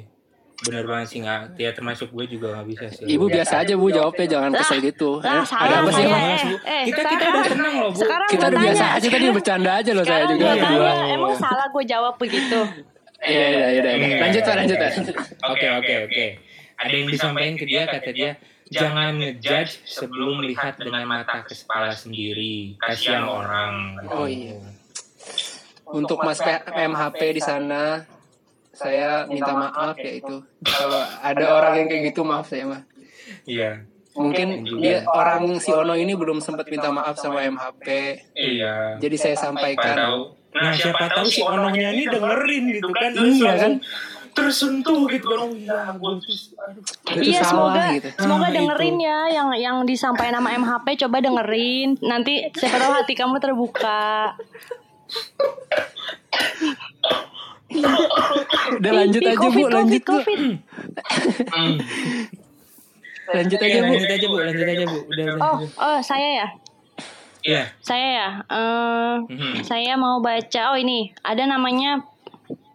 Bener 0.65 0.87
banget 0.87 1.07
sih 1.11 1.19
nggak, 1.21 1.59
ya 1.59 1.71
termasuk 1.73 2.09
gue 2.09 2.25
juga 2.27 2.55
nggak 2.55 2.67
bisa 2.67 2.87
sih. 2.89 3.05
Ibu 3.11 3.27
biasa 3.27 3.61
aja 3.61 3.75
Bu 3.75 3.91
jawabnya 3.91 4.27
jangan 4.31 4.51
kesel 4.55 4.79
gitu. 4.81 5.19
Lah, 5.19 5.43
salah 5.45 5.67
Ada 5.67 5.77
apa 5.77 5.91
sih? 5.91 6.07
saya. 6.07 6.15
Eh, 6.15 6.39
eh, 6.65 6.83
Kita- 6.87 7.03
kita 7.03 7.05
sekarang- 7.11 7.35
udah 7.35 7.45
tenang 7.51 7.75
loh, 7.75 7.91
Bu. 7.91 7.99
Sekarang 7.99 8.29
Kita 8.31 8.47
udah 8.47 8.61
biasa 8.63 8.85
aja 8.95 9.07
tadi 9.11 9.27
bercanda 9.29 9.71
aja 9.75 9.91
loh 9.93 10.05
saya 10.07 10.25
juga 10.25 10.47
gue 10.47 10.57
berdua. 10.57 10.89
tanya, 10.89 11.05
emang 11.13 11.35
salah 11.37 11.67
gue 11.69 11.85
jawab 11.85 12.15
begitu? 12.17 12.59
Iya 13.25 13.47
iya 13.49 13.67
iya. 13.81 13.93
iya. 13.97 14.19
Lanjut 14.21 14.43
Pak, 14.45 14.55
lanjut 14.61 14.77
Pak. 14.77 14.93
Oke 15.49 15.67
oke 15.69 15.93
oke. 16.09 16.25
Ada 16.75 16.95
yang 16.95 17.09
disampaikan 17.09 17.55
ke 17.57 17.65
dia 17.65 17.83
kata 17.89 18.11
dia 18.13 18.31
jangan 18.69 19.21
ngejudge 19.21 19.85
sebelum 19.85 20.45
melihat 20.45 20.77
dengan 20.77 21.05
mata 21.09 21.45
kepala 21.45 21.93
sendiri. 21.93 22.77
Kasihan 22.81 23.25
orang. 23.25 24.03
gitu. 24.03 24.13
Oh, 24.13 24.27
iya. 24.29 24.57
Untuk 25.89 26.19
Mas 26.25 26.41
MHP 26.69 27.21
di 27.39 27.43
sana 27.45 28.05
saya 28.75 29.25
minta 29.31 29.55
maaf 29.55 29.97
ya 29.97 30.13
itu. 30.19 30.43
Kalau 30.67 31.03
ada 31.23 31.45
orang 31.55 31.85
yang 31.85 31.87
kayak 31.89 32.03
gitu 32.13 32.21
maaf 32.27 32.51
saya 32.51 32.67
mah. 32.67 32.83
Iya. 33.47 33.87
Mungkin 34.15 34.63
dia 34.79 35.03
orang 35.11 35.59
si 35.59 35.75
Ono 35.75 35.95
ini 35.99 36.15
belum 36.15 36.39
sempat 36.39 36.71
minta 36.71 36.91
maaf 36.91 37.19
sama 37.19 37.43
MHP. 37.47 37.87
Iya. 38.35 38.99
Jadi 38.99 39.17
saya 39.19 39.37
sampaikan. 39.39 39.97
Nah, 40.55 40.71
siapa 40.71 41.11
tahu 41.11 41.27
si 41.27 41.43
ononya 41.43 41.91
ini 41.91 42.07
dengerin 42.07 42.65
gitu 42.71 42.89
kan. 42.95 43.11
Iya, 43.11 43.53
kan? 43.59 43.73
Tersentuh 44.35 45.07
gitu 45.11 45.27
kan. 45.27 45.39
Oh 45.47 45.51
iya. 45.55 45.95
Itu 47.11 47.21
iya 47.23 47.43
salah 47.43 47.75
semoga 47.75 47.83
gitu. 47.95 48.09
semoga 48.19 48.47
Nah, 48.47 48.55
dengerin 48.55 48.97
ya 49.03 49.19
yang 49.31 49.49
yang 49.59 49.77
disampaikan 49.83 50.39
nama 50.39 50.55
MHP 50.55 51.07
coba 51.07 51.17
dengerin 51.23 51.99
nanti 52.03 52.47
siapa 52.55 52.79
tahu 52.79 52.93
hati 52.95 53.15
kamu 53.19 53.39
terbuka 53.43 54.35
Udah 58.79 58.93
lanjut 58.95 59.23
aja 59.23 59.35
COVID, 59.35 59.65
Bu, 59.67 59.73
lanjut. 59.75 60.03
COVID, 60.07 60.39
COVID. 60.39 60.41
Lanjut 63.25 63.59
Iya, 63.59 63.67
aja 63.67 63.79
Bu. 63.81 63.89
lanjut 63.91 64.11
aja 64.13 64.27
Bu, 64.29 64.37
lanjut 64.39 64.67
aja 64.69 64.85
Bu. 64.85 64.99
Udah, 65.09 65.25
udah. 65.35 65.43
Oh, 65.43 65.57
oh 65.81 65.99
saya 66.05 66.29
ya. 66.45 66.49
Iya. 67.45 67.63
Saya 67.79 68.09
ya. 68.09 68.29
Eh, 68.49 69.15
Mhm. 69.29 69.53
Saya 69.63 69.95
mau 69.95 70.19
baca. 70.19 70.73
Oh 70.73 70.79
ini 70.81 71.13
ada 71.21 71.45
namanya 71.45 72.01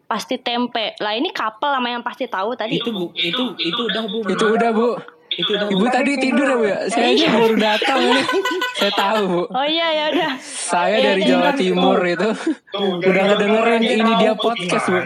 pasti 0.06 0.38
tempe. 0.38 0.94
Lah 0.98 1.14
ini 1.14 1.30
couple 1.30 1.70
sama 1.70 1.90
yang 1.90 2.06
pasti 2.06 2.26
tahu 2.26 2.54
tadi. 2.54 2.78
Itu 2.78 2.94
Bu, 2.94 3.10
itu 3.14 3.58
itu 3.58 3.82
udah 3.84 4.04
Bu. 4.06 4.20
Itu 4.30 4.46
udah 4.46 4.72
Bu. 4.72 4.90
Itu 5.30 5.50
udah. 5.54 5.70
Ibu 5.70 5.86
tadi 5.90 6.18
tidur 6.18 6.48
ya 6.50 6.56
Bu 6.58 6.66
ya? 6.66 6.78
Saya 6.90 7.08
aja 7.14 7.28
baru 7.30 7.56
datang 7.56 8.00
ini. 8.02 8.22
Saya 8.76 8.94
tahu 8.94 9.22
Bu. 9.26 9.42
Oh 9.50 9.66
iya 9.66 9.88
ya 9.90 10.04
udah. 10.10 10.32
Saya 10.42 10.96
dari 10.98 11.22
Jawa 11.26 11.52
Timur 11.54 11.98
itu. 12.02 12.30
Udah 12.78 13.24
ngedengerin 13.30 13.84
ini 13.86 14.12
dia 14.18 14.34
podcast 14.34 14.86
Bu. 14.86 14.98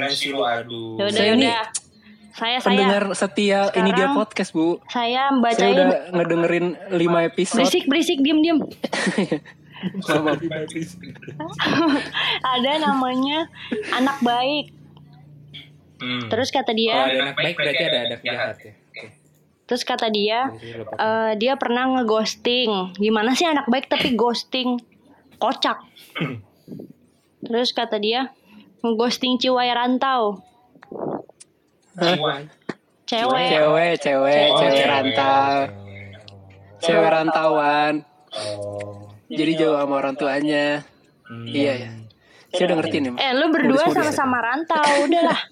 Ya 0.95 1.03
udah 1.07 1.11
Saya 1.11 1.27
ya 1.27 1.35
ini 1.35 1.47
Saya 2.33 2.57
saya 2.57 2.65
Pendengar 2.65 3.03
setia 3.13 3.69
ini 3.73 3.89
dia 3.89 4.09
Sekarang- 4.09 4.17
podcast 4.17 4.51
Bu. 4.51 4.81
saya 4.89 5.29
Saya 5.29 5.37
bacain 5.37 5.73
udah 5.75 5.89
ngedengerin 6.11 6.65
5 6.89 7.29
episode. 7.29 7.61
berisik 7.61 7.83
berisik 7.85 8.17
diem 8.19 8.39
diem. 8.41 8.59
Ada 12.43 12.71
namanya 12.79 13.51
anak 13.91 14.17
baik. 14.19 14.65
Hmm. 15.99 16.27
Terus 16.27 16.49
kata 16.49 16.71
dia, 16.71 17.05
ada 17.05 17.31
anak 17.31 17.37
baik 17.37 17.55
berarti 17.55 17.83
ada 17.85 17.99
anak 18.03 18.21
jahat 18.21 18.55
ya. 18.59 18.73
Terus 19.63 19.83
kata 19.83 20.07
dia, 20.07 20.51
eh, 20.97 21.31
dia 21.37 21.53
pernah 21.55 21.87
ngeghosting. 21.93 22.97
Gimana 22.97 23.31
sih 23.33 23.47
anak 23.47 23.67
baik 23.67 23.87
tapi 23.87 24.11
ghosting? 24.13 24.79
Kocak. 25.37 25.79
Terus 27.45 27.71
kata 27.71 27.99
dia, 27.99 28.31
ngeghosting 28.81 29.39
ciwai 29.39 29.71
rantau. 29.71 30.43
Cewek. 31.93 33.49
Cewek, 33.51 33.93
cewek, 34.01 34.47
Oh, 34.49 34.57
cewek 34.57 34.85
rantau. 34.89 35.53
Cewek 36.81 37.09
rantauan. 37.09 37.93
Oh. 38.33 39.13
Jadi 39.29 39.51
jauh 39.57 39.77
sama 39.77 40.01
orang 40.01 40.15
tuanya. 40.17 40.81
Hmm. 41.29 41.45
Iya 41.45 41.73
ya. 41.85 41.89
Saya 42.53 42.63
udah 42.69 42.77
ngerti 42.81 42.97
nih. 43.01 43.11
Eh, 43.17 43.31
lu 43.37 43.45
berdua 43.49 43.83
sama-sama 43.89 44.37
rantau. 44.41 44.85
Udahlah. 45.05 45.41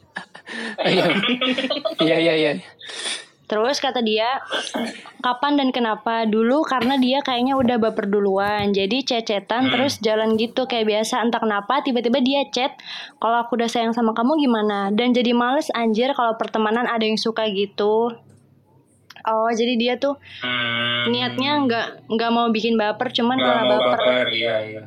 Iya. 0.84 1.08
Iya, 2.04 2.18
iya, 2.20 2.34
iya. 2.36 2.52
Terus 3.52 3.78
kata 3.78 4.00
dia, 4.00 4.40
kapan 5.20 5.60
dan 5.60 5.70
kenapa? 5.70 6.24
Dulu 6.24 6.64
karena 6.64 6.96
dia 6.96 7.20
kayaknya 7.20 7.60
udah 7.60 7.76
baper 7.78 8.08
duluan. 8.08 8.72
Jadi 8.72 9.04
cecetan 9.04 9.68
terus 9.68 10.00
jalan 10.00 10.40
gitu 10.40 10.64
kayak 10.64 10.88
biasa. 10.88 11.20
Entah 11.20 11.44
kenapa 11.44 11.84
tiba-tiba 11.84 12.24
dia 12.24 12.48
chat, 12.48 12.80
kalau 13.20 13.44
aku 13.44 13.60
udah 13.60 13.68
sayang 13.68 13.92
sama 13.92 14.16
kamu 14.16 14.40
gimana? 14.40 14.88
Dan 14.90 15.12
jadi 15.12 15.36
males 15.36 15.68
anjir 15.70 16.16
kalau 16.16 16.40
pertemanan 16.40 16.88
ada 16.88 17.04
yang 17.04 17.20
suka 17.20 17.44
gitu. 17.52 18.16
Oh, 19.22 19.50
jadi 19.52 19.76
dia 19.76 19.94
tuh 20.00 20.16
Hmm. 20.42 21.12
niatnya 21.12 21.60
nggak 21.62 21.88
nggak 22.10 22.32
mau 22.32 22.48
bikin 22.50 22.74
baper, 22.74 23.12
cuman 23.12 23.36
Nggak 23.36 23.46
karena 23.46 23.64
mau 23.68 23.78
baper. 23.78 24.00
baper, 24.00 24.28
iya 24.32 24.56
iya. 24.66 24.84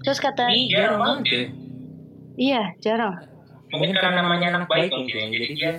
Terus 0.00 0.18
kata, 0.18 0.48
Ini 0.48 0.64
jarang 0.66 0.98
banget 0.98 1.24
ya. 1.28 1.42
iya 2.34 2.62
jarang. 2.80 3.14
Mungkin 3.66 3.92
karena 3.92 4.22
namanya 4.22 4.46
anak 4.50 4.66
baik 4.66 4.90
mungkin. 4.90 5.28
Jadi 5.28 5.46
dia 5.52 5.72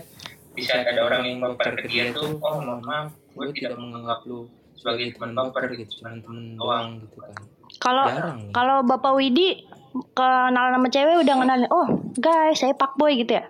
bisa 0.57 0.81
ada 0.81 1.05
orang 1.05 1.21
yang 1.21 1.37
baper 1.37 1.77
ke 1.77 1.85
dia 1.85 2.09
tuh, 2.09 2.41
oh 2.41 2.57
mohon 2.57 2.81
maaf, 2.81 3.13
gue 3.13 3.45
tidak 3.53 3.77
menganggap 3.77 4.25
lu 4.25 4.49
sebagai 4.73 5.13
teman 5.13 5.37
baper 5.37 5.69
gitu, 5.77 6.01
cuma 6.01 6.17
teman 6.17 6.57
doang 6.57 6.87
gitu 7.05 7.15
kan. 7.21 7.33
Kalau 7.77 8.05
Jarang 8.09 8.37
nih. 8.41 8.51
kalau 8.57 8.77
Bapak 8.81 9.13
Widi 9.13 9.69
kenal 10.17 10.73
nama 10.73 10.87
cewek 10.89 11.21
udah 11.21 11.35
kenalin, 11.37 11.69
oh 11.69 11.87
guys 12.17 12.57
saya 12.57 12.73
pak 12.73 12.97
boy 12.97 13.13
gitu 13.13 13.37
ya. 13.37 13.45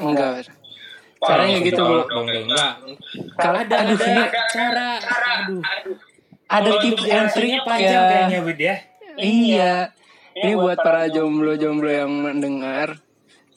Enggak. 0.00 0.48
Caranya 1.18 1.58
gitu, 1.60 1.82
dong, 1.82 2.30
enggak. 2.30 2.72
Kalau 3.36 3.58
Ada, 3.58 3.74
aduh 3.82 3.98
ada, 3.98 4.42
cara, 4.54 4.88
aduh. 5.02 5.60
ada 6.46 6.70
Kalau 6.70 6.78
tips 6.78 7.04
and 7.10 7.28
trick 7.34 7.58
panjang 7.66 7.92
ya. 7.92 8.08
kayaknya 8.08 8.38
Bud 8.46 8.60
ya. 8.62 8.76
Iya. 9.18 9.74
Ini 10.38 10.54
buat 10.54 10.78
para 10.78 11.10
jomblo-jomblo 11.10 11.90
yang 11.90 12.12
mendengar. 12.14 13.02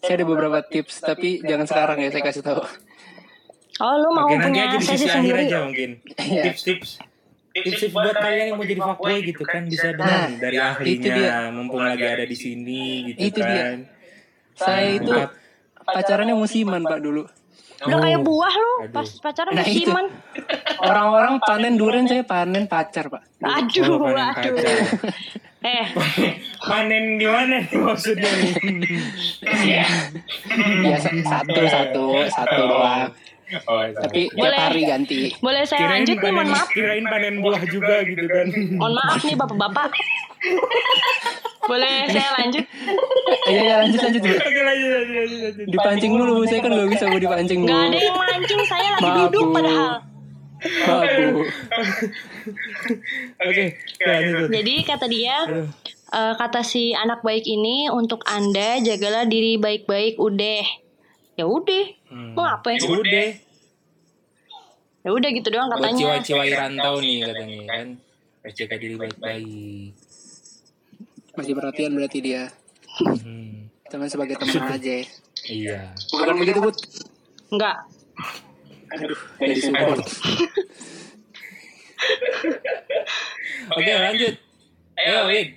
Saya 0.01 0.13
ada 0.15 0.25
beberapa 0.25 0.59
tips, 0.63 0.99
tapi 0.99 1.41
jangan 1.41 1.63
sekarang 1.63 1.97
ya 1.97 2.09
saya 2.09 2.23
kasih 2.23 2.41
tahu. 2.41 2.61
Oh 3.79 3.93
lu 3.95 4.09
mau 4.11 4.25
Oke, 4.25 4.35
nanti 4.35 4.49
punya 4.51 4.63
aja 4.67 4.77
sesi 4.79 5.05
sendiri? 5.05 5.45
aja 5.45 5.57
mungkin. 5.61 5.89
Iya. 6.15 6.43
Tips-tips. 6.47 6.89
Tips-tips 7.51 7.91
buat 7.91 8.13
kalian 8.15 8.45
yang 8.47 8.57
mau 8.57 8.63
jadi 8.63 8.79
fuckboy 8.79 9.17
gitu 9.23 9.43
kan 9.43 9.61
bisa 9.65 9.91
dengar 9.91 10.29
Nah, 10.29 10.29
dari 10.39 10.55
itu 10.87 11.03
dia. 11.03 11.27
ahlinya 11.27 11.51
mumpung 11.51 11.81
lagi 11.81 12.01
ada 12.03 12.23
di 12.23 12.33
sini 12.33 12.83
gitu 13.07 13.17
Itu 13.21 13.39
dia. 13.39 13.49
kan. 13.49 13.77
Saya 14.53 14.87
itu 14.95 15.11
Buat- 15.11 15.33
pacarannya 15.83 16.33
musiman 16.33 16.81
Pak 16.81 16.99
dulu. 16.99 17.23
Udah 17.81 17.97
kayak 17.99 18.21
buah 18.21 18.53
lu 18.53 18.71
pas 18.89 19.09
pacaran 19.19 19.51
Nah, 19.51 19.65
itu. 19.65 19.73
musiman. 19.83 20.05
Orang-orang 20.79 21.33
panen 21.41 21.73
durian, 21.75 22.05
saya 22.05 22.21
panen 22.21 22.65
pacar 22.65 23.05
Pak. 23.07 23.21
Aduh, 23.39 23.97
Oh, 23.99 24.09
aduh. 24.09 24.53
Eh, 25.61 25.85
Panen 26.69 27.17
di 27.17 27.27
mana 27.27 27.61
nih 27.61 27.77
maksudnya 27.77 28.25
nih? 28.25 28.53
Ya 30.83 30.97
sa- 30.97 31.13
satu 31.13 31.61
satu 31.63 32.03
satu 32.27 32.61
doang. 32.67 33.13
Oh, 33.67 33.83
Tapi 33.83 34.25
tiap 34.25 34.39
Boleh. 34.39 34.57
hari 34.57 34.81
ganti. 34.85 35.27
boleh 35.37 35.67
saya 35.67 35.83
kirain 35.83 35.91
lanjut 36.01 36.15
nih, 36.15 36.23
panen, 36.23 36.35
mohon 36.39 36.49
maaf. 36.49 36.67
kirain 36.71 37.03
panen 37.03 37.35
buah 37.43 37.61
juga 37.67 37.95
gitu 38.01 38.23
kan. 38.23 38.47
Mohon 38.73 38.93
maaf 38.95 39.21
nih 39.21 39.35
bapak-bapak. 39.35 39.89
boleh 41.61 41.95
saya 42.09 42.29
lanjut? 42.33 42.65
Iya 43.45 43.61
ya 43.61 43.75
lanjut 43.77 43.99
lanjut. 44.01 44.21
Oke 44.23 44.31
lanjut 44.31 44.89
lanjut 44.89 45.13
lanjut. 45.13 45.39
lanjut. 45.43 45.65
Dipancing 45.67 46.11
dulu 46.15 46.33
saya 46.43 46.59
kan 46.59 46.71
nggak 46.71 46.89
bisa 46.89 47.03
Bu 47.05 47.17
dipancing 47.19 47.59
Bu. 47.59 47.67
Gak 47.67 47.81
ada 47.85 47.97
yang 47.99 48.15
mancing, 48.17 48.61
saya 48.65 48.87
lagi 48.89 49.03
Maaf, 49.03 49.17
duduk 49.27 49.45
padahal. 49.51 49.93
Maaf 50.81 51.11
Bu. 51.29 51.41
Oke, 53.39 53.65
lanjut. 53.99 54.47
Jadi 54.49 54.75
kata 54.81 55.05
dia, 55.05 55.35
eh, 56.07 56.33
kata 56.33 56.61
si 56.61 56.91
anak 56.91 57.21
baik 57.21 57.43
ini 57.43 57.87
untuk 57.87 58.21
anda 58.25 58.77
jagalah 58.77 59.23
diri 59.23 59.55
baik-baik 59.55 60.15
udah. 60.15 60.63
Ya 61.33 61.45
udah, 61.45 61.85
Hmm. 62.07 62.33
mau 62.33 62.45
apa? 62.45 62.71
Ya 62.71 62.83
Udah. 62.83 63.29
Ya 65.01 65.09
udah 65.09 65.29
gitu 65.31 65.47
doang 65.49 65.71
katanya. 65.71 65.97
ciwa-ciwa 66.19 66.43
rantau 66.45 66.95
nih 66.99 67.17
katanya 67.23 67.59
kan. 67.65 67.87
Harus 68.41 68.53
jaga 68.53 68.75
diri 68.75 68.95
baik-baik. 68.95 69.89
Masih 71.31 71.53
perhatian 71.53 71.91
berarti 71.91 72.19
dia. 72.19 72.43
Hmm. 72.99 73.71
Teman 73.87 74.07
sebagai 74.07 74.35
teman 74.35 74.61
aja. 74.75 74.93
ya. 74.93 75.05
Iya. 75.43 75.79
Bukan 76.11 76.35
begitu 76.37 76.59
Bu. 76.59 76.69
Enggak. 77.49 77.77
Aduh, 78.91 79.19
jadi 79.39 79.61
support. 79.63 80.03
Oke 83.71 83.91
lanjut. 83.91 84.33
Ayo 84.97 85.17
Wid. 85.27 85.47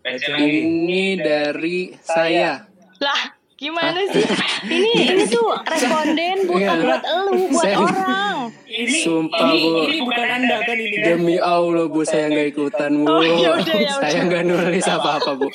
Baca 0.00 0.26
lagi. 0.30 0.48
Ini 0.58 1.04
dari 1.16 1.78
saya. 2.00 2.64
Lah, 2.98 3.20
gimana 3.54 4.00
sih? 4.08 4.24
Ini 4.64 4.90
ini 5.06 5.24
tuh 5.24 5.54
responden 5.62 6.36
bukan 6.44 6.66
Iya. 6.66 6.82
buat 6.82 7.02
elu, 7.04 7.32
buat 7.48 7.62
Saya- 7.62 7.78
orang. 7.78 8.36
Ini, 8.68 8.98
Sumpah, 9.00 9.48
ini, 9.48 9.58
Bu. 9.58 9.70
ini 9.82 9.98
bukan 10.02 10.26
anda 10.28 10.56
kan 10.60 10.76
ini 10.76 10.96
kan? 10.96 11.06
Demi 11.08 11.36
Allah 11.36 11.86
Bu, 11.86 12.00
saya 12.02 12.28
nggak 12.28 12.48
ikutan 12.52 12.90
Bu. 12.96 13.06
Oh, 13.06 13.22
yaudah, 13.22 13.64
yaudah. 13.74 14.02
Saya 14.04 14.20
nggak 14.24 14.42
nulis 14.44 14.86
apa-apa 14.86 15.30
Bu. 15.34 15.48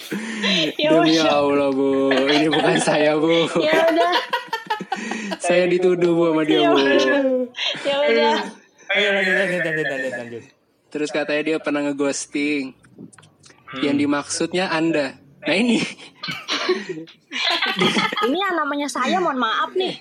Ya 0.75 0.89
Demi. 0.91 1.15
Allah 1.19 1.69
Bu, 1.71 1.89
ini 2.11 2.47
bukan 2.49 2.77
saya 2.79 3.11
Bu. 3.15 3.47
Ya 3.59 3.75
udah, 3.85 4.13
Saya 5.39 5.67
dituduh 5.67 6.11
Bu 6.11 6.23
sama 6.31 6.41
dia 6.43 6.57
ya 6.61 6.69
Bu. 6.71 6.77
Ya 7.83 7.95
udah. 8.01 8.35
Ayo 8.93 9.07
lanjut 9.11 9.33
lanjut 9.35 9.61
lanjut 9.61 9.85
lanjut 9.87 10.13
lanjut. 10.15 10.43
Terus 10.93 11.09
katanya 11.09 11.41
dia 11.41 11.57
pernah 11.57 11.81
ngeghosting. 11.89 12.77
Hmm. 13.73 13.81
Yang 13.81 13.95
dimaksudnya 14.05 14.69
Anda. 14.69 15.17
Nah 15.41 15.55
ini, 15.57 15.81
Ini 18.29 18.37
yang 18.37 18.55
namanya 18.55 18.85
saya, 18.85 19.17
mohon 19.17 19.41
maaf 19.41 19.73
nih. 19.73 19.97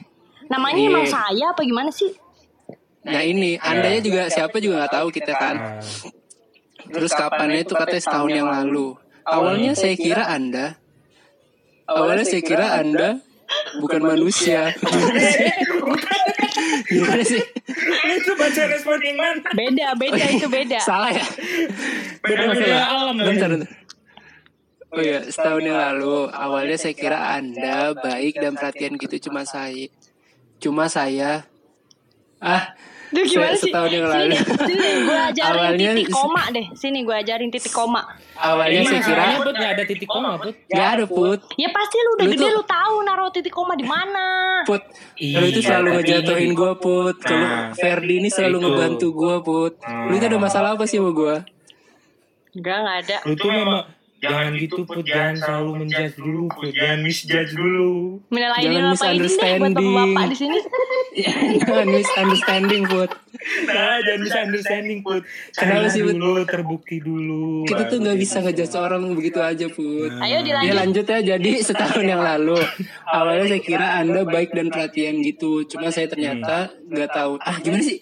Namanya 0.52 0.76
Iya. 0.84 0.90
emang 0.92 1.06
saya 1.08 1.44
apa 1.48 1.64
gimana 1.64 1.88
sih? 1.88 2.12
nah 3.02 3.18
ini, 3.24 3.58
Andanya 3.58 3.98
juga 3.98 4.22
siapa 4.30 4.62
juga 4.62 4.84
nggak 4.84 4.94
tahu 4.94 5.08
kita 5.10 5.32
kan. 5.34 5.56
Nah, 5.58 6.92
Terus 6.92 7.10
kapannya 7.16 7.64
itu 7.66 7.74
katanya 7.74 8.02
setahun 8.04 8.30
yang 8.30 8.46
lalu. 8.52 8.94
Awalnya 9.24 9.72
saya 9.74 9.96
kira 9.96 10.28
Anda. 10.28 10.76
Awalnya 11.88 12.26
saya 12.28 12.42
kira 12.44 12.78
Anda 12.78 13.18
bukan 13.80 14.00
manusia. 14.04 14.74
Gimana 16.88 17.22
sih? 17.32 17.42
Itu 18.20 18.32
baca 18.36 18.62
respon 18.68 18.98
yang 19.00 19.18
mana? 19.18 19.48
Beda, 19.56 19.86
beda 19.96 20.24
itu 20.28 20.46
beda. 20.48 20.78
Salah 20.82 21.12
ya? 21.12 21.26
Beda-beda 22.20 22.76
alam. 22.86 23.16
Bentar, 23.16 23.48
bentar. 23.48 23.70
Oh 24.92 25.00
iya, 25.00 25.24
setahun 25.24 25.64
yang 25.64 25.80
lalu 25.80 26.28
awalnya 26.28 26.76
saya 26.76 26.92
kira 26.92 27.32
Anda 27.32 27.96
baik 27.96 28.36
dan 28.36 28.52
perhatian 28.52 29.00
gitu 29.00 29.30
cuma 29.30 29.48
saya. 29.48 29.88
Cuma 30.60 30.84
saya 30.92 31.48
ah 32.42 32.76
Duh 33.12 33.22
gimana 33.22 33.52
se- 33.52 33.60
sih? 33.60 33.68
setahun 33.68 33.90
yang 33.90 34.06
lalu. 34.06 34.32
Sini, 34.32 34.36
sini 34.66 34.88
gue 35.02 35.18
ajarin 35.22 35.52
Awalnya- 35.54 35.92
titik 35.92 36.08
koma 36.10 36.42
deh. 36.48 36.66
Sini 36.72 36.98
gue 37.02 37.12
ajarin 37.14 37.48
titik 37.48 37.70
koma. 37.70 38.00
awalnya 38.34 38.80
saya 38.82 39.00
kira 39.00 39.22
Put 39.36 39.52
nggak 39.52 39.70
ada 39.70 39.84
titik 39.84 40.08
koma 40.08 40.30
Put. 40.34 40.54
nggak 40.66 40.88
ada 40.90 41.04
put 41.06 41.40
Ya 41.54 41.68
pasti 41.68 41.96
lu 41.96 42.10
udah 42.10 42.24
Lu 42.24 42.32
gede 42.32 42.42
tuh- 42.42 42.54
lu 42.54 42.64
tahu 42.64 42.94
naruh 43.02 43.28
titik 43.28 43.52
koma 43.52 43.72
di 43.74 43.84
mana. 43.84 44.24
put 44.62 44.82
Iya, 45.14 45.36
lu 45.36 45.46
itu 45.46 45.60
selalu 45.60 45.86
tapi 45.86 45.96
ngejatuhin 46.00 46.50
gue 46.52 46.72
put 46.76 47.16
kalau 47.20 47.44
Nah, 47.44 47.70
Ferdi 47.72 48.14
ini 48.16 48.28
selalu 48.28 48.56
itu. 48.56 48.64
ngebantu 48.64 49.06
gue 49.12 49.36
put 49.42 49.72
lu 50.02 50.12
itu 50.12 50.24
ada 50.24 50.38
masalah 50.38 50.68
apa 50.72 50.84
sih 50.84 50.96
sama 50.96 51.12
gue 51.12 51.34
Enggak, 52.52 52.76
enggak 52.78 52.96
ada. 53.02 53.16
Lu 53.22 53.34
tuh 53.34 53.48
memang 53.48 53.82
jangan 54.22 54.54
gitu 54.54 54.80
Put, 54.82 55.02
jangan 55.02 55.34
selalu 55.36 55.70
menjudge 55.80 56.14
dulu 56.14 56.42
Put, 56.48 56.70
jangan 56.70 56.98
misjudge 57.00 57.52
dulu. 57.52 57.90
Minal 58.28 58.54
Jangan 58.54 58.62
deh 58.62 58.80
buat 58.80 58.90
misunderstanding. 58.94 59.74
bapak-bapak 59.74 60.24
di 60.24 60.36
sini. 60.38 60.58
jangan 61.58 61.86
misunderstanding 61.90 62.82
put 62.86 63.10
Nah, 63.64 63.98
jangan 64.00 64.20
bisa 64.22 64.38
understanding 64.40 64.98
Put. 65.02 65.22
Kenapa 65.52 65.86
sih, 65.88 66.00
Put? 66.00 66.14
dulu, 66.14 66.42
terbukti 66.44 66.96
dulu. 66.98 67.66
kita 67.66 67.82
tuh 67.84 67.98
nggak 67.98 68.16
bisa 68.16 68.36
ngejudge 68.40 68.76
orang 68.76 69.02
begitu 69.12 69.38
aja 69.38 69.66
put 69.66 70.10
Ayo 70.16 70.30
Ya 70.32 70.40
dilanjut. 70.40 70.74
lanjut 70.76 71.04
ya 71.04 71.18
jadi 71.28 71.50
setahun 71.66 72.04
yang 72.04 72.22
lalu 72.22 72.56
awalnya 73.10 73.44
saya 73.48 73.60
kira 73.60 73.86
anda 73.98 74.22
baik 74.22 74.50
dan 74.50 74.68
perhatian 74.68 75.18
gitu 75.20 75.66
cuma 75.66 75.88
saya 75.88 76.06
ternyata 76.06 76.70
nggak 76.84 77.10
tahu 77.10 77.32
ah 77.38 77.58
gimana 77.58 77.82
sih 77.82 77.98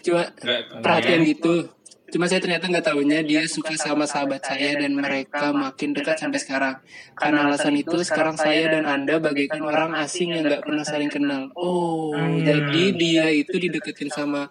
cuma 0.00 0.28
perhatian 0.76 1.22
gitu 1.24 1.70
cuma 2.14 2.30
saya 2.30 2.38
ternyata 2.38 2.70
nggak 2.70 2.86
tahunya 2.86 3.26
dia 3.26 3.42
suka 3.50 3.74
sama 3.74 4.06
sahabat 4.06 4.38
saya 4.46 4.78
dan 4.78 4.94
mereka 4.94 5.50
makin 5.50 5.90
dekat 5.90 6.14
sampai 6.14 6.38
sekarang 6.38 6.74
karena 7.18 7.50
alasan 7.50 7.74
itu 7.74 7.98
sekarang 8.06 8.38
saya 8.38 8.70
dan 8.70 8.86
anda 8.86 9.18
bagaikan 9.18 9.66
orang 9.66 9.98
asing 9.98 10.30
yang 10.30 10.46
nggak 10.46 10.62
pernah 10.62 10.86
saling 10.86 11.10
kenal 11.10 11.50
oh 11.58 12.14
jadi 12.38 12.84
dia 12.94 13.26
itu 13.34 13.58
dideketin 13.58 14.14
sama 14.14 14.46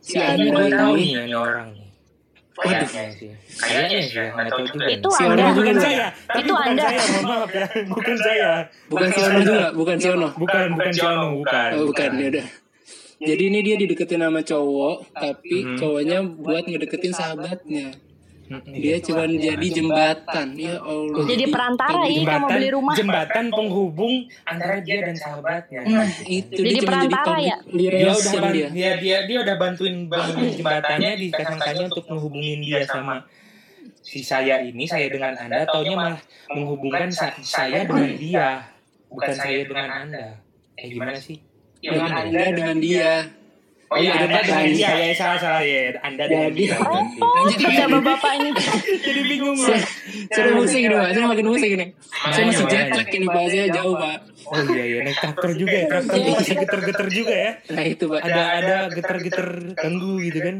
si 0.00 0.16
gue 0.16 0.24
anda 0.24 0.72
tahu 0.72 0.96
ini 0.96 1.04
nih 1.04 1.24
ini 1.28 1.36
orang. 1.36 1.68
Waduh. 2.52 2.84
Kayaknya 2.84 3.16
sih. 3.16 3.30
Kayaknya 3.56 3.98
sih, 4.04 4.24
nggak 4.28 4.46
tahu 4.52 4.60
juga. 4.68 4.84
Itu 4.92 5.08
Si 5.08 5.22
Anda. 5.24 5.44
Bukan 5.56 5.76
saya. 5.80 6.06
Itu 6.36 6.52
Anda. 6.52 6.84
maaf 7.24 7.50
ya. 7.50 7.66
Bukan 7.88 8.16
saya. 8.20 8.50
bukan 8.92 9.08
si 9.08 9.20
Ono 9.24 9.38
juga 9.40 9.66
bukan 9.72 9.96
si 9.96 10.06
Ono 10.12 10.28
Bukan, 10.36 10.66
bukan 10.76 10.92
Siono, 10.92 11.26
bukan. 11.40 11.70
Oh, 11.80 11.84
bukan 11.88 12.10
ya 12.20 12.26
udah. 12.28 12.46
Jadi 13.22 13.42
ini 13.46 13.58
dia 13.62 13.76
dideketin 13.78 14.18
sama 14.18 14.42
cowok, 14.42 14.96
tapi 15.14 15.78
cowoknya 15.78 16.18
buat 16.22 16.64
ngedeketin 16.66 17.14
sahabatnya. 17.14 17.94
Dia 18.68 19.00
cuma 19.00 19.24
jadi 19.24 19.64
jembatan. 19.64 20.52
Ya 20.58 20.76
Allah. 20.76 21.24
Jadi 21.24 21.44
perantara 21.48 22.04
ya 22.04 22.20
kamu 22.20 22.46
beli 22.50 22.68
rumah. 22.68 22.92
jembatan 22.92 23.44
penghubung 23.48 24.14
antara 24.44 24.76
dia 24.82 25.00
dan 25.00 25.16
sahabatnya. 25.16 25.80
Nah, 25.86 26.04
itu 26.26 26.52
Jadi 26.52 26.68
dia 26.68 26.80
cuma 26.84 27.00
jadi 27.00 27.08
perantara 27.08 27.24
public 27.32 27.48
ya? 27.48 27.56
dia 27.72 28.10
udah 28.12 28.52
dia. 28.52 28.68
dia 28.68 28.90
dia 28.98 29.18
dia 29.24 29.38
udah 29.40 29.56
bantuin 29.56 29.94
bangunin 30.04 30.52
jembatannya 30.52 31.10
dikasangkannya 31.22 31.84
untuk 31.88 32.04
menghubungin 32.10 32.58
dia 32.60 32.82
sama 32.84 33.24
si 34.02 34.20
saya 34.20 34.60
ini 34.60 34.84
saya 34.84 35.06
dengan 35.06 35.32
anda 35.32 35.62
taunya 35.64 35.94
malah 35.94 36.20
menghubungkan 36.50 37.08
sa- 37.08 37.38
saya 37.38 37.86
dengan 37.86 38.12
dia 38.12 38.48
bukan 39.06 39.32
saya 39.32 39.62
dengan 39.62 39.88
anda 39.88 40.42
eh 40.74 40.90
gimana 40.90 41.14
sih 41.14 41.38
Dengan 41.82 42.10
Anda 42.14 42.42
dengan 42.54 42.76
dia. 42.78 43.12
oh 43.92 44.00
iya 44.00 44.16
Iya, 44.16 44.24
anda 44.24 44.40
lanjut. 44.40 44.72
dia 44.72 44.92
ya 44.96 45.12
salah 45.12 45.36
salah 45.36 45.60
ya 45.60 45.92
anda 46.00 46.24
dengan 46.24 46.52
dia. 46.56 46.72
Oh, 46.80 47.44
kerja 47.52 47.84
bapak 47.84 48.32
ini. 48.40 48.50
jadi 49.04 49.20
bingung 49.28 49.56
saya 49.60 49.84
udah 50.48 50.54
musik 50.56 50.80
Pak. 50.88 51.08
Saya 51.12 51.26
makin 51.28 51.46
musik 51.50 51.70
ini. 51.70 51.86
Saya 52.32 52.44
masih 52.48 52.64
jet 52.72 52.88
lag 52.88 53.08
ini 53.10 53.26
bahasanya 53.28 53.66
jauh, 53.76 53.92
Pak. 53.92 54.18
oh 54.42 54.58
iya 54.72 54.84
ya 54.86 54.98
naik 55.04 55.18
traktor 55.20 55.50
juga 55.54 55.76
ya 55.76 55.86
traktor 55.86 56.16
bisa 56.18 56.54
geter-geter 56.56 57.06
juga 57.08 57.34
ya 57.36 57.50
Nah, 57.70 57.84
itu, 57.84 58.04
Pak. 58.10 58.20
ada 58.22 58.42
ada 58.58 58.76
geter-geter 58.90 59.48
ganggu 59.76 60.12
gitu 60.20 60.38
kan 60.40 60.56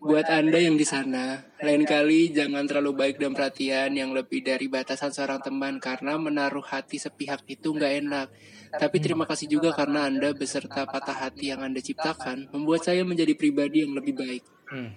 Buat 0.00 0.26
Anda 0.26 0.56
yang 0.56 0.80
di 0.80 0.86
sana, 0.88 1.44
lain 1.60 1.84
kali 1.84 2.32
jangan 2.32 2.64
terlalu 2.64 2.96
baik 2.96 3.16
dan 3.20 3.36
perhatian 3.36 3.92
yang 3.92 4.16
lebih 4.16 4.40
dari 4.40 4.64
batasan 4.64 5.12
seorang 5.12 5.44
teman 5.44 5.76
karena 5.76 6.16
menaruh 6.16 6.64
hati 6.64 6.96
sepihak 6.96 7.44
itu 7.44 7.68
nggak 7.70 7.92
enak. 8.00 8.32
Tapi 8.70 8.96
terima 9.02 9.26
kasih 9.26 9.50
juga 9.50 9.74
karena 9.74 10.06
Anda 10.06 10.30
beserta 10.30 10.86
patah 10.86 11.26
hati 11.26 11.50
yang 11.50 11.66
Anda 11.66 11.82
ciptakan 11.82 12.54
membuat 12.54 12.86
saya 12.86 13.02
menjadi 13.02 13.34
pribadi 13.34 13.82
yang 13.82 13.98
lebih 13.98 14.14
baik 14.14 14.42
hmm. 14.70 14.90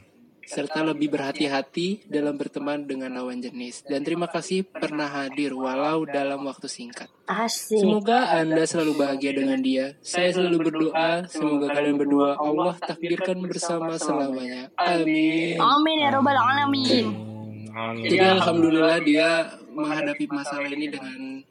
serta 0.43 0.83
lebih 0.83 1.09
berhati-hati 1.09 2.05
dalam 2.05 2.35
berteman 2.37 2.85
dengan 2.85 3.15
lawan 3.15 3.41
jenis. 3.41 3.81
Dan 3.87 4.05
terima 4.05 4.29
kasih 4.29 4.67
pernah 4.67 5.07
hadir 5.09 5.55
walau 5.57 6.05
dalam 6.05 6.43
waktu 6.45 6.67
singkat. 6.69 7.09
Asik. 7.25 7.79
Semoga 7.81 8.35
Anda 8.35 8.67
selalu 8.67 8.93
bahagia 8.99 9.31
dengan 9.33 9.63
dia. 9.63 9.97
Saya 10.03 10.35
selalu 10.35 10.69
berdoa, 10.69 11.25
semoga 11.31 11.71
kalian 11.71 11.97
berdua 11.97 12.35
Allah 12.37 12.75
takdirkan 12.77 13.39
bersama 13.47 13.95
selamanya. 13.97 14.69
Amin. 14.77 15.57
Amin 15.57 15.97
ya 16.03 16.09
robbal 16.11 16.37
alamin. 16.37 17.33
Amin. 17.73 18.05
Jadi 18.05 18.21
alhamdulillah 18.21 19.01
dia 19.01 19.49
menghadapi 19.73 20.29
masalah 20.29 20.69
ini 20.69 20.93
dengan 20.93 21.41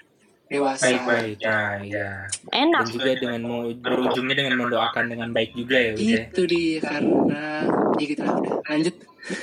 dewasa. 0.52 0.84
baik-baik 0.84 1.38
nah, 1.40 1.72
ya 1.80 2.08
Enak. 2.52 2.82
dan 2.84 2.92
juga 2.92 3.10
dengan 3.16 3.40
mau 3.42 3.60
berujungnya 3.72 4.34
dengan 4.36 4.54
mendoakan 4.60 5.04
dengan 5.08 5.28
baik 5.32 5.50
juga 5.52 5.76
ya 5.76 5.90
udah 5.96 6.04
Itu 6.28 6.42
dia 6.44 6.76
karena 6.78 7.42
ya 7.96 8.04
gitu 8.04 8.20
lah 8.20 8.34
udah. 8.36 8.52
Lanjut. 8.68 8.94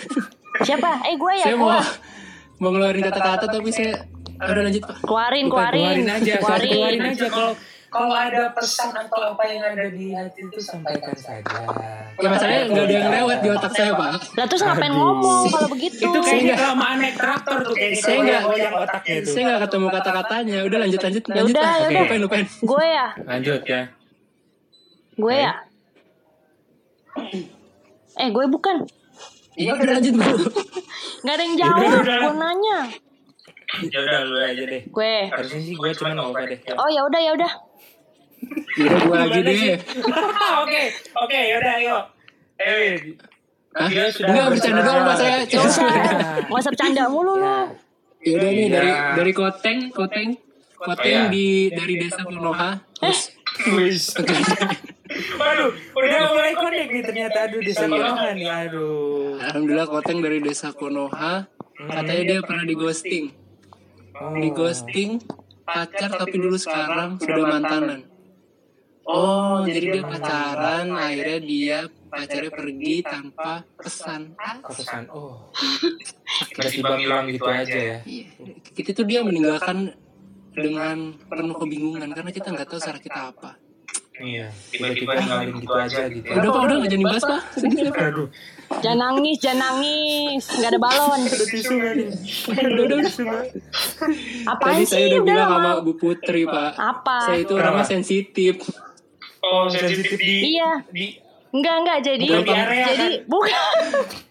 Siapa? 0.68 0.90
Eh 1.08 1.16
gue 1.16 1.34
ya, 1.36 1.46
saya 1.46 1.56
mau 1.56 1.70
gue. 1.72 1.82
mau 2.60 2.70
ngeluarin 2.70 3.02
kata-kata 3.02 3.46
tapi 3.48 3.70
saya 3.70 3.92
udah 4.38 4.64
lanjut 4.64 4.84
Pak. 4.84 4.96
Keluarin, 5.02 5.46
Bukan, 5.46 5.56
keluarin. 5.56 5.80
keluarin 5.80 6.08
aja 6.12 6.34
Keluarin. 6.38 6.70
keluarin 6.70 7.04
aja 7.10 7.26
kalau 7.28 7.52
kalau 7.90 8.14
ada 8.14 8.54
pesan 8.54 8.94
atau 8.94 9.34
apa 9.34 9.44
yang 9.50 9.62
ada 9.66 9.86
di 9.90 10.14
hati 10.14 10.46
itu 10.46 10.60
sampaikan 10.62 11.14
saja 11.18 11.66
Ya 12.20 12.28
masalahnya 12.30 12.70
nggak 12.70 12.86
ada 12.86 12.96
yang 13.00 13.10
lewat 13.10 13.38
di 13.40 13.50
otak 13.50 13.72
saya 13.74 13.92
Pak. 13.96 14.10
Lah 14.36 14.46
terus 14.46 14.62
ngapain 14.62 14.92
ngomong 14.92 15.44
kalau 15.50 15.70
begitu? 15.72 16.04
itu 16.04 16.20
kayaknya 16.20 16.56
kelamaan 16.60 16.98
naik 17.00 17.16
traktor 17.16 17.58
tuh 17.64 17.74
kayaknya 17.74 18.02
Saya 18.04 18.18
nggak 18.22 18.42
otaknya 18.76 19.14
itu 19.24 19.30
saya 19.32 19.44
nggak 19.48 19.62
ketemu 19.66 19.88
kata-katanya. 19.88 20.58
Udah 20.68 20.78
lanjut 20.84 21.02
lanjut 21.02 21.24
lanjut 21.32 21.56
udah, 21.56 21.64
lah. 21.64 21.76
ya 21.76 21.88
udah. 21.88 22.02
Lupain 22.04 22.22
lupain. 22.22 22.46
Gue 22.60 22.86
ya, 22.86 23.08
lanjut 23.24 23.62
ya 23.64 23.82
gue 25.20 25.36
ya. 25.36 25.54
Eh 28.20 28.28
gue 28.32 28.46
bukan. 28.48 28.76
Iya 29.60 29.76
udah 29.76 29.92
lanjut 30.00 30.14
Bu. 30.16 30.28
Gak 31.20 31.34
ada 31.36 31.44
yang 31.44 31.56
jawab, 31.60 31.80
gue 32.00 32.34
nanya. 32.40 32.80
ya 33.86 34.00
udah 34.02 34.20
lu 34.26 34.38
aja 34.42 34.64
deh 34.66 34.82
Gue. 34.90 35.30
harusnya 35.30 35.62
sih 35.62 35.78
gue 35.78 35.90
cuma 35.94 36.18
apa 36.18 36.42
deh 36.42 36.58
Oh 36.74 36.90
ya 36.90 37.06
udah 37.06 37.22
ya 37.22 37.32
udah. 37.38 37.52
Udah 38.80 39.00
gua 39.06 39.18
lagi 39.28 39.40
deh. 39.44 39.76
oke 40.64 40.82
oke 41.20 41.40
yaudah 41.50 41.74
ayo 41.80 41.98
eh 42.60 43.16
sudah 44.10 44.28
Enggak 44.34 44.48
bercanda 44.52 44.82
doang 44.82 45.04
Pak 45.06 45.16
saya. 45.16 45.36
Gak 45.46 45.62
usah, 46.50 46.70
bercanda 46.74 47.04
mulu 47.08 47.38
lu. 47.38 47.48
Ya 48.20 48.36
udah 48.36 48.50
nih 48.52 48.66
Iya. 48.68 48.74
dari 48.74 48.92
dari 49.16 49.32
Koteng, 49.32 49.80
Koteng, 49.94 50.30
Koteng 50.76 51.30
Iya. 51.30 51.32
di 51.32 51.48
dari 51.72 51.94
desa 51.96 52.22
Konoha. 52.26 52.84
Terus 53.00 53.22
Wis. 53.80 54.04
Waduh, 55.40 55.70
udah 55.96 56.22
mulai 56.30 56.54
connect 56.54 56.90
nih 56.92 57.04
ternyata 57.04 57.38
aduh 57.48 57.62
desa 57.64 57.86
Konoha 57.88 58.28
nih 58.34 58.50
aduh. 58.50 59.40
alhamdulillah 59.40 59.88
Koteng 59.88 60.20
dari 60.20 60.40
desa 60.42 60.74
Konoha. 60.74 61.48
Katanya 61.80 62.24
dia 62.26 62.40
pernah 62.44 62.66
di 62.68 62.76
ghosting. 62.76 63.26
Di 64.36 64.50
ghosting 64.52 65.22
pacar 65.64 66.12
tapi 66.12 66.36
dulu 66.36 66.58
sekarang 66.58 67.16
sudah 67.16 67.46
mantanan. 67.48 68.09
Oh, 69.10 69.66
jadi 69.66 69.98
dia 69.98 70.04
pacaran, 70.06 70.94
akhirnya 70.94 71.40
dia 71.42 71.78
pacarnya 72.14 72.54
pergi 72.54 72.96
tanpa 73.02 73.66
pesan. 73.74 74.38
Kepesan 74.38 75.10
oh. 75.10 75.50
Tiba-tiba 76.54 76.94
bilang 76.94 77.26
gitu 77.26 77.50
aja 77.50 77.74
ya. 77.74 77.98
Iya, 78.06 78.30
kita 78.78 78.94
tuh 78.94 79.10
dia 79.10 79.26
meninggalkan 79.26 79.98
dengan 80.54 81.18
penuh 81.26 81.58
kebingungan 81.58 82.14
karena 82.14 82.30
kita 82.30 82.54
nggak 82.54 82.70
tahu 82.70 82.78
cara 82.78 83.00
kita 83.02 83.20
apa. 83.34 83.52
Iya, 84.20 84.52
tiba-tiba 84.76 85.16
ninggalin 85.16 85.50
gitu 85.64 85.74
aja 85.74 86.02
gitu. 86.12 86.28
Udah 86.28 86.50
pak, 86.52 86.62
udah 86.70 86.76
nggak 86.76 86.92
jadi 86.92 87.04
bahas 87.08 87.24
pak. 87.24 87.42
Aduh, 88.14 88.28
Jangan 88.84 89.00
nangis, 89.00 89.38
jangan 89.42 89.60
nangis. 89.66 90.44
Gak 90.60 90.70
ada 90.76 90.80
balon. 90.80 91.22
ada 91.26 91.46
tisu 91.50 91.74
nggak 91.74 91.94
nih? 91.98 92.08
Udah 92.54 92.84
udah. 92.86 92.98
Tisu 93.08 93.22
nggak? 93.26 93.46
Apaan 94.46 94.74
Tadi 94.76 94.84
sih? 94.86 94.92
saya 94.94 95.04
udah 95.08 95.18
Udah 95.18 95.26
bilang 95.26 95.50
sama 95.50 95.72
Bu 95.82 95.94
Putri 95.98 96.42
pak. 96.46 96.72
Apa? 96.78 97.18
Saya 97.26 97.40
itu 97.42 97.54
orangnya 97.58 97.86
sensitif. 97.88 98.56
Oh, 99.40 99.66
sensitif 99.68 100.16
di 100.16 100.56
Iya. 100.56 100.84
di 100.90 101.06
Enggak, 101.50 101.76
enggak. 101.82 102.00
Jadi, 102.06 102.28
Bukan 102.30 102.46
di 102.46 102.54
area, 102.54 102.86
jadi 102.86 103.08
kan? 103.10 103.26
bukan. 103.26 103.74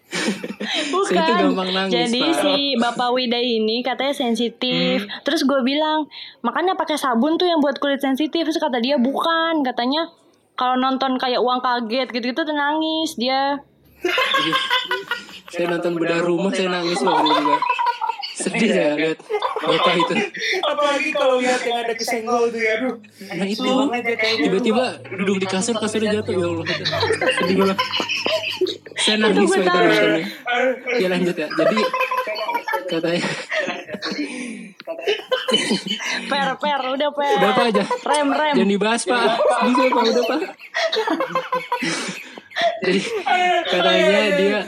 Bukan. 0.89 1.53
Nangis, 1.53 1.91
Jadi 1.91 2.21
Pak. 2.23 2.39
si 2.41 2.55
Bapak 2.75 3.09
Wida 3.11 3.37
ini 3.37 3.81
katanya 3.81 4.13
sensitif. 4.15 5.03
Terus 5.21 5.41
gue 5.43 5.61
bilang, 5.61 6.07
makanya 6.41 6.73
pakai 6.73 6.95
sabun 6.95 7.35
tuh 7.35 7.45
yang 7.45 7.59
buat 7.59 7.77
kulit 7.77 7.99
sensitif. 7.99 8.43
Terus 8.43 8.57
kata 8.57 8.77
dia 8.77 8.97
bukan, 8.97 9.61
katanya 9.61 10.09
kalau 10.53 10.75
nonton 10.75 11.15
kayak 11.15 11.39
uang 11.39 11.59
kaget 11.59 12.07
gitu-gitu 12.09 12.41
tuh 12.43 12.55
nangis 12.55 13.15
dia. 13.15 13.61
Saya 15.51 15.65
nonton 15.67 15.97
bedah 15.97 16.21
rumah 16.21 16.53
saya 16.53 16.69
nangis 16.69 16.95
itu 16.95 17.09
juga. 17.09 17.57
Sedih 18.39 18.69
saya 18.71 18.95
lihat 18.95 19.19
bapak 19.59 19.93
itu. 19.99 20.13
Apalagi 20.63 21.09
kalau 21.11 21.35
lihat 21.43 21.61
yang 21.67 21.83
ada 21.83 21.93
kesenggol 21.93 22.47
tuh 22.47 22.61
ya, 22.63 22.71
aduh. 22.79 22.95
Nah 23.35 23.47
itu 23.47 23.67
kayaknya. 24.15 24.43
tiba-tiba 24.47 24.85
duduk 25.19 25.37
di 25.43 25.47
kasur 25.51 25.75
kasurnya 25.75 26.23
jatuh 26.23 26.33
ya 26.39 26.45
Allah. 26.47 26.65
Sedih 27.43 27.55
banget. 27.59 27.77
Saya 28.99 29.15
nangis 29.19 29.43
waktu 29.43 29.59
itu 29.59 29.67
tahu. 29.67 29.79
nontonnya. 29.83 30.25
Ya 30.99 31.07
lanjut 31.11 31.35
ya. 31.35 31.47
Jadi 31.51 31.77
katanya 32.89 33.21
Per, 36.29 36.49
per, 36.57 36.81
udah 36.95 37.09
per. 37.13 37.35
udah 37.37 37.49
apa 37.51 37.63
aja. 37.69 37.83
Rem, 37.85 38.29
rem. 38.31 38.55
Jangan 38.55 38.71
dibahas 38.71 39.01
pak. 39.03 39.21
Bisa 39.67 39.83
pak 39.91 40.03
udah 40.07 40.23
pak. 40.25 40.41
Jadi 42.83 42.99
katanya 43.67 44.19
dia 44.35 44.59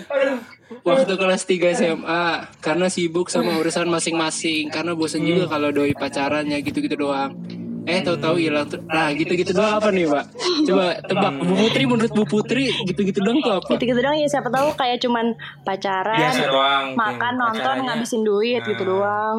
waktu 0.81 1.13
kelas 1.13 1.43
3 1.43 1.73
SMA 1.73 2.23
karena 2.59 2.87
sibuk 2.87 3.27
sama 3.27 3.57
urusan 3.57 3.85
masing-masing 3.85 4.67
karena 4.67 4.91
bosan 4.93 5.21
juga 5.21 5.47
kalau 5.47 5.69
doi 5.69 5.91
pacarannya 5.91 6.59
gitu-gitu 6.61 6.95
doang. 6.95 7.35
Eh 7.81 7.97
tahu-tahu 7.99 8.37
hilang 8.37 8.69
tuh. 8.69 8.77
Nah 8.85 9.09
gitu-gitu 9.11 9.51
doang 9.51 9.75
apa 9.75 9.89
nih 9.89 10.05
pak? 10.05 10.25
Coba 10.63 11.01
tebak 11.01 11.33
Bu 11.35 11.53
Putri 11.57 11.83
menurut 11.83 12.11
Bu 12.11 12.23
Putri 12.23 12.69
gitu-gitu 12.85 13.19
doang 13.19 13.41
tuh 13.41 13.57
apa? 13.57 13.73
Gitu-gitu 13.73 13.97
doang 13.97 14.15
ya 14.15 14.29
siapa 14.29 14.47
tahu 14.47 14.69
kayak 14.77 15.01
cuman 15.01 15.33
pacaran, 15.65 16.13
Biasa 16.15 16.41
doang. 16.45 16.85
makan, 16.93 17.33
nonton, 17.35 17.57
pacarannya. 17.57 17.85
ngabisin 17.89 18.21
duit 18.21 18.61
gitu 18.61 18.83
Nah. 18.83 18.89
doang. 18.93 19.37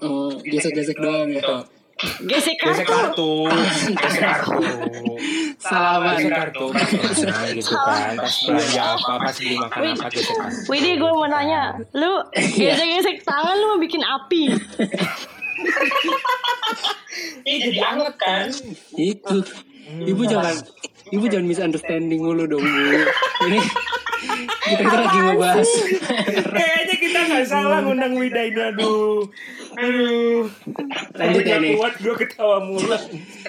Oh 0.00 0.32
gesek-gesek 0.40 0.96
doang 0.96 1.28
gitu. 1.28 1.56
Gesek 1.98 2.54
Gesek 2.56 2.86
kartu. 2.86 3.50
kartu, 3.50 3.50
gesek 3.92 4.22
kartu, 4.22 4.62
Salaman. 5.58 6.14
gesek 6.14 6.30
kartu, 6.30 6.66
nah, 6.70 7.42
gitu 7.50 7.74
kan. 7.74 8.14
Pas 8.14 8.34
belanja 8.46 8.82
apa, 8.94 9.12
pas 9.18 9.34
beli 9.34 9.54
makan 9.56 9.80
apa, 9.92 10.06
gesek 10.08 10.30
kartu. 10.32 10.70
Widih 10.70 10.94
gue 10.96 11.10
mau 11.10 11.26
nanya, 11.26 11.62
lu 11.92 12.12
Iya. 12.32 12.72
gesek-gesek 12.72 13.16
tangan 13.22 13.54
lu 13.56 13.66
mau 13.68 13.80
bikin 13.80 13.98
api. 14.00 14.42
Ini 17.40 17.56
jadi 17.66 17.80
anget 17.82 18.14
kan? 18.16 18.46
Itu. 18.94 19.36
Ibu 19.88 20.22
jangan 20.22 20.54
Ibu 21.08 21.24
jangan 21.26 21.46
misunderstanding 21.46 22.20
mulu 22.20 22.44
dong 22.44 22.60
Bu. 22.60 22.82
Ini 23.46 23.58
kita 24.68 24.82
kita 24.82 24.96
lagi 24.98 25.18
ngebahas. 25.22 25.70
Kayaknya 26.50 26.96
kita 26.98 27.18
nggak 27.24 27.44
salah 27.46 27.78
ngundang 27.80 28.14
Wida 28.14 28.42
ini, 28.44 28.60
aduh. 28.60 29.24
Aduh. 29.74 30.50
Lanjut 31.14 31.42
ya 31.42 31.56
nih. 31.56 31.72
kuat 31.78 31.94
gue 31.96 32.14
ketawa 32.18 32.56
mulu. 32.60 32.92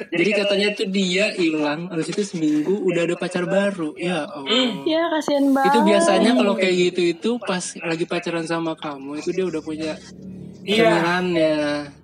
Jadi 0.08 0.32
katanya 0.32 0.68
tuh 0.72 0.88
dia 0.88 1.34
hilang, 1.34 1.90
habis 1.90 2.08
itu 2.08 2.22
seminggu 2.24 2.72
udah 2.80 3.02
ada 3.04 3.16
pacar 3.18 3.44
baru. 3.44 3.98
Ya 3.98 4.24
Allah. 4.24 4.86
Ya 4.86 5.10
kasihan 5.10 5.52
banget. 5.52 5.74
Itu 5.74 5.80
biasanya 5.84 6.32
kalau 6.34 6.54
kayak 6.56 6.76
gitu 6.78 7.02
itu 7.04 7.30
pas 7.42 7.64
lagi 7.76 8.06
pacaran 8.06 8.46
sama 8.46 8.78
kamu 8.78 9.20
itu 9.20 9.30
dia 9.34 9.46
udah 9.46 9.60
punya 9.60 9.98
Iya. 10.62 10.86
cemilannya. 10.86 11.58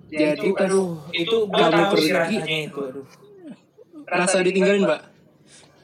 Jadi 0.06 0.48
pas 0.54 0.66
aduh, 0.66 1.02
itu 1.12 1.36
Kamu 1.46 1.82
pergi. 1.92 2.10
rasanya 2.10 2.56
itu, 2.62 2.78
aduh. 2.78 3.06
rasa 4.06 4.38
ditinggalin, 4.38 4.86
Mbak. 4.86 5.00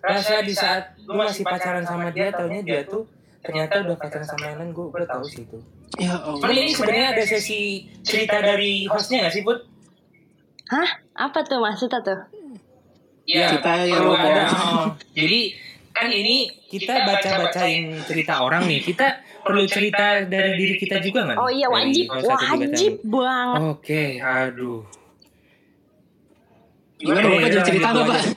Rasa 0.03 0.43
di 0.43 0.51
saat 0.51 0.99
lu 1.07 1.15
masih 1.15 1.47
pacaran 1.47 1.87
sama 1.87 2.11
dia, 2.11 2.35
taunya 2.35 2.59
dia 2.67 2.83
tuh 2.83 3.07
ternyata 3.43 3.87
udah 3.87 3.97
pacaran 3.99 4.27
sama 4.27 4.51
yang 4.51 4.59
lain, 4.59 4.71
gue 4.75 4.87
udah 4.87 5.09
tahu 5.09 5.23
sih 5.27 5.47
itu. 5.47 5.59
Ya 6.01 6.19
Allah. 6.19 6.51
ini 6.51 6.73
sebenarnya 6.75 7.09
ada 7.15 7.25
sesi 7.27 7.87
cerita 8.03 8.43
dari 8.43 8.87
hostnya 8.91 9.27
nggak 9.27 9.35
sih, 9.35 9.43
Bud? 9.47 9.63
Hah? 10.73 10.91
Apa 11.15 11.45
tuh 11.45 11.61
maksudnya 11.61 12.01
tuh? 12.01 12.19
Iya, 13.29 13.55
Kita 13.55 13.87
yang 13.87 14.09
ada. 14.11 14.45
oh. 14.51 14.87
Jadi 15.15 15.55
kan 15.93 16.09
ini 16.11 16.51
kita 16.67 17.07
baca-bacain 17.07 18.01
cerita 18.09 18.43
orang 18.43 18.67
nih. 18.67 18.81
Kita 18.83 19.21
perlu 19.45 19.69
cerita 19.69 20.25
dari 20.27 20.57
diri 20.59 20.75
kita 20.81 20.99
juga 20.99 21.29
nggak? 21.29 21.37
nih? 21.37 21.45
Oh 21.45 21.51
iya 21.53 21.69
wajib, 21.69 22.07
wajib 22.09 22.95
banget. 23.05 23.61
Oke, 23.69 24.03
aduh. 24.19 24.83
Gimana 27.03 27.27
Bapak 27.27 27.43
jadi 27.45 27.59
cerita 27.63 27.89
nggak, 27.91 28.07
Pak? 28.07 28.19
Saya 28.23 28.33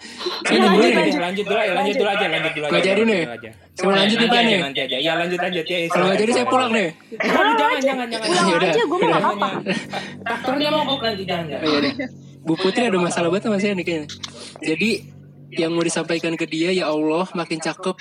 Iya, 0.45 0.59
nungguin 0.61 0.82
lanjut, 0.86 0.93
nih. 0.95 0.95
Lanjut, 0.95 1.22
lanjut 1.22 1.45
dulu, 1.45 1.57
ya, 1.57 1.74
lanjut 1.74 1.95
dulu 1.95 2.09
aja, 2.09 2.26
lanjut 2.28 2.51
dulu 2.51 2.66
aja. 2.66 2.72
Nggak 2.72 2.84
jadi 2.84 3.01
nih. 3.01 3.22
lanjut 3.22 3.36
aja. 3.36 3.49
Coba 3.76 3.91
lanjut 3.95 4.18
nih, 4.18 4.28
Pak, 4.28 4.36
aja, 4.36 4.45
nih. 4.45 4.59
Nanti 4.59 4.80
aja, 4.82 4.97
ya 4.97 5.11
lanjut 5.16 5.39
lanjut 5.39 5.66
ya. 5.66 5.78
Kalau 5.88 6.05
nggak 6.05 6.20
jadi 6.20 6.32
saya 6.32 6.45
pulang 6.45 6.72
nih. 6.72 6.88
Jangan, 7.16 7.55
jangan, 7.80 8.07
jangan. 8.07 8.28
Pulang 8.28 8.47
aja, 8.66 8.82
gue 8.84 8.97
mau 8.97 9.09
yaudah. 9.09 9.32
apa? 9.32 9.49
Traktornya 10.22 10.70
mogok 10.72 10.99
nanti, 11.01 11.24
jangan, 11.24 11.45
jangan. 11.47 11.61
Oh, 11.61 11.70
iya 11.72 11.80
deh. 11.82 11.93
Bu 12.41 12.53
Putri 12.55 12.84
ada 12.84 12.99
masalah 12.99 13.28
banget 13.28 13.43
sama 13.43 13.57
saya 13.57 13.74
nih 13.74 13.84
kayaknya. 13.84 14.07
Jadi 14.59 14.89
yang 15.55 15.72
mau 15.72 15.82
disampaikan 15.82 16.34
ke 16.34 16.45
dia 16.45 16.70
ya 16.70 16.86
Allah 16.88 17.26
makin 17.32 17.57
cakep. 17.57 17.95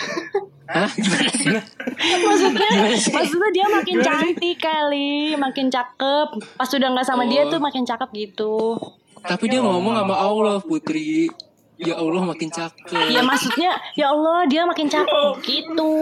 Hah? 0.67 0.89
Gimana? 0.91 1.61
Maksudnya, 1.95 2.69
Gimana 2.71 2.97
sih? 2.99 3.13
maksudnya 3.13 3.51
dia 3.53 3.67
makin 3.71 3.97
cantik 4.01 4.57
kali, 4.59 5.13
makin 5.35 5.67
cakep. 5.69 6.29
Pas 6.55 6.71
udah 6.71 6.89
nggak 6.91 7.07
sama 7.07 7.25
dia 7.25 7.45
Oh. 7.45 7.51
tuh 7.51 7.59
makin 7.59 7.85
cakep 7.85 8.09
gitu. 8.13 8.77
Tapi 9.25 9.45
dia 9.49 9.61
ngomong 9.65 9.95
sama 9.97 10.15
Allah 10.15 10.57
Putri. 10.61 11.29
Ya 11.75 11.99
Allah 11.99 12.23
makin 12.23 12.55
cakep. 12.55 13.11
Ya 13.11 13.19
maksudnya, 13.27 13.75
ya 13.99 14.15
Allah 14.15 14.47
dia 14.47 14.63
makin 14.63 14.87
cakep 14.87 15.35
gitu. 15.51 15.93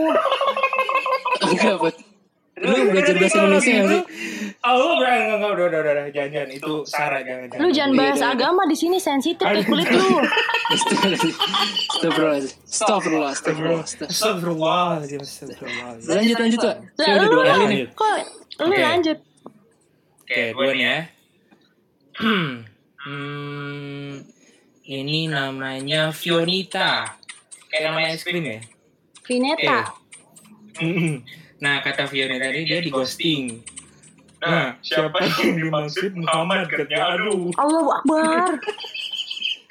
Enggak, 1.48 1.80
Bud. 1.80 1.96
Lu 2.62 2.92
belajar 2.92 3.16
bahasa 3.16 3.36
Indonesia 3.40 3.72
nggak 3.72 3.88
sih? 3.88 4.02
Oh, 4.62 5.00
udah, 5.00 5.10
enggak, 5.16 5.36
enggak, 5.40 5.50
udah, 5.56 5.64
udah, 5.66 5.80
udah, 5.80 5.92
udah, 5.96 6.04
jangan, 6.12 6.30
jangan. 6.30 6.48
Itu 6.52 6.72
Sarah, 6.84 7.20
jangan, 7.24 7.44
jangan. 7.48 7.62
Lu 7.64 7.68
jangan 7.72 7.92
bahas 7.96 8.18
Iya, 8.20 8.26
iya. 8.28 8.34
agama 8.36 8.62
di 8.68 8.76
sini 8.76 8.96
sensitif 9.00 9.42
kayak 9.42 9.64
kulit 9.66 9.88
lu. 9.88 10.08
Astagfirullah. 10.70 12.38
Astagfirullah. 12.68 13.30
Astagfirullah. 13.32 13.82
Astagfirullahaladzim, 13.82 15.20
astagfirullahaladzim. 15.24 16.10
Lanjut 16.12 16.36
lanjut 16.38 16.58
Pak. 16.60 16.76
Udah 17.00 17.14
lu 17.16 17.26
dua 17.26 17.42
kali 17.42 17.64
lah, 17.64 17.68
nih. 17.72 17.84
kok 17.90 18.16
lu 18.60 18.74
lanjut. 18.76 19.18
Oke, 20.22 20.42
gue 20.52 20.66
nih 20.76 20.84
ya. 20.84 20.98
hmm, 23.06 24.10
ini 24.86 25.30
namanya 25.30 26.10
Fionita. 26.10 27.18
Kayak 27.70 27.82
nama 27.88 28.00
es 28.12 28.22
krim 28.26 28.44
ya? 28.44 28.60
Vineta. 29.24 29.94
Mm-mm. 30.80 31.22
Nah, 31.62 31.78
kata 31.78 32.10
Fionita 32.10 32.50
tadi 32.50 32.66
dia 32.66 32.82
di 32.82 32.90
ghosting. 32.90 33.62
Nah, 34.42 34.74
siapa 34.82 35.22
yang 35.22 35.54
dimaksud 35.62 36.10
Muhammad 36.18 36.66
katanya? 36.66 37.14
Aduh, 37.14 37.54
Allahu 37.54 37.90
Akbar. 38.02 38.58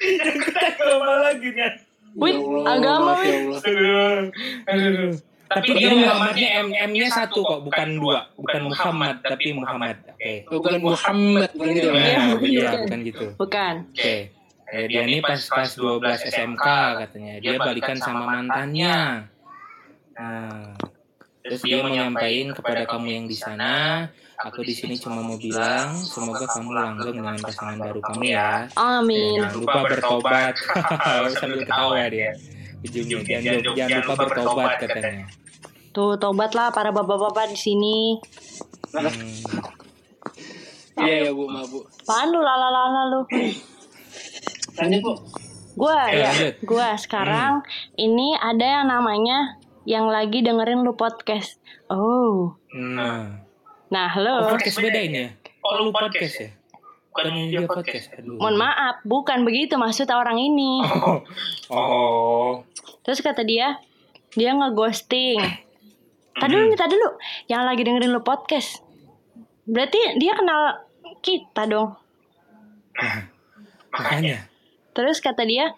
kita 0.00 0.96
lagi 1.20 1.50
kan? 1.52 1.72
Wih, 2.16 2.32
Ya 2.32 2.40
Allah, 2.40 2.72
agama 2.72 3.12
ya 3.12 3.20
wih. 3.20 3.32
Allah. 3.36 3.60
Aduh, 3.60 4.88
aduh. 4.88 5.12
Tapi 5.52 5.70
dia 5.76 5.90
Muhammadnya 5.92 6.48
M 6.64 6.68
M-nya 6.72 7.08
satu 7.10 7.40
kok, 7.42 7.60
bukan 7.62 7.88
dua, 7.96 8.18
bukan 8.34 8.60
Muhammad 8.68 9.20
tapi 9.20 9.52
Muhammad. 9.52 9.96
Oke. 10.08 10.34
Oh, 10.48 10.58
bukan 10.58 10.74
Muhammad 10.80 11.50
bukan 11.52 11.68
gitu 11.72 11.88
ya. 11.88 11.92
Iya, 11.92 12.16
Nah, 12.16 12.26
bukan. 12.32 12.48
iya, 12.48 12.70
bukan 12.80 12.98
gitu. 13.04 13.26
Bukan. 13.36 13.74
Oke. 13.92 14.16
Eh, 14.72 14.84
dia 14.88 15.04
ini 15.04 15.20
pas 15.20 15.36
pas 15.36 15.68
12 15.68 16.00
SMK 16.24 16.66
katanya. 17.04 17.34
Dia 17.38 17.60
balikan 17.60 18.00
sama 18.00 18.24
mantannya. 18.24 19.28
Nah, 20.16 20.72
terus 21.44 21.60
dia 21.60 21.84
menyampaikan 21.84 22.56
kepada 22.56 22.88
kamu 22.88 23.06
yang 23.12 23.26
di 23.28 23.36
sana, 23.36 24.08
aku 24.38 24.64
di 24.64 24.72
sini 24.72 24.96
cuma 24.96 25.20
mau 25.20 25.36
bilang 25.36 25.92
semoga 25.96 26.48
kamu 26.48 26.72
langgeng 26.72 27.12
dengan 27.12 27.36
pasangan 27.36 27.76
baru 27.76 28.00
kamu 28.00 28.32
ya. 28.32 28.64
Amin. 28.72 29.44
Jangan 29.44 29.54
lupa 29.60 29.78
bertobat. 29.84 30.54
Sambil 31.36 31.64
ketawa 31.64 32.08
dia. 32.08 32.32
Ujungnya 32.82 33.18
jangan, 33.22 33.52
lupa- 33.58 33.76
jangan 33.76 33.98
lupa 34.02 34.14
bertobat 34.26 34.70
katanya. 34.76 35.24
Tuh 35.92 36.16
tobatlah 36.16 36.68
para 36.68 36.88
bapak-bapak 36.88 37.48
di 37.48 37.58
sini. 37.58 37.96
Hmm. 38.90 39.38
Iya 40.98 41.14
ya 41.24 41.30
Bu, 41.32 41.46
maaf 41.46 41.68
Bu. 41.68 41.80
Apaan 42.04 42.28
lu 42.28 42.38
lala-lala 42.38 43.00
lu? 43.08 43.20
Lanjut 44.76 45.00
Bu. 45.00 45.12
Gua 45.72 45.96
Eh, 46.08 46.20
ya, 46.20 46.28
lanjut. 46.28 46.54
gua 46.62 46.88
sekarang 46.96 47.64
ini 47.96 48.36
ada 48.36 48.60
yang 48.60 48.86
namanya 48.86 49.56
yang 49.84 50.04
lagi 50.06 50.40
dengerin 50.40 50.84
lu 50.84 50.92
podcast. 50.92 51.56
Oh. 51.88 52.60
Nah, 52.72 53.40
Nah, 53.88 54.08
oh, 54.10 54.20
lo. 54.20 54.32
podcast 54.48 54.78
beda 54.78 55.00
ini 55.00 55.18
ya? 55.18 55.28
Oh, 55.60 55.80
lu 55.80 55.90
podcast 55.90 56.34
ya? 56.38 56.48
Bukan 57.12 57.52
dia 57.52 57.60
podcast. 57.68 58.08
Aduh. 58.16 58.40
Mohon 58.40 58.56
maaf, 58.56 58.96
bukan 59.04 59.44
begitu 59.44 59.76
maksud 59.76 60.08
orang 60.08 60.40
ini. 60.40 60.80
Oh. 60.80 61.20
oh. 61.76 62.52
Terus 63.04 63.20
kata 63.20 63.44
dia, 63.44 63.76
dia 64.32 64.56
ngeghosting. 64.56 65.36
Tadi 66.32 66.52
dulu 66.56 66.72
nih, 66.72 66.78
tadi 66.80 66.96
dulu. 66.96 67.10
Yang 67.52 67.62
lagi 67.68 67.82
dengerin 67.84 68.12
lu 68.16 68.24
podcast. 68.24 68.80
Berarti 69.68 70.16
dia 70.16 70.32
kenal 70.32 70.88
kita 71.20 71.68
dong. 71.68 72.00
Nah, 72.96 73.28
makanya. 73.92 74.48
Terus 74.96 75.20
kata 75.20 75.44
dia, 75.44 75.76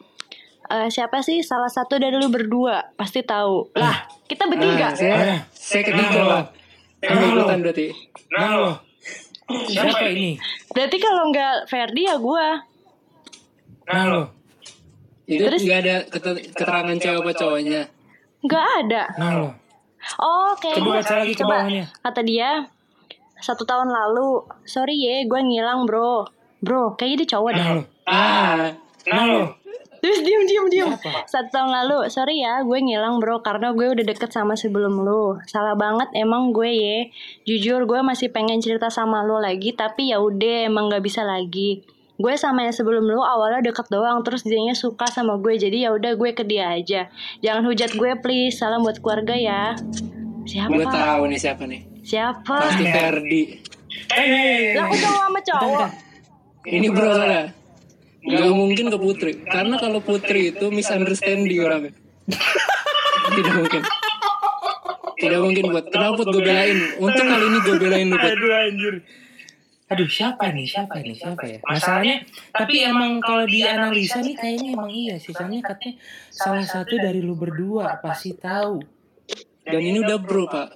eh, 0.70 0.88
siapa 0.90 1.18
sih 1.26 1.42
salah 1.42 1.70
satu 1.70 1.98
dari 1.98 2.14
lu 2.14 2.30
berdua? 2.30 2.94
Pasti 2.94 3.26
tahu. 3.26 3.74
Lah, 3.74 4.06
kita 4.30 4.46
bertiga. 4.46 4.94
Nah, 4.94 4.98
saya, 4.98 5.16
saya 5.50 5.82
ketiga 5.82 6.18
Nah, 6.22 6.26
pak. 6.30 6.44
Ikutan 7.04 7.58
berarti. 7.60 7.86
Nah 8.32 8.46
lo. 8.56 8.72
Siapa 9.44 10.06
ini? 10.06 10.40
Berarti 10.70 10.96
kalau 10.96 11.28
nggak 11.28 11.68
Ferdi 11.68 12.02
ya 12.04 12.16
gua. 12.16 12.64
Nah 13.84 14.02
lo. 14.06 14.22
Itu 15.24 15.40
Terus? 15.42 15.60
nggak 15.62 15.78
ada 15.80 15.96
kete- 16.06 16.44
keterangan 16.50 16.96
cewek 16.96 17.20
apa 17.20 17.32
cowoknya. 17.34 17.82
Nggak 18.40 18.66
ada. 18.82 19.02
Nah 19.16 19.30
lo. 19.34 19.48
Oh, 20.18 20.52
kayaknya. 20.54 20.80
Coba 20.80 20.90
baca 20.98 21.14
lagi 21.18 21.32
ke 21.32 21.40
Coba. 21.40 21.54
bawahnya. 21.58 21.84
Kata 21.98 22.20
dia, 22.20 22.50
satu 23.38 23.64
tahun 23.64 23.88
lalu, 23.88 24.28
sorry 24.62 24.94
ye, 24.94 25.24
gue 25.24 25.40
ngilang 25.42 25.84
bro. 25.84 26.28
Bro, 26.60 26.92
kayaknya 26.94 27.24
dia 27.24 27.30
cowok 27.30 27.50
deh. 27.50 27.60
Nah 27.60 27.70
lo. 27.70 27.82
Ah, 28.04 28.56
Nah 29.04 29.22
lo. 29.26 29.42
Terus 30.04 30.20
diem 30.20 30.44
diem 30.44 30.66
diem. 30.68 30.90
Siapa? 31.00 31.24
Satu 31.24 31.48
tahun 31.48 31.72
lalu, 31.72 32.12
sorry 32.12 32.44
ya, 32.44 32.60
gue 32.60 32.76
ngilang 32.76 33.24
bro 33.24 33.40
karena 33.40 33.72
gue 33.72 33.88
udah 33.96 34.04
deket 34.04 34.28
sama 34.36 34.52
sebelum 34.52 35.00
lu. 35.00 35.40
Salah 35.48 35.72
banget 35.72 36.12
emang 36.12 36.52
gue 36.52 36.68
ye. 36.68 36.98
Jujur 37.48 37.88
gue 37.88 38.04
masih 38.04 38.28
pengen 38.28 38.60
cerita 38.60 38.92
sama 38.92 39.24
lu 39.24 39.40
lagi, 39.40 39.72
tapi 39.72 40.12
ya 40.12 40.20
udah 40.20 40.68
emang 40.68 40.92
gak 40.92 41.00
bisa 41.00 41.24
lagi. 41.24 41.88
Gue 42.20 42.36
sama 42.36 42.68
yang 42.68 42.76
sebelum 42.76 43.08
lu 43.08 43.24
awalnya 43.24 43.64
deket 43.64 43.88
doang, 43.88 44.20
terus 44.20 44.44
dianya 44.44 44.76
suka 44.76 45.08
sama 45.08 45.40
gue, 45.40 45.56
jadi 45.56 45.88
ya 45.88 45.90
udah 45.96 46.20
gue 46.20 46.30
ke 46.36 46.44
dia 46.44 46.76
aja. 46.76 47.08
Jangan 47.40 47.64
hujat 47.64 47.96
gue 47.96 48.12
please, 48.20 48.60
salam 48.60 48.84
buat 48.84 49.00
keluarga 49.00 49.32
ya. 49.32 49.72
Siapa? 50.44 50.68
gue 50.68 50.84
tahu 50.84 51.22
nih 51.32 51.40
siapa 51.40 51.64
nih. 51.64 51.80
Siapa? 52.04 52.56
Pasti 52.60 52.84
Ferdi. 52.92 53.42
Eh, 54.12 54.76
Lah 54.76 54.84
aku 54.84 55.00
cowok 55.00 55.22
sama 55.24 55.40
cowok. 55.40 55.88
Ini 56.68 56.86
bro 56.92 57.08
soalnya. 57.16 57.63
Gak 58.24 58.56
mungkin 58.56 58.86
ke 58.88 58.98
Putri. 58.98 59.32
Karena 59.44 59.76
kalau 59.76 60.00
Putri 60.00 60.56
itu 60.56 60.72
misunderstanding 60.72 61.60
orangnya. 61.60 61.92
Tidak 63.36 63.54
mungkin. 63.60 63.82
Tidak 65.20 65.40
mungkin 65.40 65.64
buat. 65.68 65.86
Kenapa 65.92 66.20
gue 66.24 66.40
belain? 66.40 66.78
Untuk 67.00 67.24
kali 67.24 67.44
ini 67.44 67.58
gue 67.60 67.76
belain 67.76 68.06
lu. 68.08 68.16
Aduh 68.16 68.52
anjir. 68.52 68.94
Aduh 69.84 70.08
siapa 70.08 70.48
nih 70.48 70.64
siapa 70.64 70.96
nih 71.04 71.12
siapa 71.12 71.44
ya 71.44 71.58
masalahnya 71.60 72.24
tapi 72.56 72.80
emang 72.88 73.20
kalau 73.20 73.44
dianalisa 73.44 74.24
nih 74.24 74.32
kayaknya 74.32 74.80
emang 74.80 74.88
iya 74.88 75.20
sih 75.20 75.36
soalnya 75.36 75.60
katanya 75.60 76.00
salah 76.32 76.64
satu 76.64 76.96
dari 76.96 77.20
lu 77.20 77.36
berdua 77.36 78.00
pasti 78.00 78.32
tahu 78.32 78.80
Dan 79.60 79.84
ini 79.84 80.00
udah 80.00 80.16
bro 80.24 80.48
pak. 80.48 80.68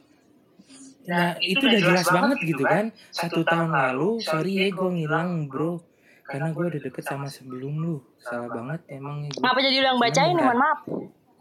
nah 1.09 1.41
itu 1.41 1.65
udah 1.65 1.81
jelas 1.81 2.05
banget 2.13 2.39
gitu 2.53 2.63
kan 2.69 2.93
satu 3.09 3.49
tahun 3.49 3.73
lalu 3.73 4.21
sorry 4.21 4.61
ya 4.61 4.69
gue 4.77 4.91
ngilang 5.01 5.49
bro 5.49 5.81
karena 6.29 6.53
gue 6.53 6.65
udah 6.69 6.81
deket 6.85 7.05
sama 7.09 7.25
sebelum 7.25 7.73
lu 7.81 7.97
salah 8.21 8.53
banget 8.53 8.81
emang 8.93 9.25
gue 9.33 9.41
Ngapa 9.41 9.59
jadi 9.65 9.77
lu 9.81 9.87
yang 9.89 10.01
bacain? 10.01 10.37
Mohon 10.37 10.59
maaf. 10.61 10.81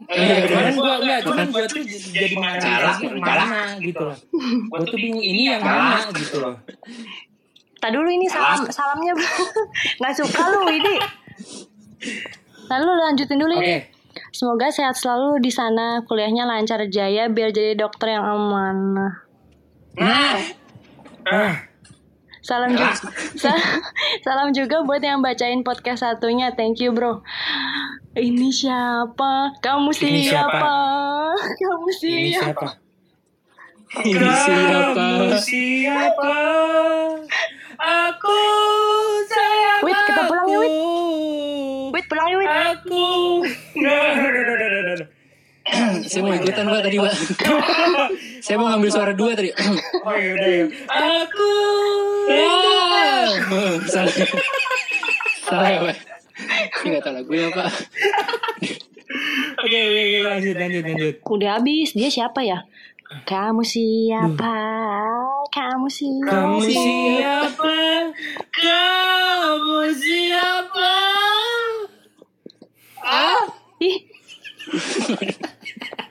Iya, 0.08 0.36
cuman 0.48 0.72
gue 0.72 0.94
enggak, 1.04 1.20
cuman 1.26 1.46
gue 1.52 1.64
tuh 1.68 1.82
jadi 1.84 2.34
yang 2.38 3.20
mana 3.20 3.76
gitu 3.84 4.02
loh. 4.08 4.16
Gue 4.72 4.80
tuh 4.88 4.96
bingung 4.96 5.20
ini 5.20 5.52
yang 5.52 5.60
mana 5.60 6.08
gitu 6.16 6.36
loh. 6.40 6.56
Tak 7.78 7.90
dulu 7.92 8.08
ini 8.08 8.26
salam 8.26 8.64
salamnya 8.72 9.12
nggak 10.00 10.14
suka 10.16 10.42
lu 10.56 10.60
ini. 10.72 10.94
Lalu 12.72 12.84
lanjutin 12.88 13.38
dulu 13.38 13.52
ini. 13.60 13.84
Semoga 14.32 14.72
sehat 14.72 14.96
selalu 14.98 15.44
di 15.44 15.50
sana, 15.52 16.02
kuliahnya 16.08 16.48
lancar 16.48 16.82
jaya 16.90 17.28
biar 17.30 17.52
jadi 17.52 17.76
dokter 17.78 18.18
yang 18.18 18.24
amanah. 18.24 19.14
ah, 21.28 21.54
Salam 22.48 22.72
juga, 22.72 22.96
salam 24.24 24.56
juga 24.56 24.80
buat 24.80 25.04
yang 25.04 25.20
bacain 25.20 25.60
podcast 25.60 26.00
satunya. 26.00 26.48
Thank 26.56 26.80
you 26.80 26.96
bro. 26.96 27.20
Ini 28.16 28.48
siapa? 28.48 29.52
Kamu 29.60 29.92
Ini 29.92 30.32
siapa? 30.32 30.48
siapa? 30.48 30.72
Kamu 31.60 31.88
ini 32.08 32.32
siapa? 32.32 32.40
siapa? 32.40 32.68
Ini 34.00 34.30
siapa? 34.32 34.96
Kamu 34.96 35.36
siapa? 35.44 36.32
Aku 37.78 38.40
sayang 39.28 39.80
Wait, 39.84 40.00
kita 40.08 40.22
pulang 40.24 40.48
ya, 40.48 40.58
Wit. 40.58 40.72
aku. 40.72 40.88
Wait 41.92 42.06
pulang 42.08 42.26
ya 42.26 42.36
Wit. 42.40 42.48
Aku. 42.48 43.04
Saya 46.08 46.24
mau 46.24 46.32
ikutan 46.32 46.64
pak 46.64 46.80
tadi 46.80 46.96
pak. 46.96 47.12
Saya 48.44 48.56
mau 48.56 48.72
ngambil 48.72 48.88
suara 48.88 49.12
dua 49.12 49.36
tadi. 49.36 49.52
Oh 50.08 50.16
ya 50.16 50.32
udah 50.32 50.48
ya. 50.48 50.64
Aku. 50.88 51.52
Salah. 53.88 54.12
Salah 55.48 55.68
ya 55.72 55.80
pak. 55.80 55.96
Ini 56.84 56.88
gak 56.98 57.02
tahu 57.02 57.14
lagunya 57.16 57.48
pak. 57.50 57.68
Oke 59.58 59.78
oke 59.78 60.00
oke 60.04 60.18
lanjut 60.28 60.56
lanjut 60.60 60.82
lanjut. 60.84 61.14
Udah 61.24 61.50
habis. 61.58 61.96
Dia 61.96 62.08
siapa 62.12 62.44
ya? 62.44 62.62
Kamu 63.24 63.64
siapa? 63.64 64.56
Kamu 65.48 65.88
siapa? 65.88 66.28
Kamu 66.28 66.60
siapa? 66.60 67.76
Kamu 68.52 69.80
siapa? 69.96 70.92
Ih. 73.78 73.98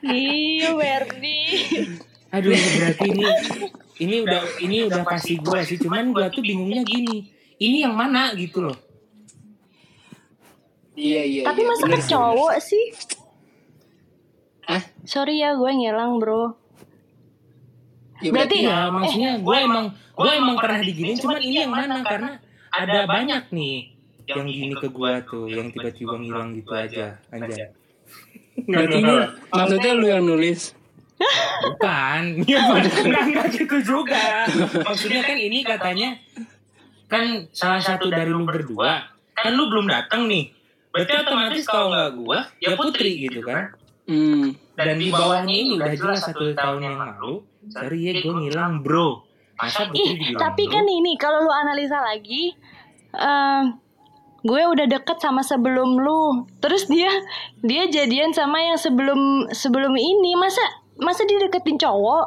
Iya, 0.08 0.74
Werdi. 0.74 1.40
Aduh 2.34 2.50
berarti 2.52 3.06
ini 3.12 3.24
ini 3.98 4.22
udah 4.22 4.42
ini 4.58 4.86
udah 4.86 5.02
pasti 5.02 5.36
gua 5.36 5.60
sih 5.60 5.76
cuman 5.76 6.10
gua 6.10 6.26
tuh 6.28 6.40
bingungnya 6.40 6.82
gini 6.82 7.26
ini 7.56 7.82
yang 7.82 7.92
mana 7.92 8.30
gitu 8.32 8.62
loh 8.62 8.76
Iya 10.94 11.22
iya. 11.22 11.42
Tapi 11.46 11.62
iya, 11.62 11.68
masa 11.68 11.82
bener 11.84 11.94
ke 11.94 12.02
sih. 12.02 12.10
cowok 12.10 12.52
sih? 12.58 12.84
Hah? 14.66 14.82
Sorry 15.06 15.38
ya, 15.38 15.54
gue 15.54 15.70
ngilang, 15.70 16.18
bro. 16.18 16.58
Ya, 18.18 18.34
Berarti- 18.34 18.66
ya 18.66 18.90
maksudnya 18.90 19.38
gua 19.38 19.62
emang 19.62 19.86
gua 20.12 20.34
emang 20.34 20.58
pernah 20.58 20.82
diginin 20.82 21.14
cuman 21.14 21.38
ini 21.38 21.62
yang 21.62 21.70
mana 21.70 22.02
karena 22.02 22.42
ada 22.68 23.06
banyak 23.06 23.46
nih 23.48 23.94
yang 24.26 24.42
gini 24.44 24.74
ke 24.74 24.90
gua 24.90 25.22
tuh 25.22 25.46
yang 25.46 25.70
tiba-tiba 25.70 26.18
ngilang 26.18 26.50
gitu 26.52 26.74
aja 26.74 27.14
anjay 27.30 27.70
Berarti 28.58 28.98
maksudnya 29.48 29.92
lu 29.94 30.06
yang 30.08 30.26
nulis. 30.26 30.74
Bukan, 31.18 32.22
ya 32.50 32.58
bukan, 32.70 32.82
enggak, 32.86 33.24
enggak 33.26 33.46
gitu 33.50 33.76
juga. 33.82 34.46
Maksudnya 34.86 35.22
kan 35.26 35.36
ini 35.36 35.66
katanya 35.66 36.14
kan 37.10 37.50
salah 37.50 37.82
satu 37.82 38.06
dari 38.12 38.30
lu 38.30 38.46
berdua, 38.46 39.10
kan 39.34 39.50
lu 39.54 39.66
belum 39.66 39.90
datang 39.90 40.30
nih. 40.30 40.54
Berarti 40.94 41.12
otomatis 41.18 41.64
kalau 41.66 41.90
nggak 41.90 42.10
gua, 42.16 42.38
ya 42.62 42.78
Putri 42.78 43.28
gitu 43.28 43.42
kan. 43.42 43.74
Hmm. 44.08 44.56
Dan 44.78 44.96
di 44.96 45.10
bawahnya 45.12 45.52
ini 45.52 45.70
udah 45.76 45.92
jelas 45.92 46.24
satu 46.24 46.54
tahun 46.54 46.80
yang 46.80 46.96
lalu, 46.96 47.44
sorry 47.68 47.98
ya 48.08 48.12
gue 48.22 48.34
ngilang 48.34 48.80
bro. 48.80 49.26
Masa 49.58 49.90
Putri 49.90 50.32
Ih, 50.32 50.38
tapi 50.38 50.70
bro? 50.70 50.74
kan 50.78 50.84
ini 50.86 51.12
kalau 51.18 51.44
lu 51.44 51.52
analisa 51.52 51.98
lagi, 51.98 52.54
eh 53.12 53.64
gue 54.46 54.62
udah 54.64 54.86
deket 54.86 55.18
sama 55.18 55.42
sebelum 55.42 55.98
lu. 55.98 56.46
Terus 56.62 56.86
dia 56.86 57.10
dia 57.60 57.90
jadian 57.90 58.30
sama 58.30 58.62
yang 58.62 58.78
sebelum 58.78 59.50
sebelum 59.50 59.92
ini. 59.98 60.38
Masa 60.38 60.62
masa 60.98 61.22
dia 61.24 61.38
deketin 61.42 61.78
cowok? 61.78 62.26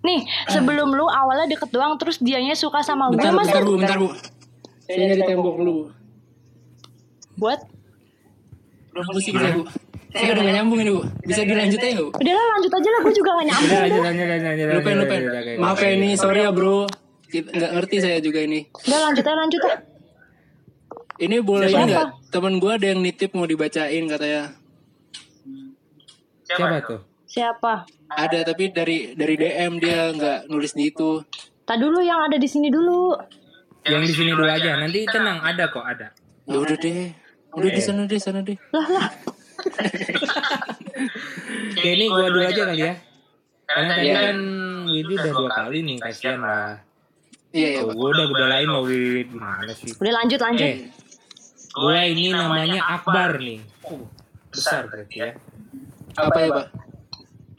Nih, 0.00 0.24
sebelum 0.48 0.96
lu 0.96 1.04
awalnya 1.04 1.44
deket 1.44 1.68
doang 1.68 2.00
terus 2.00 2.16
dianya 2.24 2.56
suka 2.56 2.80
sama 2.80 3.12
gue 3.12 3.20
Bentar, 3.20 3.36
masa 3.36 3.60
bentar 3.60 3.64
bu, 3.68 3.72
bentar 3.76 3.98
bu. 4.00 4.08
Saya 4.88 4.96
nyari 5.12 5.22
tembok 5.28 5.54
dulu. 5.60 5.72
Bu. 5.76 5.84
buat 7.36 7.60
bu. 8.96 9.64
Saya 10.10 10.34
udah 10.34 10.42
gak 10.42 10.54
nyambung 10.56 10.80
ini 10.80 10.90
bu. 10.96 11.02
Bisa 11.28 11.44
dilanjut 11.44 11.80
aja 11.84 12.00
bu? 12.00 12.10
Udah 12.16 12.32
lah 12.32 12.46
lanjut 12.56 12.72
aja 12.72 12.88
lah 12.88 13.00
gue 13.04 13.14
juga 13.14 13.30
gak 13.30 13.46
nyambung 13.46 13.68
Udah, 13.68 13.76
dah. 13.76 13.84
lanjut, 13.84 14.02
lanjut, 14.02 14.26
lanjut, 14.26 14.66
Lupain, 14.72 14.96
lupain. 14.96 15.22
Maaf 15.60 15.78
ya 15.84 15.90
ini, 15.92 16.08
sorry 16.16 16.40
ya 16.48 16.50
bro. 16.50 16.88
Nggak 17.30 17.70
ngerti 17.78 17.96
saya 18.02 18.18
juga 18.18 18.40
ini. 18.42 18.66
Udah 18.88 18.98
lanjut 19.04 19.22
aja 19.22 19.36
lanjut 19.36 19.62
ah. 19.68 19.76
Ini 21.20 21.36
boleh 21.44 21.68
nggak? 21.68 22.32
Temen 22.32 22.56
gue 22.56 22.72
ada 22.72 22.86
yang 22.88 23.00
nitip 23.04 23.36
mau 23.36 23.44
dibacain 23.44 24.04
katanya. 24.08 24.56
Siapa 26.50 26.82
tuh? 26.82 27.00
Siapa? 27.30 27.86
Ada 28.10 28.42
tapi 28.42 28.74
dari 28.74 29.14
dari 29.14 29.38
DM 29.38 29.78
dia 29.78 30.10
nggak 30.10 30.50
nulis 30.50 30.74
di 30.74 30.90
itu. 30.90 31.22
Tak 31.62 31.78
dulu 31.78 32.02
yang 32.02 32.26
ada 32.26 32.34
di 32.34 32.48
sini 32.50 32.74
dulu. 32.74 33.14
Yang 33.86 34.02
di 34.10 34.14
sini 34.18 34.30
dulu 34.34 34.50
aja. 34.50 34.74
Nanti 34.74 35.06
tenang, 35.06 35.38
ada 35.38 35.70
kok, 35.70 35.86
ada. 35.86 36.10
Ya 36.50 36.58
udah 36.58 36.74
deh. 36.74 37.14
Udah 37.54 37.70
di 37.70 37.78
sana 37.78 38.10
deh, 38.10 38.18
sana 38.18 38.42
deh. 38.42 38.58
Lah 38.74 38.86
lah. 38.90 39.08
Oke, 41.70 41.86
ini 41.86 42.10
gua 42.10 42.26
dulu 42.26 42.42
aja 42.42 42.66
kali 42.66 42.82
ya. 42.82 42.98
Karena 43.70 43.90
tadi 43.94 44.10
kan 44.10 44.38
Widi 44.90 45.14
udah 45.14 45.32
dua 45.32 45.50
kali 45.54 45.78
nih, 45.86 45.96
kasihan 46.02 46.42
lah. 46.42 46.82
Iya 47.54 47.78
iya. 47.78 47.80
Gua 47.86 48.10
udah 48.10 48.26
belain 48.26 48.66
loh 48.66 48.82
Wid, 48.82 49.30
gimana 49.30 49.70
sih? 49.70 49.94
Udah 49.94 50.12
lanjut 50.18 50.42
lanjut. 50.42 50.66
Oke, 50.66 50.90
gue 51.70 51.98
ini 52.10 52.34
namanya 52.34 52.98
Akbar 52.98 53.38
nih. 53.38 53.62
Besar 54.50 54.90
berarti 54.90 55.22
ya. 55.22 55.30
Apa 56.16 56.38
ya 56.38 56.48
pak? 56.50 56.66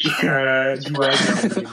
Ya, 0.01 0.73
jiwanya 0.75 1.13
mungkin. 1.13 1.65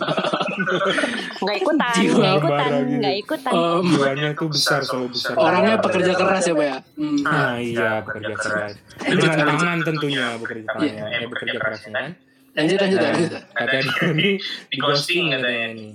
Nggak 1.40 1.56
ikutan, 1.56 1.92
Jiwa 1.96 2.12
nggak 2.18 2.34
ikutan, 2.36 2.68
gitu. 2.68 2.98
nggak 3.00 3.14
ikutan. 3.16 3.52
Om, 3.54 3.84
Jiwanya 3.88 4.28
tuh 4.34 4.48
besar 4.48 4.80
selalu 4.84 5.06
besar. 5.10 5.32
orangnya 5.34 5.74
pekerja 5.78 6.12
keras 6.12 6.44
ya 6.44 6.52
pak 6.52 6.66
ya 6.66 6.76
Hmm. 6.92 7.18
Ah 7.24 7.56
iya 7.56 7.90
bekerja 7.98 8.34
keras. 8.36 8.72
Dengan 9.00 9.38
tangan 9.48 9.78
tentunya 9.80 10.24
bekerja 10.36 10.64
keras. 10.66 10.82
Iya. 10.84 11.04
Eh 11.08 11.26
bekerja 11.26 11.56
kerasnya 11.56 11.90
kan. 11.90 12.10
lanjut 12.52 12.76
lanjut 12.76 12.98
Nah, 12.98 13.08
lanjut 13.08 13.30
kata 13.54 13.74
dia 13.78 13.92
ini 14.10 14.28
di 14.70 14.76
ghosting 14.76 15.24
katanya 15.30 15.66
nih. 15.72 15.90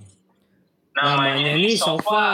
Namanya 0.95 1.51
ini 1.53 1.71
sofa. 1.75 2.29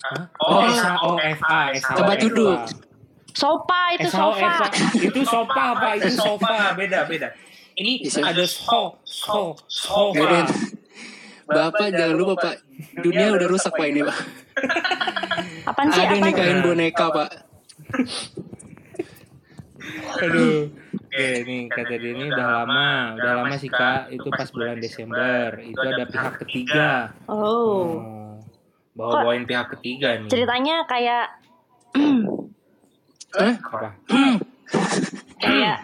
Hah? 0.00 0.20
Oh, 0.38 0.64
S 0.64 0.78
H 0.78 0.88
O 1.02 1.10
F 1.16 1.40
A. 1.42 1.60
S 1.72 1.82
H 1.82 1.92
O 1.92 1.96
Tempat 1.98 2.16
F 2.16 2.20
A. 2.20 2.24
duduk. 2.24 2.60
Sofa 3.34 3.80
itu 3.98 4.06
S 4.06 4.14
H 4.14 4.22
O 4.22 4.30
F 4.30 4.38
sofa. 4.38 4.66
Itu 4.94 5.20
sofa 5.26 5.62
apa? 5.74 5.88
Itu 5.98 6.10
sofa. 6.14 6.78
Beda 6.78 7.02
beda. 7.10 7.28
Ini 7.74 8.06
ada 8.22 8.44
so 8.46 9.02
so 9.02 9.58
sofa. 9.66 10.14
Beda. 10.14 10.40
Bapak 11.44 11.92
jangan 11.92 12.16
lupa 12.16 12.34
pak, 12.40 12.56
dunia 13.04 13.36
udah 13.36 13.46
rusak 13.50 13.74
pak 13.76 13.86
ini 13.92 14.00
pak. 14.00 14.16
Apaan 15.68 15.92
sih? 15.92 16.00
Ada 16.00 16.16
yang 16.16 16.24
Apaan? 16.24 16.32
nikahin 16.32 16.58
boneka 16.64 17.06
pak. 17.12 17.30
Aduh. 20.24 20.72
Oke, 20.94 21.26
nih 21.46 21.70
kata 21.70 21.94
dia 21.94 22.10
ini 22.10 22.26
udah 22.32 22.48
lama, 22.62 23.14
udah 23.20 23.32
lama 23.44 23.54
sih 23.60 23.68
kak. 23.68 24.08
Itu 24.10 24.32
pas 24.32 24.48
bulan 24.50 24.80
Desember. 24.80 25.58
Itu 25.60 25.84
ada 25.84 26.04
pihak 26.08 26.34
ketiga. 26.42 27.12
Oh. 27.28 27.36
Oh, 27.36 28.40
bawa 28.96 29.26
bawain 29.26 29.44
pihak 29.44 29.68
ketiga 29.78 30.16
nih. 30.22 30.30
Ceritanya 30.32 30.86
kayak 30.88 31.38
Apa? 33.38 33.88
kayak 35.42 35.76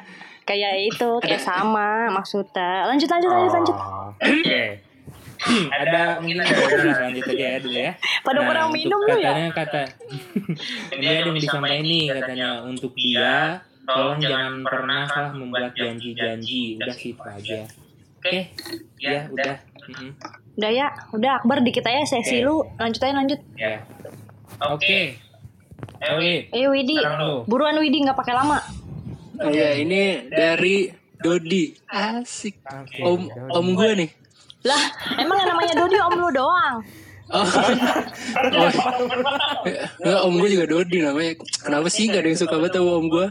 kayak 0.47 0.73
itu, 0.87 1.11
kayak 1.23 1.43
sama 1.43 2.11
maksudnya. 2.11 2.87
Lanjut 2.91 3.09
lanjut 3.11 3.31
lanjut 3.31 3.53
lanjut. 3.55 3.77
Oh, 3.77 4.11
Oke. 4.19 4.63
ada 5.73 6.21
mungkin 6.21 6.45
ada 6.45 6.53
lanjut 7.09 7.25
aja 7.33 7.45
ya 7.57 7.59
dulu 7.65 7.79
ya. 7.79 7.93
Pada 8.21 8.39
kurang 8.45 8.65
untuk 8.69 8.77
minum 8.77 9.01
lu 9.01 9.17
ya? 9.17 9.33
katanya 9.33 9.53
kata 9.57 9.83
ini 10.93 11.05
ada 11.09 11.21
yang 11.25 11.33
disampaikan 11.33 11.81
nih 11.81 12.05
katanya 12.13 12.49
untuk 12.61 12.93
dia 12.93 13.65
tolong 13.89 14.21
jangan 14.21 14.55
pernah 14.63 15.05
lah 15.09 15.29
membuat 15.33 15.73
janji-janji 15.73 16.77
udah 16.77 16.95
sih 16.95 17.17
itu 17.17 17.25
aja. 17.25 17.61
Oke, 18.21 18.53
ya 19.01 19.25
udah. 19.33 19.57
Mm-mm. 19.89 20.13
Udah 20.61 20.71
ya, 20.71 20.93
udah 21.17 21.41
Akbar 21.41 21.65
dikit 21.65 21.89
aja 21.89 22.05
sesi 22.05 22.45
Oke. 22.45 22.47
lu. 22.47 22.57
Lanjut 22.77 23.01
aja 23.01 23.15
lanjut. 23.17 23.41
Ya. 23.57 23.81
Oke. 24.61 24.77
Oke. 24.77 25.30
Eh 26.51 26.67
Widi, 26.67 26.97
Sekarang 26.99 27.21
lu. 27.23 27.37
buruan 27.47 27.77
Widi 27.79 28.03
nggak 28.03 28.19
pakai 28.19 28.35
lama. 28.35 28.59
Oh 29.41 29.49
ya 29.49 29.73
ini 29.77 30.29
dari 30.29 30.93
Dodi. 31.21 31.77
Asik. 31.89 32.61
Oke, 32.65 33.01
Om 33.05 33.21
om 33.53 33.67
gue 33.77 33.91
nih. 34.05 34.11
Lah, 34.65 34.83
emang 35.21 35.37
yang 35.41 35.51
namanya 35.53 35.75
Dodi 35.77 35.97
om 36.01 36.15
lu 36.17 36.29
doang. 36.33 36.77
Oh. 37.31 37.45
oh. 37.45 38.71
Enggak, 40.03 40.21
om 40.25 40.35
gue 40.41 40.49
juga 40.51 40.67
Dodi 40.69 40.99
namanya. 41.05 41.33
Kenapa 41.65 41.89
sih 41.93 42.09
gak 42.09 42.25
ada 42.25 42.29
yang 42.33 42.41
suka 42.41 42.57
banget 42.59 42.81
sama 42.81 42.93
om 42.97 43.07
gue? 43.09 43.27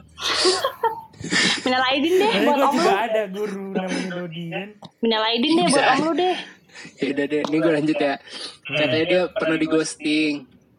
Minal 1.68 1.84
aidin 1.92 2.14
deh 2.16 2.34
buat 2.48 2.60
om 2.64 2.74
lu. 2.74 2.80
juga 2.80 2.96
ada 2.96 3.22
guru 3.28 3.66
namanya 3.76 4.10
Dodi 4.16 4.44
kan. 4.54 4.68
Minal 5.04 5.24
aidin 5.28 5.52
deh 5.58 5.68
buat 5.68 5.88
om 5.94 6.00
lu 6.06 6.12
deh. 6.16 6.38
Ya 6.96 7.06
udah 7.12 7.26
deh, 7.28 7.42
ini 7.44 7.58
gue 7.60 7.74
lanjut 7.76 7.98
ya. 8.00 8.16
Katanya 8.64 9.06
dia 9.06 9.22
pernah 9.36 9.58
di 9.60 9.68
ghosting. 9.68 10.34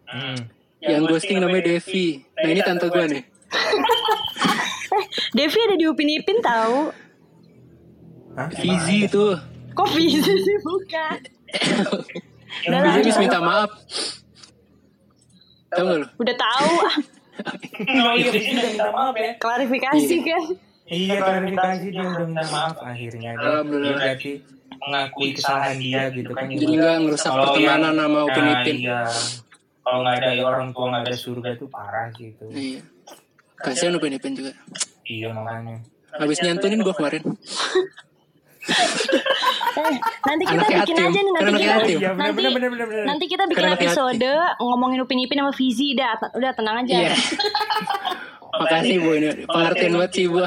Hmm. 0.08 0.38
Yang 0.80 1.02
ghosting 1.06 1.38
namanya 1.38 1.64
Devi. 1.68 2.06
Nah 2.34 2.48
ini 2.48 2.60
tante 2.60 2.86
gue 2.86 3.04
nih. 3.06 3.22
Devi 5.36 5.58
ada 5.60 5.76
di 5.76 5.84
Upin 5.84 6.08
Ipin 6.08 6.38
tahu. 6.40 6.90
Hah? 8.32 8.48
Fizi 8.50 9.04
itu. 9.04 9.26
Kok 9.70 9.88
bisa 9.92 10.24
sih 10.24 10.56
bukan? 10.60 11.18
Fizi 12.62 12.72
habis 12.72 13.16
minta 13.16 13.38
maaf. 13.38 13.70
Tahu 15.70 15.84
gak 15.84 15.98
lu? 15.98 16.06
Udah 16.18 16.36
tahu 16.36 16.70
ah, 16.82 16.96
Oh 18.04 18.12
iya, 18.12 18.28
Rizky 18.28 18.52
udah 18.52 18.66
minta 18.66 18.88
maaf 18.90 19.14
ya. 19.14 19.30
klarifikasi 19.38 20.14
kan. 20.20 20.42
Iya, 20.84 21.14
klarifikasi 21.16 21.86
dia 21.88 22.02
udah 22.02 22.26
minta 22.26 22.46
maaf 22.50 22.76
akhirnya. 22.82 23.30
Dia, 23.32 23.40
Alhamdulillah. 23.40 23.86
dia 23.86 24.00
berarti 24.02 24.30
mengakui 24.80 25.28
kesalahan 25.36 25.76
dia 25.78 26.02
gitu 26.10 26.30
kan. 26.32 26.44
Jadi 26.48 26.72
nggak 26.74 26.96
ngerusak 27.04 27.30
pertemanan 27.30 27.62
yang- 27.86 27.96
sama 28.00 28.18
Upin 28.24 28.42
Nah, 28.42 28.52
Ipin. 28.56 28.76
Iya. 28.80 29.00
Kalau 29.80 29.98
nggak 30.04 30.16
ada 30.20 30.30
orang 30.44 30.70
tua 30.76 30.84
nggak 30.92 31.02
ada 31.08 31.16
surga 31.16 31.48
itu 31.56 31.66
parah 31.66 32.12
sih 32.14 32.36
itu. 32.36 32.44
Iya. 32.52 32.80
Kasihan 33.60 33.96
Upin 33.96 34.16
Ipin 34.16 34.32
juga. 34.36 34.52
Iya 35.04 35.32
makanya. 35.36 35.84
Habis 36.16 36.38
nyantunin 36.42 36.80
gue 36.80 36.94
kemarin. 36.96 37.22
Eh, 39.70 39.96
nanti 40.26 40.44
kita 40.44 40.60
Anaknya 40.60 40.78
bikin 40.84 40.96
Atim. 40.96 41.08
aja 41.08 41.20
nih 41.20 41.32
nanti 41.32 41.48
anaknya 41.48 41.64
kita 41.64 41.80
Atim. 41.80 41.98
Iya, 41.98 42.10
nanti 42.12 42.34
bener, 42.36 42.50
bener, 42.52 42.68
bener, 42.70 42.86
bener. 42.86 43.04
nanti 43.08 43.24
kita 43.30 43.42
bikin 43.48 43.64
anaknya 43.64 43.88
episode 43.88 44.32
ngomongin 44.60 44.98
Upin 45.00 45.18
Ipin 45.24 45.38
sama 45.40 45.52
Fizi 45.56 45.88
dah 45.96 46.12
udah 46.36 46.52
tenang 46.52 46.76
aja. 46.84 46.94
Iya. 47.08 47.14
Makasih 48.60 48.96
bu 49.00 49.10
ini 49.16 49.28
pengertian 49.46 49.92
banget 49.96 50.12
sih 50.12 50.26
bu. 50.28 50.44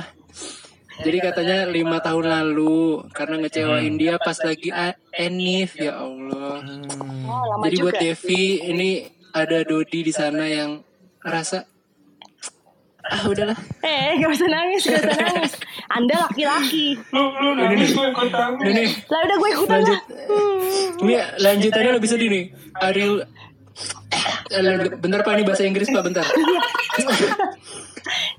Jadi 1.04 1.18
katanya 1.26 1.58
lima 1.66 1.98
tahun 2.06 2.26
lalu 2.30 3.10
karena 3.18 3.36
ngecewain 3.42 3.98
dia 3.98 4.22
pas 4.22 4.38
lagi 4.46 4.70
Enif 5.10 5.74
ya 5.82 5.98
Allah. 5.98 6.62
Hmm. 6.62 7.26
Oh, 7.26 7.44
lama 7.50 7.64
Jadi 7.66 7.76
juga. 7.82 7.86
buat 7.90 7.96
Devi 7.98 8.44
ini 8.70 8.90
ada 9.34 9.58
Dodi 9.64 10.00
di 10.02 10.14
sana 10.14 10.46
yang 10.46 10.82
rasa 11.20 11.66
ah 13.04 13.24
udahlah. 13.28 13.58
Eh, 13.84 14.16
gak 14.16 14.32
usah 14.32 14.48
nangis, 14.48 14.88
gak 14.88 15.04
usah 15.04 15.18
nangis. 15.20 15.54
Anda 15.92 16.16
laki-laki. 16.24 16.96
Lu 17.12 17.24
lu 17.36 17.50
nangis 17.54 17.92
gue 17.92 18.08
ikut 18.08 18.30
tahu. 18.32 18.54
Ini 18.64 18.72
nih 18.72 18.90
Lah 19.06 19.20
udah 19.22 19.38
gue 19.38 19.50
ikutan 19.52 19.76
lanjut. 19.76 20.00
lah. 20.00 20.04
Ini 21.04 21.14
lanjutannya 21.38 21.92
lebih 21.94 22.10
sedih 22.10 22.30
nih. 22.30 22.44
Ariel 22.80 23.14
Eh, 24.54 24.70
bentar 24.96 25.26
pak 25.26 25.34
ini 25.34 25.44
bahasa 25.44 25.66
Inggris 25.66 25.90
pak 25.90 26.06
bentar. 26.06 26.22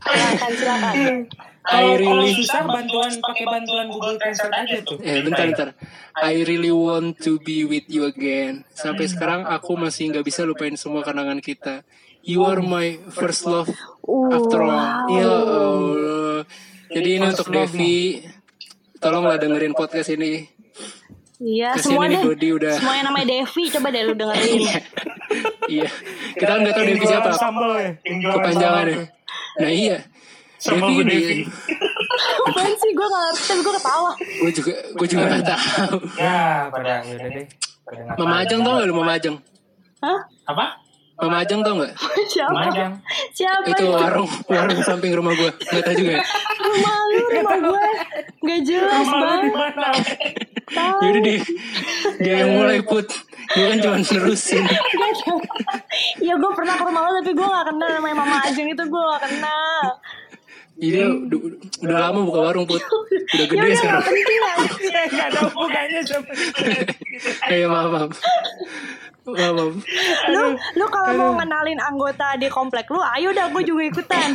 Silakan, 0.01 0.51
silakan. 0.55 1.15
I 1.65 1.97
really 1.97 2.37
susah 2.37 2.69
bantuan 2.69 3.09
pakai 3.25 3.45
bantuan 3.49 3.89
Google 3.89 4.21
Translate 4.21 4.53
aja 4.53 4.79
tuh. 4.85 5.01
Eh 5.01 5.25
bentar 5.25 5.49
bentar. 5.49 5.69
I 6.21 6.45
really 6.45 6.69
want 6.69 7.17
to 7.25 7.41
be 7.41 7.65
with 7.65 7.89
you 7.89 8.05
again. 8.05 8.69
Sampai 8.77 9.09
sekarang 9.09 9.49
aku 9.49 9.73
masih 9.81 10.13
nggak 10.13 10.29
bisa 10.29 10.45
lupain 10.45 10.77
semua 10.77 11.01
kenangan 11.01 11.41
kita. 11.41 11.81
You 12.21 12.45
are 12.45 12.61
my 12.61 13.01
first 13.17 13.49
love 13.49 13.73
after 14.05 14.61
all. 14.61 15.09
Ya 15.09 15.29
Allah. 15.29 16.39
Jadi 16.93 17.09
ini 17.17 17.25
untuk 17.33 17.49
Devi. 17.49 18.25
Tolonglah 19.01 19.37
dengerin 19.41 19.77
podcast 19.77 20.13
ini. 20.13 20.49
Iya, 21.45 21.77
semua 21.77 22.09
ini 22.09 22.17
deh. 22.17 22.53
Udah. 22.57 22.77
Semua 22.81 22.97
yang 22.97 23.09
namanya 23.13 23.27
Devi, 23.37 23.65
coba 23.69 23.89
deh 23.93 24.03
lu 24.05 24.15
dengerin. 24.17 24.61
iya. 25.77 25.89
Kita 26.37 26.51
kan 26.57 26.59
nggak 26.65 26.75
tahu 26.77 26.85
Devi 26.89 27.05
siapa. 27.05 27.29
Sambal 27.37 27.73
ya. 27.77 27.91
Kepanjangan 28.05 28.85
ya. 28.89 28.97
Nah 29.61 29.73
iya. 29.73 29.99
Sambal 30.65 30.89
Devi 30.89 30.97
Bu. 30.97 31.03
Devi. 31.05 31.37
Apaan 32.49 32.73
sih, 32.75 32.91
gue 32.91 33.07
gak 33.07 33.23
ngerti, 33.27 33.43
tapi 33.45 33.61
gue 33.61 33.75
ketawa. 33.77 34.11
Gue 34.17 34.51
juga 34.51 34.73
gue 34.97 35.07
juga 35.07 35.23
nggak 35.29 35.45
tahu. 35.45 35.97
Ya, 36.17 36.41
pada 36.73 36.93
ya 37.03 37.13
udah 37.13 37.31
deh. 37.31 37.47
Pada 37.85 37.99
nggak 38.01 38.17
Mama. 38.19 38.37
Ajeng 38.41 38.61
tau 38.63 38.73
gak 38.75 38.87
lu 38.87 38.95
Mama 38.95 39.13
Ajeng? 39.13 39.37
Hah? 40.01 40.21
Apa? 40.47 40.65
Mama 41.15 41.37
Ajeng 41.43 41.61
tau 41.61 41.75
gak? 41.79 41.93
Siapa? 42.33 42.53
Majang. 42.55 42.93
Siapa 43.31 43.67
Itu 43.69 43.85
itu? 43.85 43.93
warung 43.93 44.31
warung 44.47 44.81
samping 44.83 45.13
rumah 45.13 45.35
gue. 45.35 45.51
Nggak 45.53 45.83
tahu 45.85 45.95
juga. 45.99 46.13
ya? 46.17 46.23
Rumah 46.57 46.95
lu, 46.97 47.19
rumah 47.29 47.57
gue. 47.61 47.85
Gak 48.45 48.61
jelas 48.65 49.05
lu 49.05 49.17
banget. 49.21 49.53
Yaudah 50.75 51.21
deh, 51.21 51.41
dia 52.19 52.35
yang 52.41 52.57
mulai 52.57 52.81
put. 52.81 53.05
Dia 53.53 53.69
kan 53.69 53.79
cuma 53.79 53.97
nerusin. 54.01 54.65
Iya 56.19 56.35
gue 56.37 56.53
pernah 56.57 56.75
ke 56.75 56.85
rumah 56.85 57.01
lo 57.05 57.11
tapi 57.21 57.33
gue 57.33 57.47
gak 57.47 57.67
kenal 57.69 57.89
namanya 57.91 58.17
Mama 58.17 58.37
Ajeng 58.43 58.67
itu 58.67 58.83
gue 58.83 59.03
gak 59.13 59.23
kenal. 59.29 59.85
Jadi 60.75 60.99
udah, 61.07 61.39
udah 61.87 61.99
lama 62.03 62.21
buka 62.27 62.41
warung 62.43 62.67
put. 62.67 62.83
Udah 62.83 63.15
Ya 63.37 63.45
gede 63.47 63.63
udah 63.63 63.79
sekarang. 63.79 64.03
gak 64.03 64.11
penting 64.11 64.41
lah. 64.41 64.55
Enggak 65.07 65.27
ada 65.31 65.41
hubungannya 65.47 66.01
sama 66.03 66.33
Ayo 67.47 67.67
maaf 67.69 67.89
maaf. 67.89 68.11
Maaf 69.25 69.53
maaf. 69.55 69.75
Lu, 70.29 70.43
lu 70.75 70.87
kalau 70.91 71.11
mau 71.15 71.31
ngenalin 71.39 71.79
anggota 71.79 72.35
di 72.35 72.51
komplek 72.51 72.91
lu, 72.91 72.99
ayo 72.99 73.31
dah 73.31 73.47
gue 73.49 73.63
juga 73.63 73.83
ikutan. 73.87 74.35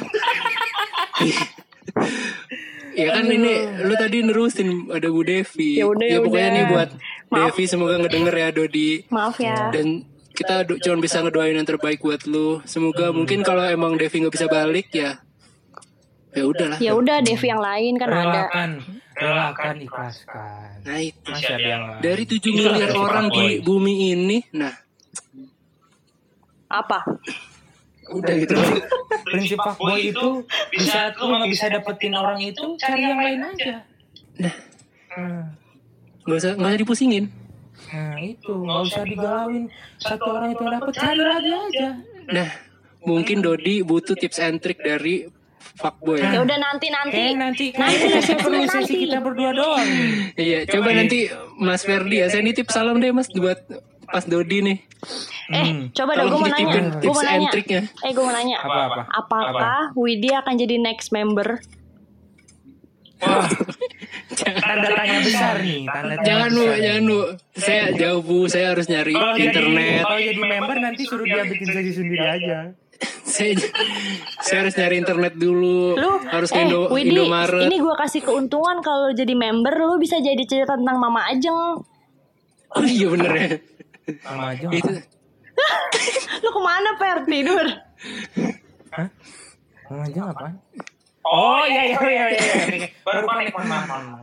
Ya 2.89 3.15
kan 3.15 3.25
ini 3.27 3.53
lu 3.85 3.93
tadi 3.95 4.17
nerusin 4.25 4.89
ada 4.89 5.07
Bu 5.07 5.21
Devi. 5.21 5.77
Ya 5.77 5.85
udah, 5.87 6.07
ya 6.07 6.19
pokoknya 6.19 6.39
udah. 6.41 6.55
nih 6.55 6.65
buat 6.67 6.89
Maaf. 7.29 7.53
Devi 7.53 7.63
semoga 7.67 7.95
ngedenger 7.95 8.35
ya 8.35 8.47
Dodi. 8.49 8.89
Maaf 9.07 9.35
ya. 9.37 9.69
Dan 9.71 10.03
kita 10.33 10.63
cuma 10.81 10.97
bisa 10.99 11.19
ngedoain 11.19 11.55
yang 11.55 11.67
terbaik 11.67 11.99
buat 11.99 12.23
lu. 12.25 12.59
Semoga 12.65 13.11
mungkin 13.11 13.43
kalau 13.43 13.63
emang 13.67 13.95
Devi 13.95 14.23
nggak 14.23 14.35
bisa 14.35 14.47
balik 14.47 14.89
ya. 14.91 15.19
Ya 16.29 16.43
udahlah. 16.45 16.77
Ya 16.77 16.91
udah 16.93 17.17
Devi 17.25 17.47
yang 17.49 17.61
lain 17.61 17.93
kan 17.97 18.07
ada. 18.13 18.17
relakan, 18.21 18.69
relakan 19.17 19.75
ikhlaskan. 19.81 20.69
Nah 20.85 20.99
itu. 21.01 21.25
Masih 21.25 21.53
ada 21.57 21.69
yang 21.69 21.83
lain. 21.89 22.01
Dari 22.05 22.23
7 22.29 22.37
Itu 22.37 22.49
miliar 22.53 22.91
orang 22.93 23.25
di 23.33 23.45
bumi 23.65 23.93
ini, 24.13 24.37
nah 24.53 24.73
Apa? 26.69 27.01
udah 28.09 28.33
gitu. 28.41 28.57
prinsip 29.21 29.61
fuckboy 29.65 30.09
itu 30.09 30.41
bisa 30.73 31.13
lu 31.21 31.29
nggak 31.29 31.49
bisa 31.53 31.65
dapetin 31.69 32.13
orang 32.17 32.41
itu 32.41 32.73
cari 32.81 33.05
yang 33.05 33.21
lain 33.21 33.39
aja. 33.45 33.85
Nah. 34.41 34.55
Hmm. 35.09 35.43
Gak 36.25 36.37
usah, 36.45 36.51
gak 36.57 36.69
usah 36.73 36.81
dipusingin. 36.85 37.25
Nah 37.89 38.17
itu 38.21 38.53
nggak 38.53 38.81
usah 38.85 39.01
digalauin 39.01 39.63
satu 39.97 40.27
orang 40.29 40.53
itu 40.53 40.63
dapat 40.65 40.93
cari 40.93 41.23
lagi 41.25 41.51
aja. 41.53 41.89
Nah, 42.29 42.49
mungkin 43.01 43.41
Dodi 43.41 43.81
butuh 43.81 44.13
tips 44.13 44.37
and 44.37 44.61
trick 44.61 44.77
dari 44.85 45.25
fuckboy. 45.79 46.19
Ya 46.19 46.39
udah 46.39 46.57
nanti 46.57 46.87
nanti. 46.87 47.15
Kayak 47.15 47.37
nanti 47.39 47.65
kayaknya 47.71 48.19
saya 48.19 48.37
perlu 48.37 48.63
sesi 48.67 48.95
kita 48.99 49.17
berdua 49.19 49.51
doang. 49.51 49.87
Iya, 50.35 50.67
coba 50.67 50.89
nanti 50.91 51.31
Mas 51.55 51.81
Ferdi 51.81 52.19
ya. 52.19 52.27
Saya 52.27 52.43
nitip 52.43 52.67
salam 52.67 52.99
deh 52.99 53.09
Mas 53.09 53.27
buat 53.29 53.57
pas 54.05 54.23
Dodi 54.23 54.59
nih. 54.59 54.77
Eh, 55.49 55.63
Hmm. 55.65 55.81
coba 55.91 56.11
dong 56.13 56.27
gue 56.27 56.39
mau 56.39 56.51
nanya. 56.51 56.81
Gue 56.99 57.09
mau 57.09 57.23
nanya. 57.23 57.49
tricknya. 57.49 57.81
Eh, 58.01 58.11
gue 58.11 58.19
mau 58.19 58.29
nanya. 58.29 58.57
Apa 58.59 58.81
apa? 58.85 59.01
Apakah 59.09 59.81
Widi 59.95 60.29
akan 60.29 60.53
jadi 60.55 60.75
next 60.77 61.09
member? 61.09 61.57
Wah, 63.19 63.51
tanda 64.31 64.89
tanya 64.95 65.19
besar 65.19 65.59
nih, 65.59 65.83
tanda 65.83 66.15
tanya 66.15 66.23
Jangan 66.23 66.49
bu, 66.49 66.63
jangan 66.71 67.03
bu. 67.03 67.19
Saya 67.53 67.83
jauh 67.91 68.21
bu, 68.23 68.47
saya 68.47 68.71
harus 68.71 68.87
nyari 68.87 69.11
Kalau 69.11 69.35
jadi 69.35 69.43
internet. 69.51 70.01
kalau 70.01 70.19
jadi 70.21 70.39
member 70.39 70.77
nanti 70.79 71.01
suruh 71.03 71.27
dia 71.27 71.43
bikin 71.43 71.67
sesi 71.67 71.91
sendiri 71.93 72.23
aja. 72.23 72.71
Saya, 73.29 73.55
saya 74.43 74.67
harus 74.67 74.75
nyari 74.75 74.99
internet 74.99 75.33
dulu. 75.39 75.95
Lu, 75.95 76.11
harus 76.27 76.51
ke 76.51 76.59
eh, 76.59 76.67
Indo, 76.67 76.91
Widi, 76.91 77.15
Indomaret. 77.15 77.71
ini 77.71 77.79
gue 77.79 77.95
kasih 77.95 78.21
keuntungan 78.27 78.83
kalau 78.83 79.15
jadi 79.15 79.31
member, 79.39 79.71
lu 79.71 79.95
bisa 79.95 80.19
jadi 80.19 80.43
cerita 80.43 80.75
tentang 80.75 80.99
Mama 80.99 81.23
Ajeng. 81.31 81.79
Oh 82.75 82.83
iya 82.83 83.07
bener 83.07 83.31
ya. 83.31 83.47
Sama 84.19 84.51
aja. 84.51 84.67
Itu 84.67 84.91
Lu 86.43 86.49
ke 86.51 86.59
mana, 86.59 86.89
Per? 86.99 87.17
Tidur? 87.23 87.65
Hah? 88.91 89.07
Sama 89.87 90.03
aja 90.03 90.21
apaan? 90.35 90.53
Oh 91.23 91.63
iya 91.63 91.95
iya 91.95 91.99
iya 92.03 92.25
iya. 92.35 92.47
iya. 92.67 92.87
Baru 93.07 93.23
panik 93.23 93.55
mohon 93.55 93.67
maaf 93.71 94.19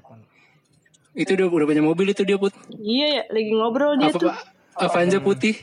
itu 1.16 1.33
udah 1.33 1.49
udah 1.49 1.66
punya 1.72 1.81
mobil 1.83 2.12
itu 2.12 2.22
dia 2.29 2.37
put. 2.37 2.53
Iya 2.77 3.07
ya, 3.09 3.22
lagi 3.33 3.51
ngobrol 3.57 3.97
dia 3.97 4.12
Apa 4.12 4.20
tuh. 4.20 4.33
Avanza 4.77 5.18
putih. 5.24 5.57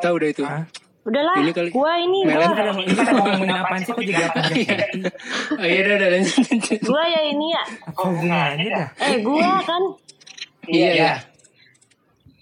Tahu 0.00 0.14
dah 0.16 0.28
itu. 0.32 0.42
Hah? 0.48 0.64
Udahlah, 1.00 1.40
Ini 1.40 1.52
kali. 1.52 1.68
gua 1.72 1.96
ini, 1.96 2.18
gua, 2.22 2.44
Ini 2.76 2.92
kita 2.92 3.12
ngomongin 3.16 3.56
apaan 3.56 3.80
sih 3.80 3.92
kok 3.92 4.04
jadi 4.04 4.22
apa? 4.22 4.40
Oh 5.60 5.64
iya 5.64 5.80
udah 5.82 5.96
udah 5.96 6.08
lanjut. 6.12 6.80
gua 6.84 7.02
ya 7.04 7.20
ini 7.26 7.46
ya. 7.50 7.62
Apa 7.86 8.00
hubungannya 8.04 8.66
dah? 8.68 8.86
Eh, 9.02 9.16
gua 9.20 9.50
kan 9.60 9.82
Iya 10.66 10.88
iya. 10.92 11.12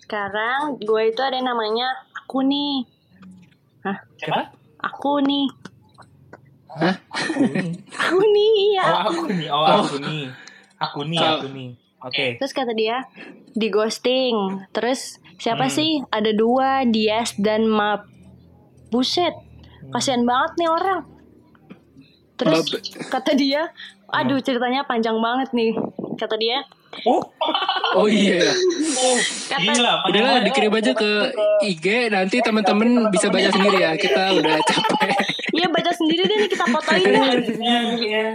sekarang 0.00 0.80
gua 0.80 1.02
itu 1.04 1.20
ada 1.20 1.34
yang 1.34 1.46
namanya 1.46 1.86
aku 2.16 2.42
nih. 2.42 2.82
Hah? 3.80 3.96
Siapa? 4.16 4.40
Aku 4.80 5.20
nih. 5.20 5.46
Hah? 6.68 6.94
Aku 7.08 7.42
nih. 7.44 7.70
Aku 7.94 8.18
nih, 8.26 8.50
iya. 8.68 8.84
Oh 8.84 8.98
aku 9.06 9.24
nih. 9.28 9.48
Oh 9.48 9.64
aku 9.64 9.96
nih. 10.00 10.22
Aku 10.78 10.98
nih 11.04 11.18
aku 11.20 11.46
nih. 11.48 11.70
Oke. 12.00 12.26
Terus 12.36 12.52
kata 12.52 12.72
dia 12.72 13.06
di 13.48 13.66
ghosting. 13.68 14.34
Terus 14.70 15.00
siapa 15.36 15.66
Hmm. 15.66 15.72
sih? 15.72 15.90
Ada 16.08 16.30
dua, 16.32 16.82
Dias 16.84 17.34
dan 17.36 17.66
Map. 17.66 18.06
Buset, 18.88 19.34
Hmm. 19.78 19.92
kasihan 19.92 20.22
banget 20.22 20.52
nih 20.56 20.68
orang. 20.68 21.00
Terus 22.34 22.66
kata 23.06 23.34
dia, 23.34 23.70
aduh 24.08 24.38
ceritanya 24.38 24.82
panjang 24.82 25.18
banget 25.18 25.50
nih. 25.52 25.74
Kata 26.14 26.34
dia, 26.34 26.62
Oh. 27.04 27.20
Oh 27.94 28.08
iya. 28.08 28.40
kata 29.46 29.60
Gila. 29.60 29.92
Udahlah 30.08 30.40
dikirim 30.42 30.72
aja 30.72 30.92
ke 30.92 31.10
IG 31.62 32.08
nanti 32.08 32.40
teman-teman 32.40 33.12
bisa 33.12 33.28
baca 33.28 33.44
sendiri 33.46 33.78
ya. 33.78 33.92
Kita 33.94 34.34
udah 34.34 34.56
capek. 34.58 35.12
iya 35.52 35.66
baca 35.68 35.90
sendiri 35.90 36.24
deh 36.24 36.36
nih 36.38 36.48
kita 36.48 36.64
fotoin 36.64 37.02
Iya, 37.60 37.80
iya. 37.94 38.26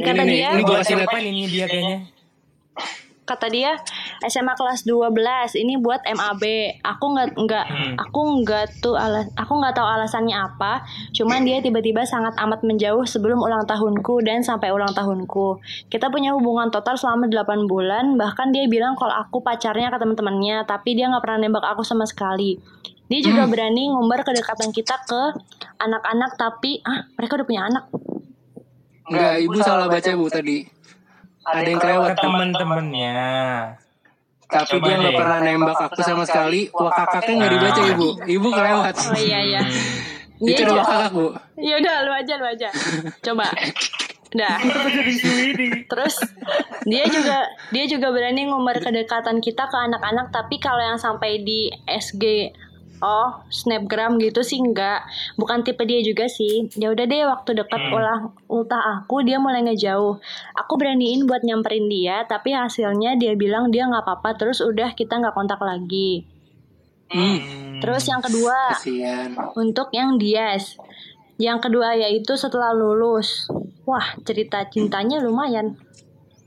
Kata 0.00 0.16
Ini 0.16 0.24
nih, 0.24 0.32
dia, 0.32 0.48
ini 0.54 0.62
gua 0.62 0.76
kasih 0.80 0.96
lihat. 0.96 1.08
Apa 1.10 1.18
ini 1.20 1.42
dia 1.44 1.66
kayaknya? 1.66 1.98
Kata 3.30 3.46
dia 3.46 3.78
SMA 4.26 4.58
kelas 4.58 4.82
12 4.82 5.54
ini 5.54 5.78
buat 5.78 6.02
MAB. 6.02 6.42
Aku 6.82 7.04
nggak 7.14 7.28
nggak 7.38 7.66
Hmm. 7.70 7.94
aku 8.02 8.42
nggak 8.42 8.82
tuh 8.82 8.98
alas 8.98 9.30
aku 9.38 9.52
nggak 9.54 9.78
tahu 9.78 9.86
alasannya 9.86 10.34
apa. 10.34 10.82
Cuman 11.14 11.46
dia 11.46 11.62
tiba-tiba 11.62 12.02
sangat 12.02 12.34
amat 12.42 12.66
menjauh 12.66 13.06
sebelum 13.06 13.38
ulang 13.38 13.62
tahunku 13.70 14.26
dan 14.26 14.42
sampai 14.42 14.74
ulang 14.74 14.90
tahunku. 14.90 15.62
Kita 15.86 16.10
punya 16.10 16.34
hubungan 16.34 16.74
total 16.74 16.98
selama 16.98 17.30
8 17.30 17.70
bulan. 17.70 18.18
Bahkan 18.18 18.50
dia 18.50 18.66
bilang 18.66 18.98
kalau 18.98 19.14
aku 19.14 19.46
pacarnya 19.46 19.94
ke 19.94 19.98
teman-temannya, 20.02 20.66
tapi 20.66 20.98
dia 20.98 21.06
nggak 21.06 21.22
pernah 21.22 21.38
nembak 21.46 21.62
aku 21.62 21.86
sama 21.86 22.02
sekali. 22.02 22.58
Dia 23.10 23.20
juga 23.22 23.46
berani 23.50 23.90
ngumbar 23.90 24.22
kedekatan 24.22 24.70
kita 24.70 25.02
ke 25.06 25.22
anak-anak 25.78 26.38
tapi 26.38 26.78
ah 26.86 27.06
mereka 27.18 27.38
udah 27.38 27.46
punya 27.46 27.62
anak. 27.66 27.84
Enggak, 29.10 29.34
ibu 29.42 29.58
salah 29.58 29.90
baca 29.90 30.10
bu 30.14 30.30
tadi. 30.30 30.62
Ada 31.40 31.66
yang 31.66 31.80
kelewat. 31.80 32.08
Ke 32.12 32.14
temen-temennya. 32.20 33.18
Tapi 34.50 34.76
Coba 34.76 34.84
dia 34.90 34.94
nggak 34.98 35.14
pernah 35.14 35.38
nembak 35.40 35.78
aku 35.78 36.00
sama 36.02 36.24
sekali. 36.26 36.66
Wah 36.74 36.90
kakaknya 36.90 37.32
nggak 37.38 37.52
dibaca 37.54 37.80
ibu. 37.86 38.08
Ibu 38.26 38.48
kelewat. 38.50 38.94
Oh 38.98 39.14
iya 39.14 39.40
iya. 39.46 39.62
Itu 40.40 40.56
Dia 40.56 40.64
nama 40.64 40.72
juga- 40.72 40.84
kakak 40.88 41.10
bu. 41.12 41.26
Ya 41.60 41.74
udah 41.78 41.94
lu 42.02 42.12
aja 42.12 42.34
lu 42.34 42.46
aja. 42.48 42.68
Coba. 43.20 43.46
Udah. 44.30 44.56
Terus 45.86 46.14
dia 46.86 47.04
juga 47.06 47.38
dia 47.70 47.84
juga 47.84 48.08
berani 48.10 48.46
ngumbar 48.46 48.78
kedekatan 48.78 49.38
kita 49.38 49.66
ke 49.66 49.76
anak-anak 49.76 50.30
tapi 50.30 50.56
kalau 50.56 50.80
yang 50.80 50.96
sampai 50.96 51.42
di 51.42 51.70
SG 51.84 52.54
oh 53.00 53.42
snapgram 53.48 54.20
gitu 54.20 54.44
sih 54.44 54.60
enggak 54.60 55.04
bukan 55.34 55.64
tipe 55.64 55.80
dia 55.84 56.00
juga 56.00 56.28
sih 56.28 56.68
ya 56.76 56.92
udah 56.92 57.04
deh 57.04 57.24
waktu 57.26 57.50
dekat 57.56 57.80
Hmm. 57.80 57.96
ulah 57.96 58.20
ultah 58.46 58.82
aku 59.00 59.24
dia 59.24 59.40
mulai 59.40 59.64
ngejauh 59.64 60.20
aku 60.54 60.72
beraniin 60.76 61.24
buat 61.24 61.40
nyamperin 61.40 61.88
dia 61.88 62.28
tapi 62.28 62.52
hasilnya 62.52 63.16
dia 63.16 63.32
bilang 63.34 63.72
dia 63.72 63.88
nggak 63.88 64.04
apa-apa 64.04 64.36
terus 64.36 64.60
udah 64.60 64.92
kita 64.92 65.16
nggak 65.16 65.32
kontak 65.32 65.58
lagi 65.58 66.28
Hmm. 67.10 67.82
terus 67.82 68.06
yang 68.06 68.22
kedua 68.22 68.78
Kasian. 68.78 69.34
untuk 69.58 69.90
yang 69.90 70.14
Dias. 70.14 70.78
Yang 71.40 71.66
kedua 71.66 71.96
yaitu 71.96 72.36
setelah 72.36 72.70
lulus. 72.70 73.48
Wah, 73.88 74.14
cerita 74.22 74.62
cintanya 74.68 75.18
lumayan. 75.18 75.74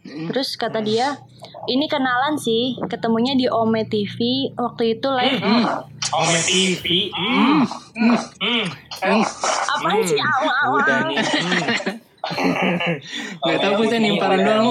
Terus 0.04 0.60
kata 0.60 0.84
dia, 0.84 1.16
ini 1.72 1.88
kenalan 1.88 2.36
sih, 2.36 2.76
ketemunya 2.92 3.40
di 3.40 3.48
Ome 3.48 3.88
TV 3.88 4.52
waktu 4.60 5.00
itu 5.00 5.08
live. 5.08 5.40
Ome 6.12 6.40
TV. 6.44 7.08
Apaan 9.72 10.00
sih 10.04 10.20
Udah 10.20 10.32
awal-awal? 10.44 11.00
nih. 11.08 11.18
Hmm. 12.24 13.00
Gak 13.44 13.58
tau 13.60 13.72
bu 13.80 13.84
saya 13.88 14.00
nimpalin 14.04 14.44
doang. 14.44 14.68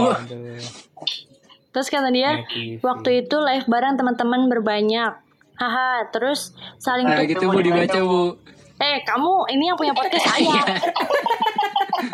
Terus 1.73 1.89
kata 1.89 2.13
dia, 2.13 2.45
waktu 2.85 3.25
itu 3.25 3.37
live 3.41 3.65
bareng 3.65 3.97
teman-teman 3.97 4.53
berbanyak. 4.53 5.17
Haha, 5.57 6.13
terus 6.13 6.53
saling 6.77 7.09
Nah 7.09 7.25
gitu 7.25 7.49
bu 7.49 7.61
dibaca 7.65 8.01
bu. 8.05 8.37
Eh, 8.83 9.01
kamu 9.07 9.33
ini 9.55 9.65
yang 9.73 9.79
punya 9.81 9.97
podcast 9.97 10.29
saya. 10.29 10.61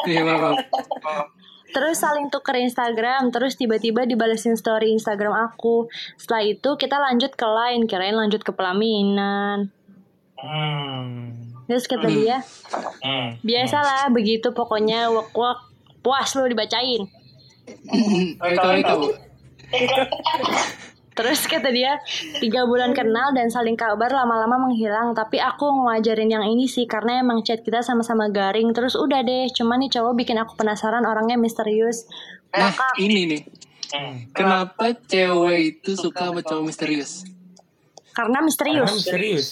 Iya 0.05 0.21
maaf. 0.21 0.53
Terus 1.69 2.01
saling 2.01 2.33
tuker 2.33 2.57
Instagram, 2.57 3.29
terus 3.29 3.55
tiba-tiba 3.55 4.09
dibalesin 4.09 4.57
story 4.57 4.93
Instagram 4.97 5.37
aku. 5.37 5.93
Setelah 6.17 6.43
itu 6.49 6.71
kita 6.81 6.97
lanjut 6.97 7.37
ke 7.37 7.45
lain, 7.45 7.85
kirain 7.85 8.17
lanjut 8.17 8.41
ke 8.41 8.53
pelaminan. 8.57 9.69
Hmm. 10.39 11.35
Terus 11.69 11.85
kata 11.85 12.09
dia, 12.09 12.41
Hmm. 13.05 13.37
biasalah 13.45 14.09
begitu 14.09 14.55
pokoknya 14.57 15.13
wak 15.13 15.37
wak 15.37 15.59
puas 16.01 16.33
lu 16.39 16.49
dibacain. 16.49 17.05
Oh 18.41 18.49
itu 18.49 18.69
itu. 18.81 18.99
Terus 21.19 21.51
kata 21.51 21.75
dia, 21.75 21.99
tiga 22.39 22.63
bulan 22.63 22.95
kenal 22.95 23.35
dan 23.35 23.51
saling 23.51 23.75
kabar 23.75 24.07
lama-lama 24.07 24.71
menghilang. 24.71 25.19
Tapi 25.19 25.43
aku 25.43 25.67
ngajarin 25.91 26.31
yang 26.31 26.47
ini 26.47 26.71
sih 26.71 26.87
karena 26.87 27.19
emang 27.19 27.43
chat 27.43 27.67
kita 27.67 27.83
sama-sama 27.83 28.31
garing. 28.31 28.71
Terus 28.71 28.95
udah 28.95 29.27
deh, 29.27 29.51
cuman 29.51 29.83
nih 29.83 29.91
cowok 29.99 30.15
bikin 30.15 30.39
aku 30.39 30.55
penasaran 30.55 31.03
orangnya 31.03 31.35
misterius. 31.35 32.07
Nah 32.55 32.71
ini 33.03 33.35
nih. 33.35 33.43
Hmm. 33.91 34.31
Kenapa 34.31 34.95
cewek 34.95 35.83
itu 35.83 35.99
suka 35.99 36.31
sama 36.31 36.39
cowok 36.39 36.63
misterius? 36.63 37.27
Karena 38.15 38.39
Karena 38.39 38.87
misterius. 38.87 39.47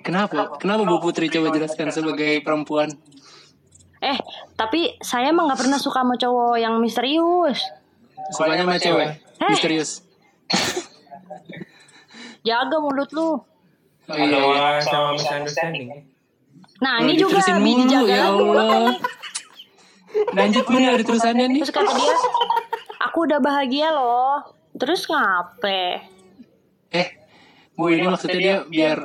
Kenapa? 0.00 0.56
Kenapa 0.56 0.82
Bu 0.88 0.96
Putri 1.02 1.28
coba 1.28 1.52
jelaskan 1.52 1.92
sebagai 1.92 2.40
perempuan? 2.40 2.88
Eh, 3.96 4.18
tapi 4.54 4.92
saya 5.00 5.32
emang 5.32 5.48
nggak 5.48 5.60
pernah 5.64 5.80
suka 5.80 6.04
sama 6.04 6.14
cowok 6.14 6.60
yang 6.60 6.76
misterius. 6.78 7.64
Sukanya 8.28 8.64
sama 8.64 8.76
cewek 8.76 9.08
Eh. 9.40 9.50
misterius. 9.50 10.04
Jaga 12.46 12.76
mulut 12.78 13.10
lu. 13.10 13.42
Oh, 14.06 14.14
iya, 14.14 14.22
iya. 14.22 14.38
orang 14.38 14.78
sama 14.86 15.08
misunderstanding. 15.18 15.90
Nah, 16.78 17.00
Oh, 17.00 17.04
ini 17.08 17.18
juga 17.18 17.42
mulu, 17.58 17.82
dijaga 17.82 18.14
ya 18.14 18.26
Allah. 18.30 18.94
Lanjut 20.38 20.64
nih 20.70 20.86
ada 20.86 21.02
terusannya 21.02 21.46
nih. 21.50 21.60
Terus 21.66 21.74
kata 21.74 21.90
dia, 21.90 22.14
aku 23.02 23.18
udah 23.26 23.40
bahagia 23.42 23.90
loh. 23.90 24.46
Terus 24.76 25.08
ngape? 25.10 26.06
Eh, 26.94 27.08
Bu 27.74 27.90
ini 27.90 28.06
maksudnya 28.06 28.38
dia 28.38 28.56
biar 28.64 28.98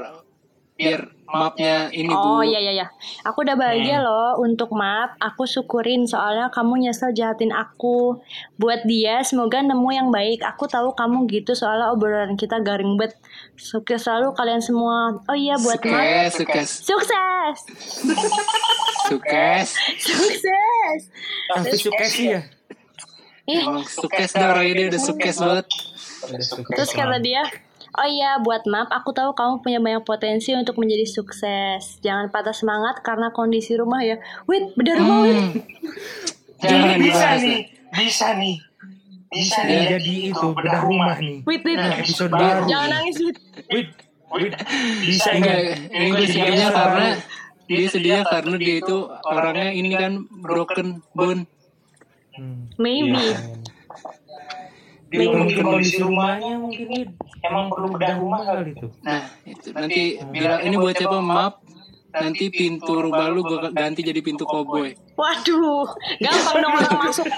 biar 0.78 1.00
mapnya 1.32 1.90
ini 1.96 2.12
Oh 2.12 2.40
bu 2.40 2.48
iya 2.48 2.60
iya 2.60 2.72
iya. 2.84 2.88
Aku 3.24 3.42
udah 3.42 3.56
bahagia 3.56 4.04
loh 4.04 4.38
untuk 4.40 4.72
map. 4.76 5.16
Aku 5.18 5.48
syukurin 5.48 6.06
soalnya 6.06 6.52
kamu 6.52 6.88
nyesel 6.88 7.16
jahatin 7.16 7.56
aku. 7.56 8.20
Buat 8.60 8.86
dia 8.86 9.24
semoga 9.24 9.64
nemu 9.64 9.90
yang 9.92 10.10
baik. 10.12 10.44
Aku 10.44 10.68
tahu 10.68 10.94
kamu 10.94 11.26
gitu 11.32 11.56
soalnya 11.58 11.90
obrolan 11.90 12.36
kita 12.36 12.60
garing 12.62 12.96
bet. 13.00 13.16
Sukses 13.56 14.04
selalu 14.06 14.36
kalian 14.36 14.62
semua. 14.62 15.20
Oh 15.26 15.38
iya 15.38 15.56
buat 15.58 15.80
map. 15.84 16.30
sukses 16.32 16.70
sukses 16.86 17.58
Sukses. 19.10 19.68
sukses 20.00 21.00
Sukses. 21.84 22.12
Sih 22.12 22.26
ya. 22.36 22.42
Ih, 23.50 23.66
emang 23.66 23.84
sukses 23.84 24.32
dah 24.38 24.54
orang 24.54 24.70
ini 24.70 24.88
udah 24.88 25.02
sukses 25.02 25.36
banget 25.42 25.68
sukses 26.46 26.78
terus 26.78 26.92
kata 26.94 27.18
dia, 27.18 27.42
Oh 27.92 28.08
iya, 28.08 28.40
buat 28.40 28.64
map, 28.72 28.88
aku 28.88 29.12
tahu 29.12 29.36
kamu 29.36 29.60
punya 29.60 29.80
banyak 29.84 30.04
potensi 30.08 30.56
untuk 30.56 30.80
menjadi 30.80 31.04
sukses. 31.04 32.00
Jangan 32.00 32.32
patah 32.32 32.56
semangat 32.56 33.04
karena 33.04 33.36
kondisi 33.36 33.76
rumah 33.76 34.00
ya. 34.00 34.16
Wait, 34.48 34.72
bener 34.80 35.04
rumah. 35.04 35.28
Hmm. 35.28 35.52
jangan 36.62 36.96
bisa 37.02 37.02
dibahas 37.02 37.42
nih, 37.42 37.62
bisa 37.92 38.28
nih, 38.38 38.56
bisa 39.34 39.60
nih. 39.66 39.84
jadi 39.98 40.14
itu 40.32 40.48
bedah 40.56 40.80
rumah 40.88 41.18
nih. 41.20 41.44
Wait, 41.44 41.62
wait. 41.68 41.80
Episode 41.80 42.32
baru. 42.32 42.64
Jangan 42.70 42.90
nangis, 42.96 43.18
Wit. 43.20 43.38
Wait, 43.68 43.90
wait. 44.32 44.54
Bisa 45.04 45.30
Enggak, 45.36 45.60
ini 45.92 46.10
gue 46.16 46.28
sedihnya 46.30 46.70
karena 46.72 47.08
dia 47.68 47.88
sedihnya 47.92 48.24
karena 48.24 48.56
dia 48.56 48.76
itu 48.80 48.98
orangnya 49.28 49.70
ini 49.76 49.90
kan 49.96 50.14
broken 50.32 51.04
bone 51.12 51.44
Hmm. 52.32 52.72
Maybe. 52.80 53.12
Kan. 53.12 53.60
Dia 55.12 55.28
mungkin 55.36 55.60
kondisi 55.68 56.00
rumahnya 56.00 56.56
mungkin 56.56 56.88
emang 57.46 57.74
perlu 57.74 57.88
bedah 57.98 58.14
rumah 58.18 58.42
kali 58.46 58.74
itu. 58.74 58.88
Nah, 59.02 59.22
itu 59.46 59.68
nanti 59.74 60.02
bilang 60.30 60.62
ini 60.62 60.76
buat 60.78 60.96
siapa 60.98 61.20
map 61.22 61.62
nanti 62.12 62.52
pintu 62.52 63.00
rumah 63.00 63.32
lu 63.32 63.40
gue 63.40 63.72
ganti 63.72 64.04
jadi 64.04 64.20
pintu 64.20 64.44
koboi. 64.44 64.92
Waduh, 65.16 65.88
gampang 66.20 66.58
dong 66.60 66.74
orang 66.76 66.98
masuk. 67.08 67.28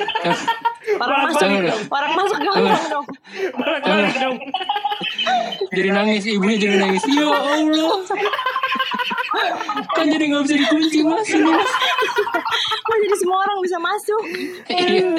Orang 0.83 1.31
masuk, 1.31 1.47
orang 1.95 2.11
masuk 2.19 2.37
gampang 2.43 2.85
dong. 2.91 3.05
Balik 3.55 4.15
dong. 4.19 4.35
Jadi 5.71 5.89
nangis, 5.95 6.27
ibunya 6.27 6.59
jadi 6.59 6.75
nangis. 6.75 7.03
Ya 7.07 7.31
Allah. 7.31 8.03
Kan 9.95 10.05
jadi 10.11 10.23
nggak 10.27 10.43
bisa 10.43 10.55
dikunci 10.59 10.99
mas 11.07 11.29
ini 11.31 11.49
mas. 11.49 11.71
Kok 12.83 12.97
jadi 12.99 13.15
semua 13.15 13.37
orang 13.47 13.57
bisa 13.63 13.77
masuk? 13.79 14.23
Iya. 14.67 15.11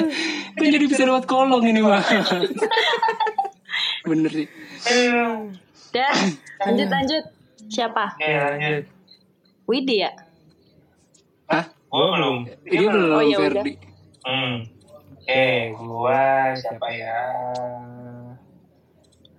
Kan 0.53 0.67
jadi 0.69 0.85
bisa 0.85 1.01
lewat 1.09 1.25
kolong 1.25 1.65
ini 1.65 1.81
mah. 1.81 2.05
Bener 4.05 4.31
sih. 4.31 4.47
Dan 5.93 6.13
lanjut 6.65 6.89
lanjut. 6.89 7.23
Siapa? 7.65 8.13
Oke 8.15 8.29
lanjut. 8.29 8.85
Widi 9.65 10.05
ya? 10.05 10.11
Hah? 11.49 11.65
Gue 11.89 12.07
belum. 12.13 12.37
Ini 12.69 12.85
belum 12.85 13.09
Oh, 13.17 13.23
ya 13.25 13.37
udah. 13.41 13.63
Ferdi. 13.65 13.73
Hmm. 14.25 14.55
Oke, 15.25 15.73
gua 15.81 16.53
siapa 16.53 16.87
ya? 16.93 17.17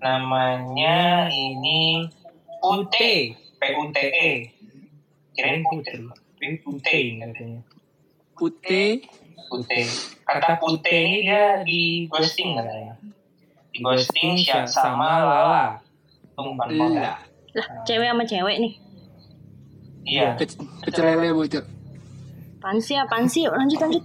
Namanya 0.02 1.30
ini 1.30 2.10
Pute, 2.58 3.38
P 3.38 3.60
U 3.78 3.94
T 3.94 3.98
E. 4.02 4.32
Kirain 5.30 5.62
Putri. 5.62 6.10
Ini 6.42 6.58
Pute 6.58 6.96
ini 6.98 7.22
katanya. 7.22 7.60
Pute. 8.34 8.84
Pute. 9.46 9.82
Kata 10.26 10.58
Pute 10.58 10.90
ini 10.90 11.18
dia 11.22 11.62
di 11.62 12.10
ghosting 12.10 12.58
katanya. 12.58 12.98
Di 13.76 13.84
ghosting 13.84 14.40
siap 14.40 14.64
sama 14.64 15.20
Lala. 15.20 15.64
Umpan 16.40 16.68
bola. 16.72 17.12
Lah. 17.12 17.16
Lah, 17.52 17.66
cewek 17.84 18.08
sama 18.08 18.24
cewek 18.24 18.56
nih. 18.56 18.72
Iya. 20.08 20.28
Pecel 20.80 21.04
lele 21.12 21.36
bocor. 21.36 21.64
Apaan 22.56 22.80
sih, 22.80 22.96
apaan 22.96 23.28
sih? 23.28 23.44
Yuk, 23.44 23.52
Lanjut, 23.52 23.78
lanjut. 23.84 24.04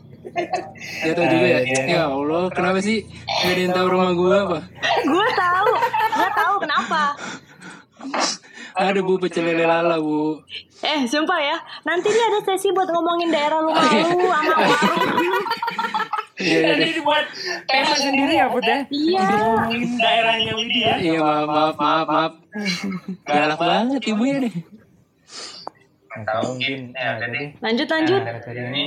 Dia 1.01 1.13
tahu 1.15 1.27
juga 1.31 1.47
ya. 1.47 1.59
Ya 1.87 2.03
Allah, 2.11 2.51
kenapa 2.51 2.83
sih? 2.83 3.07
Gak 3.07 3.51
ada 3.55 3.61
yang 3.63 3.73
tahu 3.73 3.87
rumah 3.89 4.11
gua 4.11 4.35
apa? 4.43 4.59
Gue 5.07 5.27
tahu. 5.39 5.71
Gue 6.19 6.29
tahu 6.35 6.53
kenapa. 6.59 7.01
Ada 8.75 8.99
bu 9.03 9.19
pecel 9.23 9.47
lele 9.47 9.65
lala 9.65 10.03
bu. 10.03 10.43
Eh, 10.83 11.05
sumpah 11.05 11.39
ya. 11.39 11.57
Nanti 11.87 12.11
dia 12.11 12.25
ada 12.27 12.39
sesi 12.43 12.73
buat 12.75 12.89
ngomongin 12.91 13.29
daerah 13.31 13.63
rumah 13.63 13.81
lu 13.81 14.03
sama 14.03 14.25
warung. 14.25 14.61
Iya, 14.61 14.75
iya, 15.23 15.39
Jadi 16.41 16.89
dibuat 16.97 17.25
tema 17.69 17.95
sendiri 17.95 18.33
ya, 18.37 18.45
Put 18.49 18.65
ya? 18.65 18.79
Iya. 18.89 19.25
Ngomongin 19.37 19.91
daerahnya 20.01 20.51
Widi 20.57 20.79
ya. 20.81 20.95
Iya 20.97 21.19
maaf 21.21 21.45
maaf 21.47 21.75
maaf 21.77 22.07
maaf. 22.09 22.33
Galak 23.29 23.59
banget 23.61 24.01
ibunya 24.09 24.37
nih. 24.49 24.53
Nggak 26.11 26.25
tahu 26.27 26.43
mungkin. 26.57 26.79
Ya, 26.91 27.09
udah 27.15 27.29
deh. 27.31 27.47
Lanjut, 27.63 27.87
lanjut. 27.87 28.21
Nah, 28.21 28.39
dari 28.43 28.61
ini 28.67 28.85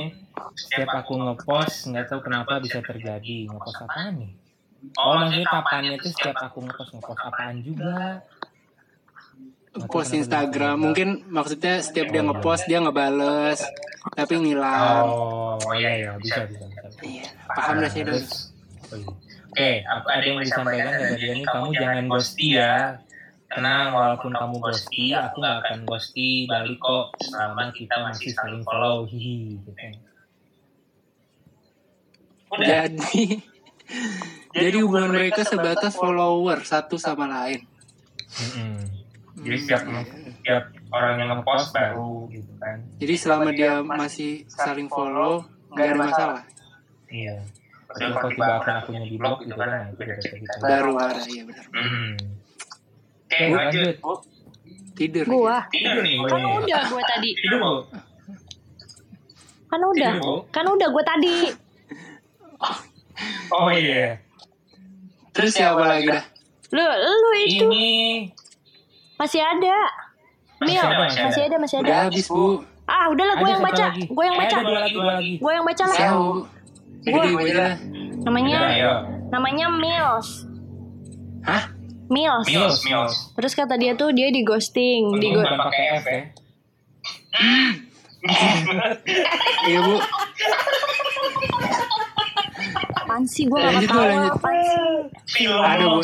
Setiap 0.55 0.91
aku 1.03 1.15
ngepost, 1.15 1.87
nggak 1.91 2.05
tahu 2.11 2.19
kenapa 2.27 2.59
bisa 2.59 2.83
terjadi. 2.83 3.47
Ngepost 3.47 3.79
apaan 3.87 4.19
nih? 4.19 4.31
Oh, 5.01 5.17
maksudnya 5.17 5.47
kapannya 5.49 5.97
tuh 5.97 6.11
setiap 6.13 6.37
aku 6.45 6.57
ngepost 6.61 6.91
ngepost 6.93 7.21
apaan 7.25 7.55
juga. 7.65 8.21
Post 9.91 10.15
Instagram 10.15 10.87
mungkin 10.87 11.27
maksudnya 11.27 11.83
setiap 11.83 12.07
dia 12.07 12.23
ngepost 12.23 12.63
dia 12.63 12.79
ngebales 12.79 13.59
tapi 14.15 14.39
ngilang. 14.39 15.03
Oh, 15.03 15.59
iya 15.75 15.99
iya 15.99 16.11
bisa 16.15 16.47
bisa 16.47 16.63
bisa. 16.63 16.74
Iya, 17.01 17.27
paham 17.49 17.75
lah 17.81 17.89
saya 17.89 18.03
oh 18.11 18.97
iya. 18.97 19.13
Oke, 19.55 19.71
apa 19.87 20.07
ada 20.19 20.23
yang 20.27 20.35
mau 20.35 20.43
disampaikan 20.43 20.91
kata 20.91 21.15
dia 21.15 21.31
nih? 21.31 21.45
Kamu 21.47 21.67
jangan 21.71 22.05
ghosty 22.11 22.47
ya. 22.59 22.99
Tenang, 23.47 23.95
walaupun 23.95 24.35
kamu 24.35 24.55
ghosty, 24.59 25.15
aku 25.15 25.39
nggak 25.39 25.57
akan 25.63 25.77
ghosty 25.87 26.43
balik 26.43 26.75
kok 26.75 27.15
selama 27.23 27.71
kita 27.71 27.95
masih 28.03 28.29
saling 28.35 28.61
follow. 28.67 29.07
Hihi. 29.07 29.55
Gitu. 29.55 29.71
Jadi 32.59 33.23
jadi 34.55 34.77
hubungan 34.83 35.11
mereka 35.15 35.47
sebatas 35.47 35.95
follower 35.95 36.63
satu 36.67 36.99
sama 36.99 37.27
lain. 37.27 37.63
Mm-mm. 38.35 38.75
jadi 39.39 39.57
setiap 39.61 39.81
setiap 39.87 40.63
orang 40.91 41.15
yang 41.23 41.29
ngepost 41.39 41.71
baru 41.71 42.27
gitu 42.31 42.51
kan. 42.59 42.83
Jadi 42.99 43.15
selama 43.15 43.49
dia 43.55 43.79
masih 43.83 44.43
saling 44.51 44.91
follow 44.91 45.47
nggak 45.71 45.85
ada 45.85 45.95
masalah. 45.95 46.41
Iya. 47.09 47.35
Tapi 47.85 48.11
kalau 48.11 48.29
tiba 48.29 48.45
akun 48.59 48.75
akunnya 48.75 49.01
di 49.03 49.15
blog 49.15 49.37
gitu 49.39 49.55
kan, 49.55 49.67
nah, 49.69 49.83
itu 49.87 49.95
beda 49.95 50.15
cerita. 50.19 50.51
Baru 50.59 50.93
arah 50.97 51.25
iya 51.25 51.43
benar. 51.45 51.65
Hmm. 51.71 52.13
Oke, 53.25 53.37
Bu, 53.45 53.53
lanjut. 53.55 53.95
Tidur. 54.95 55.25
Gua. 55.27 55.57
Tidur 55.69 55.95
nih 56.01 56.15
Kan 56.23 56.41
udah 56.43 56.81
gue 56.87 57.03
tadi. 57.03 57.29
Tidur, 57.39 57.57
Bu. 57.59 57.73
Kan 59.65 59.81
udah. 59.81 60.11
Kan 60.51 60.65
udah 60.65 60.87
gue 60.87 61.03
tadi. 61.03 61.35
Oh 63.51 63.69
iya. 63.71 64.19
Terus 65.31 65.51
siapa 65.53 65.83
lagi 65.83 66.07
dah? 66.07 66.23
Lu, 66.71 66.83
lu 66.83 67.29
itu 67.43 67.67
Ini 67.67 67.87
masih 69.15 69.39
ada. 69.39 69.77
Mil, 70.63 70.79
ada, 70.79 71.05
masih 71.05 71.21
ada. 71.45 71.55
masih 71.59 71.75
ada, 71.79 71.83
Udah 71.83 71.95
ada. 71.95 72.05
habis 72.07 72.25
bu. 72.27 72.63
Ah, 72.87 73.05
udahlah 73.11 73.35
gue 73.35 73.43
Ada 73.43 73.53
yang 73.53 73.63
baca. 73.63 73.85
Gue 73.93 74.23
yang 74.23 74.35
Eh, 74.35 74.41
baca. 74.41 74.55
Ada 74.55 74.65
dua 74.65 74.79
lagi, 74.79 74.93
dua 74.95 75.05
lagi. 75.15 75.31
Gue 75.39 75.51
yang 75.51 75.65
baca 75.67 75.83
lah. 75.85 75.97
Aja 77.05 77.53
lah. 77.53 77.73
Namanya 78.25 78.57
ayo. 78.73 78.93
namanya 79.29 79.67
Mills. 79.69 80.29
Hah? 81.45 81.69
Mills. 82.09 82.45
Mills, 82.49 82.81
Mills. 82.85 83.13
Terus 83.37 83.53
kata 83.53 83.77
dia 83.77 83.93
tuh 83.97 84.13
dia 84.13 84.29
di 84.29 84.41
ghosting, 84.45 85.17
di 85.21 85.33
bukan 85.33 85.57
pakai 85.57 85.83
F 86.01 86.05
ya. 86.05 86.21
Iya 89.69 89.79
bu. 89.85 90.01
apaan 92.97 93.21
sih 93.29 93.45
gue 93.45 93.53
gak 93.53 93.85
lanjut. 93.85 94.33
apaan 94.33 94.57
sih. 94.65 94.81
Film 95.29 95.61
Ada 95.61 95.85
bu. 95.85 96.01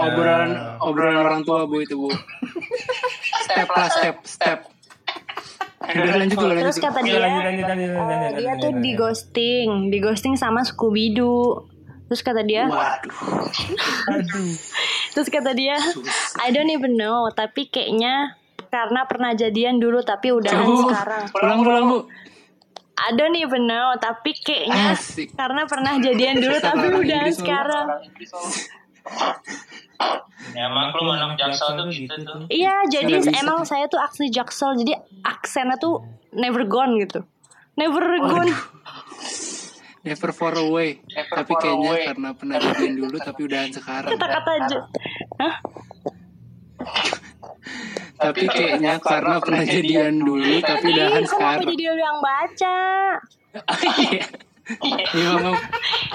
Obrolan 0.00 0.50
obrolan 0.80 1.16
orang 1.20 1.40
tua 1.44 1.68
bu 1.68 1.84
itu 1.84 1.92
bu. 1.92 2.08
Step 3.44 3.68
lah 3.68 3.88
step 3.92 4.16
step. 4.24 4.58
Udah 5.86 6.16
lanjut 6.18 6.36
dulu 6.36 6.52
lanjut. 6.52 6.64
Terus 6.66 6.78
kata 6.82 6.98
dia 7.06 7.18
lanjut, 7.22 7.42
lanjut, 7.46 7.66
lanjut, 7.66 7.90
lanjut, 7.94 8.08
lanjut, 8.10 8.32
dia 8.38 8.52
tuh 8.58 8.72
di 8.82 8.90
ghosting, 8.98 9.68
di 9.92 9.98
ghosting 10.02 10.34
sama 10.34 10.66
Scooby 10.66 11.14
Doo. 11.14 11.70
Terus 12.06 12.22
kata 12.22 12.46
dia, 12.46 12.70
Waduh. 12.70 13.18
terus 15.10 15.26
kata 15.26 15.50
dia, 15.58 15.74
I 16.38 16.54
don't 16.54 16.70
even 16.70 16.94
know, 16.94 17.26
tapi 17.34 17.66
kayaknya 17.66 18.38
karena 18.70 19.10
pernah 19.10 19.34
jadian 19.34 19.82
dulu 19.82 20.06
tapi 20.06 20.30
udahan 20.30 20.66
sekarang. 20.66 21.22
pulang 21.34 21.60
pulang 21.66 21.84
bu. 21.90 21.98
I 22.96 23.12
don't 23.12 23.34
even 23.36 23.66
know, 23.68 23.92
tapi 23.98 24.32
kayaknya 24.38 24.96
Asik. 24.96 25.34
karena 25.34 25.68
pernah 25.68 25.98
jadian 25.98 26.38
dulu 26.40 26.56
tapi 26.62 26.86
udahan 26.94 27.32
sekarang. 27.34 27.86
Ya 30.54 30.70
maklum 30.70 31.10
anak 31.12 31.36
jaksel 31.40 31.74
tuh 31.74 31.86
gitu 31.90 32.16
tuh. 32.22 32.46
Iya, 32.48 32.86
jadi 32.88 33.18
emang 33.42 33.66
saya 33.66 33.90
tuh 33.90 33.98
asli 33.98 34.30
jaksel, 34.30 34.78
jadi 34.78 34.94
aksennya 35.24 35.76
tuh 35.76 36.04
never 36.32 36.62
gone 36.64 36.96
gitu. 37.02 37.24
Never 37.76 38.04
gone. 38.24 38.52
Never 40.06 40.30
far 40.30 40.54
away. 40.54 41.02
Tapi 41.10 41.52
kayaknya 41.58 42.14
karena 42.14 42.30
pernah 42.32 42.56
jadian 42.62 42.94
dulu 42.94 43.16
tapi 43.18 43.40
udahan 43.42 43.70
sekarang. 43.74 44.10
Kata-kata 44.14 44.50
aja. 44.54 44.78
Hah? 45.42 45.54
Tapi 48.16 48.44
kayaknya 48.48 48.96
karena 49.02 49.36
pernah 49.42 49.64
jadian 49.66 50.14
dulu 50.22 50.56
tapi 50.64 50.86
udahan 50.94 51.24
kok 51.26 51.30
sekarang 51.36 51.68
mau 51.68 51.72
jadi 51.74 51.84
lu 51.90 52.00
yang 52.00 52.18
baca? 52.22 52.78
iya 54.82 55.04
Iya. 55.14 55.52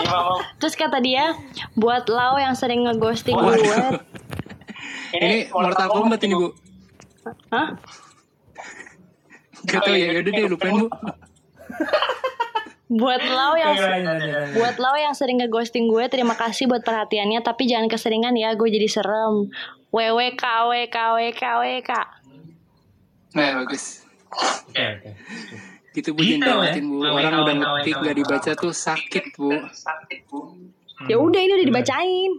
Iya. 0.01 0.19
Terus 0.59 0.75
kata 0.75 0.99
dia, 0.99 1.35
buat 1.75 2.07
lau 2.11 2.35
yang 2.35 2.55
sering 2.55 2.83
ngeghosting 2.83 3.35
gue. 3.35 3.55
ini 5.15 5.47
Mortal 5.51 5.87
Kombat 5.91 6.23
ini 6.23 6.35
bu 6.35 6.51
Hah? 7.51 7.75
Gak 9.67 9.81
tau 9.85 9.93
ya 9.93 10.17
yaudah 10.17 10.31
deh 10.31 10.45
lupain 10.49 10.73
bu 10.73 10.87
Buat 12.91 13.23
lau 13.23 13.55
yang. 13.55 13.71
Buat 14.51 14.75
lo 14.75 14.99
yang 14.99 15.15
sering 15.15 15.39
ngeghosting 15.39 15.87
gue, 15.87 16.11
terima 16.11 16.35
kasih 16.35 16.67
buat 16.67 16.83
perhatiannya, 16.83 17.39
tapi 17.39 17.63
jangan 17.63 17.87
keseringan 17.87 18.35
ya, 18.35 18.51
gue 18.51 18.67
jadi 18.67 18.87
serem. 18.91 19.47
WWK, 19.95 20.43
WK, 20.67 20.97
WK, 21.15 21.43
WK. 21.63 21.91
Nah 23.31 23.63
bagus 23.63 24.03
Oke, 24.31 24.75
oke. 24.75 25.09
Gitu 25.91 26.09
bu 26.15 26.19
Gitu, 26.23 26.39
jangan 26.39 26.71
ya? 26.71 26.81
bu 26.81 26.95
Orang 27.03 27.33
udah 27.43 27.55
ngetik 27.59 27.95
gak 27.99 28.15
dibaca 28.15 28.51
tuh 28.55 28.73
sakit 28.73 29.25
bu 29.35 29.51
Sakit, 29.75 30.19
Bu. 30.31 30.55
Ya 31.09 31.17
udah 31.17 31.39
ini 31.41 31.51
udah 31.57 31.67
dibacain. 31.67 32.31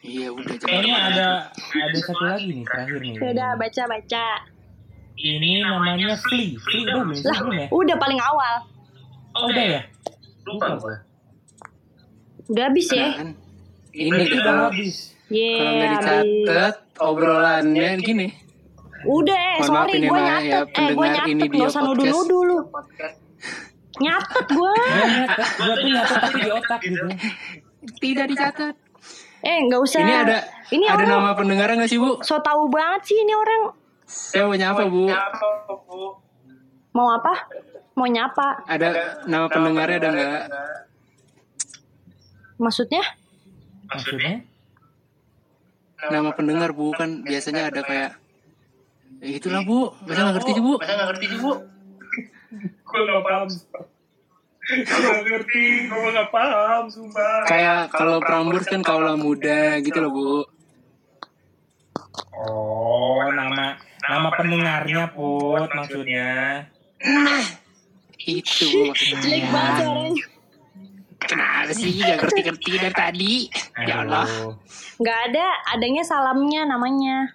Iya 0.00 0.28
udah 0.32 0.54
Kayaknya 0.58 0.96
ada 0.96 1.26
ada 1.52 1.98
satu 2.00 2.24
lagi 2.24 2.50
nih 2.50 2.64
terakhir 2.66 2.98
nih. 3.00 3.14
Ya 3.16 3.28
udah 3.36 3.50
baca 3.56 3.82
baca. 3.86 4.26
Ini 5.20 5.50
namanya 5.62 6.16
Flea. 6.16 6.56
Flea 6.56 6.80
udah 6.88 6.94
belum 7.04 7.52
ya? 7.54 7.66
udah 7.68 7.96
paling 8.00 8.20
awal. 8.20 8.54
Oh, 9.36 9.46
udah 9.52 9.64
ya? 9.78 9.80
Lupa 10.48 10.66
gue. 10.80 10.96
Udah 12.50 12.64
habis 12.66 12.88
ya. 12.90 13.08
Kan, 13.14 13.30
Ini 13.94 14.10
udah 14.10 14.40
kalau 14.42 14.64
habis. 14.72 15.14
Ye, 15.30 15.54
kalau 15.54 15.72
nggak 15.78 15.90
dicatat 15.94 16.74
obrolannya 16.98 17.88
gini 18.02 18.26
Udah, 19.02 19.32
eh, 19.34 19.56
Mohon 19.56 19.66
sorry 19.66 19.92
ya, 19.92 20.00
gue 20.02 20.18
ya, 20.18 20.24
nyatet. 20.26 20.44
eh, 20.44 20.60
gue 20.60 20.92
pendengar 20.92 21.08
nyatet. 21.16 21.30
ini 21.30 21.40
Gak 21.40 21.50
dia 21.50 21.60
usah 21.62 21.80
podcast. 21.80 21.88
nuduh-nuduh 21.88 22.42
lu. 22.42 22.58
Nyatet 23.98 24.46
gue. 24.50 24.74
Gue 25.56 25.74
tuh 25.74 25.88
nyatet 25.88 26.16
tapi 26.18 26.38
di 26.38 26.50
otak 26.50 26.80
gitu. 26.80 27.06
tidak 27.96 28.26
dicatat 28.28 28.74
Eh, 29.40 29.58
nggak 29.62 29.80
usah. 29.80 29.98
ini 29.98 30.12
ada 30.14 30.36
Ini 30.68 30.84
ada 30.84 31.00
orang 31.00 31.08
nama 31.08 31.30
pendengar 31.32 31.72
nggak 31.72 31.88
sih 31.88 31.96
bu 31.96 32.20
so 32.20 32.36
tahu 32.38 32.68
banget 32.68 33.00
sih 33.04 33.16
ini 33.16 33.32
orang. 33.32 33.72
saya 34.04 34.44
mau 34.44 34.52
nyapa 34.52 34.82
bu 34.84 35.08
Apa, 35.08 35.46
Bu? 35.86 36.00
Mau 36.92 37.08
apa? 37.10 37.34
Mau 37.94 38.04
nyapa. 38.04 38.60
ada 38.66 38.88
nama 39.24 39.46
pendengarnya 39.46 39.96
ada 39.98 40.08
nggak 40.10 40.42
Maksudnya? 42.58 43.00
Maksudnya? 43.86 44.44
nama 46.02 46.30
pendengar 46.30 46.70
bu 46.70 46.92
kan 46.92 47.20
biasanya 47.22 47.68
ada 47.68 47.80
kayak 47.80 48.19
ya 49.20 49.30
itulah 49.34 49.60
bu 49.62 49.78
masa 50.02 50.20
nggak 50.22 50.34
ngerti 50.36 50.50
sih 50.52 50.62
bu 50.62 50.72
Masa 50.76 50.92
nggak 50.92 51.08
ngerti 51.08 51.26
sih, 51.26 51.38
Bu? 51.38 51.52
Gue 52.82 53.00
gak 53.00 53.22
paham. 53.22 53.46
Gue 53.46 54.98
gak 54.98 55.22
ngerti, 55.24 55.64
gue 55.86 56.10
gak 56.10 56.30
paham, 56.30 56.82
sumpah. 56.86 57.42
kayak 57.44 57.80
kalau 57.90 58.18
Prambors 58.18 58.64
kan 58.64 58.80
kaulah 58.80 59.14
muda 59.14 59.78
gitu 59.78 59.98
loh 59.98 60.10
bu 60.10 60.30
Oh, 62.32 63.20
nama 63.28 63.76
nama 64.02 64.28
pendengarnya 64.32 65.12
Put 65.12 65.68
maksudnya. 65.70 66.64
itu 68.18 68.64
bu 68.66 68.80
maksudnya 68.88 69.20
Jelek 69.22 69.44
banget 69.48 69.80
suaranya. 69.80 70.24
kenapa 71.20 71.70
sih 71.70 71.90
nggak 71.94 72.16
ngerti 72.18 72.40
ngerti 72.42 72.68
dari 72.74 72.94
tadi 72.94 73.32
ya 73.80 73.94
Allah. 74.02 74.26
Nggak 74.96 75.18
ada, 75.26 75.46
adanya 75.70 76.02
salamnya 76.02 76.62
namanya. 76.66 77.32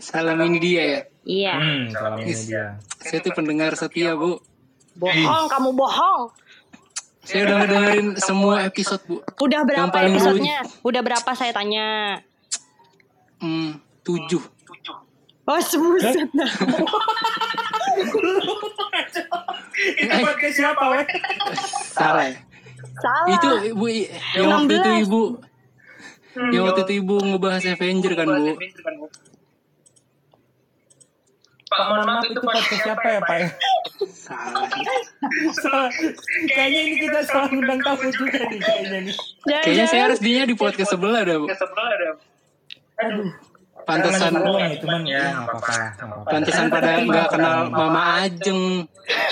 Salam 0.00 0.40
ini 0.42 0.58
dia 0.58 0.82
ya 0.82 1.00
Iya. 1.20 1.52
Hmm, 1.54 1.82
salam 1.90 2.14
ini 2.18 2.32
dia. 2.34 2.80
saya 2.98 3.20
tuh 3.20 3.32
pendengar 3.32 3.72
setia 3.74 4.16
bu 4.16 4.40
Bohong, 4.92 5.46
kamu 5.46 5.70
bohong. 5.72 6.32
saya 7.20 7.44
udah 7.44 7.56
ngedengerin 7.58 8.06
semua 8.16 8.64
episode 8.64 9.00
bu 9.04 9.20
Udah 9.38 9.60
berapa 9.62 9.92
episodenya? 10.02 10.64
Udah 10.80 11.00
berapa 11.00 11.30
saya 11.30 11.52
tanya? 11.52 12.18
hmm, 13.38 13.76
tujuh 14.02 14.42
Oh, 15.44 15.58
sebuset. 15.58 16.30
Itu 19.98 20.14
podcast 20.20 20.54
siapa, 20.54 20.84
weh? 20.88 21.02
salah 21.90 22.24
ya 22.24 22.38
Salah. 22.96 23.26
itu 23.32 23.48
ibu 23.70 23.86
yang 24.36 24.46
waktu 24.46 24.74
itu 24.74 24.90
16. 24.92 25.02
ibu 25.02 25.22
yang 26.52 26.62
waktu 26.64 26.80
itu 26.82 26.92
ibu 26.98 27.14
ngebahas 27.18 27.64
Avenger 27.66 28.12
kan 28.14 28.26
bu 28.28 28.52
Pak, 31.70 31.80
mohon 31.86 32.02
maaf 32.02 32.24
itu 32.26 32.40
podcast 32.42 32.82
siapa 32.82 33.06
ya, 33.06 33.20
Pak? 33.22 33.36
ya? 33.38 33.48
salah 34.10 34.66
Salah. 35.62 35.90
Kayaknya 36.50 36.80
ini 36.82 36.96
kita 36.98 37.20
salah 37.26 37.50
undang 37.50 37.78
tamu 37.78 38.08
juga 38.10 38.38
nih 38.48 38.58
kayaknya 38.58 38.98
nih. 39.06 39.16
kayaknya 39.62 39.86
saya 39.86 40.02
harus 40.10 40.18
dia 40.18 40.42
di 40.46 40.54
podcast 40.54 40.90
sebelah 40.90 41.22
dah 41.22 41.36
bu 41.38 41.46
sebelah 41.50 41.88
ada. 41.94 42.08
Aduh. 43.00 43.30
pantesan 43.80 44.32
Doang 44.36 44.60
ya, 44.60 44.76
cuman 44.78 45.02
ya 45.08 45.24
apa-apa. 45.40 46.28
pantesan 46.28 46.66
pada 46.68 47.00
nggak 47.00 47.26
kenal 47.32 47.56
Mama 47.72 48.22
Ajeng 48.22 48.86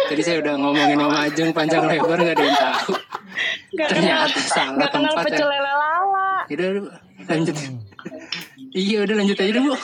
jadi 0.09 0.23
saya 0.25 0.37
udah 0.43 0.55
ngomongin 0.57 0.99
Mama 0.99 1.19
Ajeng 1.29 1.51
panjang 1.53 1.85
lebar 1.85 2.17
nggak 2.19 2.35
ada 2.35 2.45
yang 2.49 2.59
tahu 2.59 2.93
ternyata 3.77 4.39
salah 4.49 4.73
nggak 4.79 4.91
kenal 4.91 5.13
tempat 5.15 5.33
ya 5.37 5.47
lala. 5.47 5.93
Yaudah, 6.49 6.69
udah, 6.73 6.81
Bu. 6.83 6.91
lanjut 7.29 7.57
iya 8.73 8.97
udah 9.05 9.15
lanjut 9.21 9.37
aja 9.37 9.51
deh 9.53 9.63
bu 9.63 9.75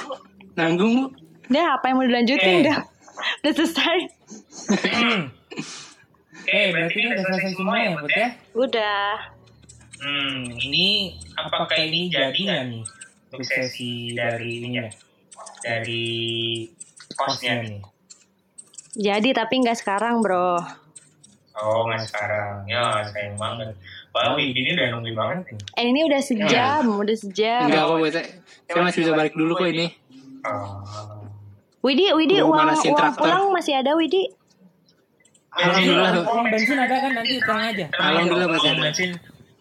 nanggung 0.56 0.92
bu 0.96 1.04
Udah, 1.50 1.66
apa 1.76 1.84
yang 1.90 1.96
mau 2.00 2.06
dilanjutin? 2.06 2.48
Eh. 2.48 2.60
Udah, 2.64 2.78
udah 3.44 3.52
selesai. 3.52 3.98
Hmm. 4.92 5.20
Eh, 6.44 6.66
berarti 6.72 6.96
ini 7.00 7.08
udah 7.12 7.24
selesai 7.24 7.50
semua 7.56 7.76
ya, 7.80 7.90
Put 7.96 8.12
ya? 8.12 8.28
Udah. 8.52 9.08
Hmm, 10.04 10.44
ini 10.60 11.16
apakah 11.32 11.78
ini 11.80 12.12
jadi 12.12 12.36
nggak 12.36 12.62
nih 12.68 12.84
untuk 13.32 13.40
sesi 13.48 14.12
dari 14.12 14.60
ini 14.60 14.68
ya? 14.76 14.88
Dari 15.64 16.04
kosnya 17.16 17.64
nih. 17.64 17.80
Jadi 18.94 19.28
tapi 19.32 19.54
nggak 19.64 19.80
sekarang, 19.80 20.20
bro. 20.20 20.60
Oh, 21.54 21.86
nggak 21.88 22.04
sekarang. 22.10 22.66
Ya, 22.68 23.00
sayang 23.08 23.40
banget. 23.40 23.72
Bang, 24.14 24.38
ini 24.38 24.70
udah 24.76 24.86
nungguin 24.94 25.16
banget 25.16 25.38
nih. 25.50 25.58
Eh 25.80 25.84
ini 25.90 26.00
udah 26.06 26.20
sejam, 26.22 26.82
udah 26.86 27.16
sejam. 27.18 27.66
enggak 27.66 27.84
saya, 28.14 28.26
saya 28.70 28.82
masih 28.84 28.98
bisa 29.02 29.12
balik 29.16 29.34
dulu 29.34 29.58
kok 29.58 29.70
ini 29.70 29.90
Oh. 30.44 31.13
Widi, 31.84 32.08
Widi 32.16 32.40
uang 32.40 32.64
uang 32.64 33.12
pulang 33.12 33.52
masih 33.52 33.76
ada, 33.76 33.92
Widi. 33.92 34.32
alhamdulillah. 35.52 36.24
Uang 36.24 36.48
bensin 36.48 36.80
ada 36.80 36.96
kan 36.96 37.12
nanti 37.12 37.36
tenang 37.44 37.60
aja. 37.70 37.86
alhamdulillah 37.92 38.48
masih 38.48 38.68
Uang 38.72 38.78
ada 38.80 38.84
bensin. 38.88 39.10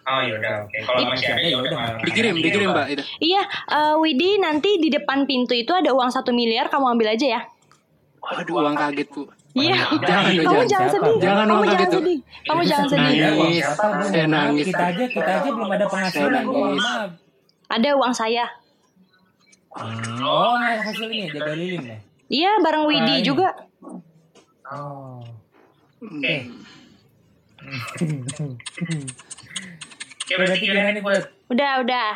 Oh, 0.03 0.19
ya 0.19 0.35
udah, 0.35 0.53
oke. 0.67 0.77
Kalau 0.83 1.07
masih 1.15 1.29
ada 1.31 1.47
ya 1.47 1.57
udah. 1.63 1.77
dikirim 2.03 2.35
dikirim 2.35 2.67
mbak 2.75 2.85
itu 2.91 3.03
Iya, 3.23 3.43
eh, 3.71 3.95
Widi 3.99 4.39
nanti 4.39 4.79
di 4.79 4.91
depan 4.91 5.23
pintu 5.27 5.51
itu 5.55 5.71
ada 5.75 5.91
uang 5.91 6.11
satu 6.11 6.31
miliar, 6.35 6.67
kamu 6.71 6.95
ambil 6.95 7.11
aja 7.11 7.27
ya. 7.39 7.41
waduh 8.23 8.55
uang 8.55 8.75
kaget 8.79 9.07
bu 9.11 9.27
Iya. 9.53 9.75
jangan 10.01 10.31
Kamu 10.31 10.39
jangan 10.47 10.65
jangan 10.65 10.89
sedih. 10.89 11.15
Jangan 11.19 11.45
Kamu 11.45 11.59
uang 11.59 11.67
jangan 11.69 11.89
sedih. 11.91 12.17
Kamu 12.47 12.61
jangan 12.63 12.87
sedih. 12.87 13.03
Nangis. 13.03 13.21
Nangis. 13.21 13.65
Saya 14.09 14.25
nangis. 14.31 14.65
Kita 14.71 14.83
aja, 14.89 15.05
kita 15.11 15.31
aja 15.43 15.49
belum 15.51 15.69
ada 15.75 15.85
penghasilan. 15.91 16.43
Ada 17.69 17.89
uang 17.99 18.13
saya. 18.15 18.45
Oh, 20.23 20.55
hasil 20.57 21.09
ini 21.09 21.29
jaga 21.29 21.53
lilin 21.53 21.83
ya? 21.85 21.97
Iya, 22.27 22.51
bareng 22.59 22.85
Widi 22.85 23.15
ini. 23.17 23.25
juga. 23.25 23.49
Oh. 24.65 25.19
Oke. 25.99 26.35
Oke, 30.13 30.33
berarti 30.37 30.57
gimana 30.61 30.89
nih 30.91 31.01
buat 31.01 31.23
Udah, 31.47 31.71
udah. 31.79 32.13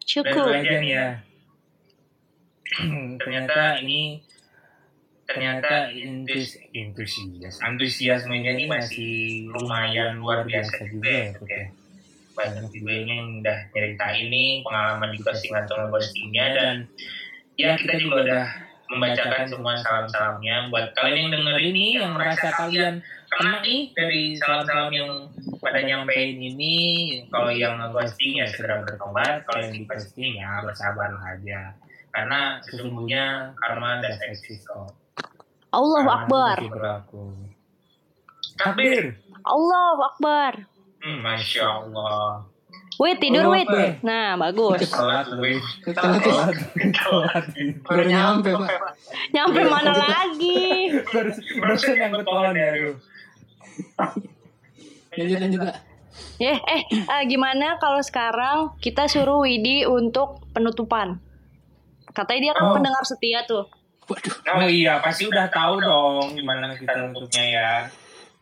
Cukup. 0.00 0.46
belajar 0.50 0.78
nih 0.78 0.92
ya. 0.92 1.08
ternyata 3.16 3.78
ini 3.78 4.18
ternyata 5.24 5.88
intus 5.94 6.58
antusias 6.74 7.56
antusiasmenya 7.62 8.50
ini 8.52 8.66
masih 8.66 9.14
lumayan 9.48 10.18
luar 10.18 10.42
biasa 10.42 10.82
juga 10.84 11.06
ya 11.08 11.26
Put 11.32 11.46
ya. 11.46 11.64
banyak 12.34 12.66
juga 12.74 12.92
ini 12.92 13.12
yang 13.14 13.30
udah 13.40 13.58
cerita 13.70 14.06
ini 14.12 14.42
pengalaman 14.60 15.14
juga 15.14 15.32
singkat 15.32 15.64
sama 15.64 15.86
ghostingnya 15.88 16.46
dan 16.50 16.76
ya 17.54 17.78
kita 17.78 17.94
juga 17.96 18.16
udah 18.26 18.44
membacakan 18.94 19.44
semua 19.50 19.74
salam-salamnya. 19.76 20.70
buat 20.70 20.94
kalian 20.94 21.28
yang 21.28 21.32
denger 21.42 21.58
ini 21.60 21.86
yang 21.98 22.12
merasa 22.14 22.48
kalian 22.54 23.02
kena 23.28 23.60
nih 23.66 23.90
dari 23.92 24.38
salam-salam 24.38 24.90
yang 24.94 25.10
pada 25.58 25.82
nyampein 25.82 26.38
ini. 26.38 26.76
Kalau 27.28 27.50
yang 27.50 27.76
ghosting 27.90 28.38
ya 28.38 28.46
segera 28.46 28.86
bertobat. 28.86 29.42
kalau 29.44 29.60
yang 29.66 29.74
di 29.74 29.82
ghosting 29.84 30.38
ya 30.38 30.62
bersabarlah 30.62 31.24
aja. 31.34 31.74
Karena 32.14 32.62
sesungguhnya 32.62 33.52
karma 33.58 33.98
dan 33.98 34.14
eksis 34.30 34.62
kok. 34.62 34.94
Allahu 35.74 36.06
Karena 36.06 36.22
Akbar. 36.22 36.56
takbir. 36.62 37.02
Takbir. 38.54 39.04
Allahu 39.42 40.00
Akbar. 40.14 40.52
hmm, 41.02 41.18
masya 41.20 41.66
Allah 41.84 42.53
Wait, 42.94 43.18
tidur, 43.18 43.50
Oh, 43.50 43.50
wait. 43.50 43.66
Nah, 44.06 44.38
bagus. 44.38 44.86
Telat 44.86 45.26
gue. 45.26 45.58
Telat 45.90 46.22
ya. 46.22 46.42
Telat. 46.94 47.44
Baru 47.82 48.02
nyampe 48.06 48.50
pak. 48.54 48.70
Nyampe 49.34 49.60
mana 49.66 49.92
lagi? 49.92 50.94
Baru 51.02 51.74
yang 51.74 52.14
pohon 52.22 52.54
ya 52.54 52.68
lu. 52.78 52.92
Lanjut 55.14 55.38
lanjut 55.42 55.60
pak. 55.66 55.76
Eh, 56.38 56.58
eh, 56.58 56.82
eh, 56.90 57.22
gimana 57.26 57.78
kalau 57.82 57.98
sekarang 57.98 58.78
kita 58.78 59.10
suruh 59.10 59.42
Widi 59.42 59.82
untuk 59.86 60.46
penutupan? 60.54 61.18
Katanya 62.14 62.40
dia 62.50 62.52
kan 62.54 62.64
Oh. 62.70 62.74
pendengar 62.78 63.02
setia 63.02 63.42
tuh. 63.42 63.66
Waduh. 64.06 64.34
Oh 64.54 64.68
iya, 64.68 65.02
pasti 65.02 65.26
udah 65.26 65.50
tahu 65.50 65.82
dong 65.82 66.38
gimana 66.38 66.76
kita 66.78 67.10
nutupnya 67.10 67.42
ya. 67.42 67.70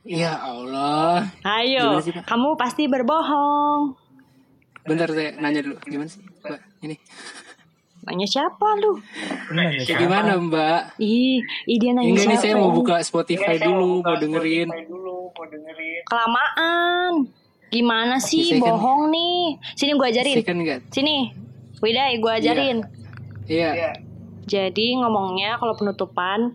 Ya 0.03 0.35
Allah. 0.35 1.31
Ayo, 1.47 2.03
kamu 2.27 2.59
pasti 2.59 2.91
berbohong. 2.91 3.95
Bentar 4.83 5.09
saya 5.09 5.31
nanya 5.37 5.61
dulu. 5.61 5.77
Gimana 5.83 6.09
sih 6.09 6.21
pak? 6.39 6.59
Ini. 6.81 6.97
Nanya 8.03 8.27
siapa 8.27 8.67
lu? 8.77 8.99
Nanya 9.51 9.79
Ya 9.79 9.87
siapa? 9.87 10.01
gimana 10.01 10.33
mbak? 10.37 10.81
Ih, 10.99 11.39
ih 11.65 11.77
dia 11.79 11.95
nanya 11.95 12.11
Enggak 12.11 12.27
nih 12.27 12.35
siapa 12.35 12.45
saya 12.45 12.55
mau 12.57 12.69
ini? 12.69 12.77
buka 12.77 12.95
Spotify 13.01 13.57
dulu 13.57 14.03
mau 14.03 14.17
dengerin. 14.17 14.69
Kelamaan. 16.05 17.13
Gimana 17.69 18.21
sih 18.21 18.53
kan- 18.53 18.61
bohong 18.61 19.09
nih? 19.09 19.57
Sini 19.73 19.93
gua 19.95 20.11
ajarin. 20.11 20.37
Kan 20.43 20.59
enggak. 20.61 20.81
Sini. 20.91 21.33
Widai, 21.79 22.19
gua 22.19 22.37
ajarin. 22.37 22.85
Iya. 23.47 23.97
Jadi 24.45 24.99
ngomongnya 24.99 25.57
kalau 25.57 25.73
penutupan 25.73 26.53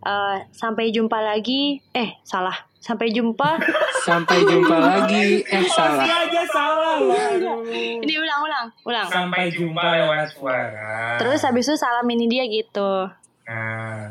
eh, 0.00 0.36
sampai 0.52 0.90
jumpa 0.90 1.18
lagi. 1.18 1.80
Eh, 1.90 2.20
salah. 2.22 2.67
Sampai 2.78 3.10
jumpa. 3.10 3.58
Sampai 4.08 4.38
jumpa 4.46 4.76
lagi. 4.78 5.42
Eh 5.44 5.64
salah. 5.68 6.06
Masih 6.06 6.14
aja 6.14 6.42
salah 6.48 6.94
loh. 7.02 7.60
Ini 7.74 8.14
ulang-ulang, 8.16 8.66
ulang. 8.86 9.08
Sampai 9.10 9.50
jumpa 9.50 9.82
lewat 9.82 10.30
suara. 10.32 11.18
Terus 11.18 11.42
habis 11.42 11.66
itu 11.66 11.74
salamin 11.74 12.30
dia 12.30 12.46
gitu. 12.46 13.10
Nah, 13.48 14.06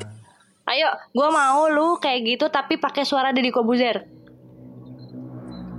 Ayo, 0.68 0.92
gua 1.16 1.32
mau 1.32 1.72
lu 1.72 1.96
kayak 1.96 2.28
gitu 2.28 2.46
tapi 2.52 2.76
pakai 2.76 3.08
suara 3.08 3.32
Deddy 3.32 3.56
Kobuzer. 3.56 4.04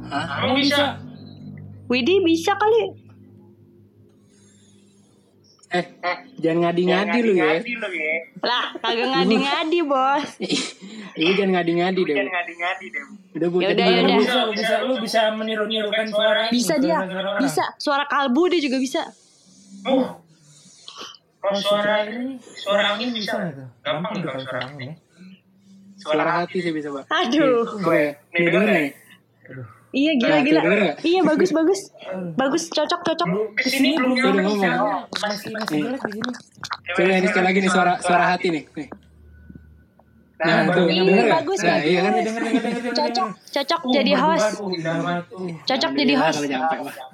Hah? 0.08 0.26
kamu 0.40 0.64
bisa. 0.64 0.96
Widi 1.92 2.24
bisa 2.24 2.56
kali. 2.56 3.07
Eh, 5.78 5.84
jangan 6.40 6.58
ngadi-ngadi 6.64 7.18
lu 7.20 7.32
ya. 7.36 7.60
Lah, 8.40 8.72
kagak 8.80 9.08
ngadi-ngadi, 9.12 9.78
Bos. 9.90 10.28
Lu 11.12 11.32
jangan 11.36 11.60
ngadi-ngadi 11.60 12.00
deh. 12.00 12.16
Udah 13.36 13.48
bu, 13.52 13.56
Ya 13.60 13.68
tadi 13.70 13.82
udah, 13.82 13.88
mana 13.92 14.00
udah. 14.00 14.16
bu? 14.16 14.22
Bisa, 14.24 14.38
lu 14.40 14.52
bisa, 14.54 14.74
lu 14.80 14.94
bisa 14.96 15.20
meniru-nirukan 15.36 16.06
suara 16.08 16.48
Bisa 16.48 16.74
dia. 16.80 17.04
orang. 17.04 17.36
Bisa. 17.36 17.64
Suara 17.76 18.08
kalbu 18.08 18.48
dia 18.48 18.60
juga 18.60 18.80
bisa. 18.80 19.12
Oh. 19.84 20.16
Kalau 21.38 21.60
suara 21.60 22.08
ini 22.08 22.40
suara 22.40 22.96
angin 22.96 23.12
bisa? 23.12 23.36
Gampang 23.84 24.12
kalau 24.18 24.40
suara 24.40 24.60
angin. 24.64 24.96
Suara 25.98 26.30
hati 26.42 26.58
sih 26.58 26.72
bisa 26.72 26.88
pak. 26.90 27.04
Aduh. 27.08 27.66
Ya. 27.92 28.16
Nih 28.32 28.48
denger 28.48 28.62
nih. 28.64 28.88
Iya 29.98 30.12
gila 30.14 30.30
Nah, 30.30 30.40
gila. 30.40 30.60
nggak? 30.62 30.96
Iya 31.02 31.20
bagus 31.24 31.50
bagus. 31.50 31.80
Bagus 32.34 32.62
cocok 32.68 33.00
cocok. 33.02 33.26
Ke 33.52 33.66
sini 33.66 33.88
belum 33.92 34.10
Udah 34.12 34.30
nyampe 34.30 34.42
ngomong. 34.44 35.02
Masih 35.12 35.50
masih 35.52 35.78
jelek 35.82 36.00
di 36.00 36.12
sini. 36.14 36.30
Coba 36.88 37.10
ini 37.12 37.26
sekali 37.26 37.44
lagi 37.44 37.58
nih 37.58 37.70
suara 37.70 37.92
suara 37.98 38.24
hati 38.28 38.48
nih. 38.48 38.64
Nih. 38.72 38.88
Nah, 40.38 40.70
tuh 40.70 40.86
Iya, 40.86 41.02
denger 41.02 41.26
bagus, 41.32 41.58
Nah, 41.60 41.78
iya 41.82 41.98
kan? 42.00 42.12
bagus. 42.12 42.24
Denger 42.24 42.42
denger 42.42 42.62
denger 42.62 42.78
denger. 42.78 42.94
Cocok 42.94 43.28
cocok 43.50 43.80
Uh, 43.80 43.90
jadi 43.92 44.12
aduh, 44.12 44.22
host. 44.24 44.48
Cocok 45.66 45.90
jadi 45.92 46.14
host. 46.14 46.36
kalau 46.36 46.48
nyampe 46.48 46.76
pak. 46.78 46.94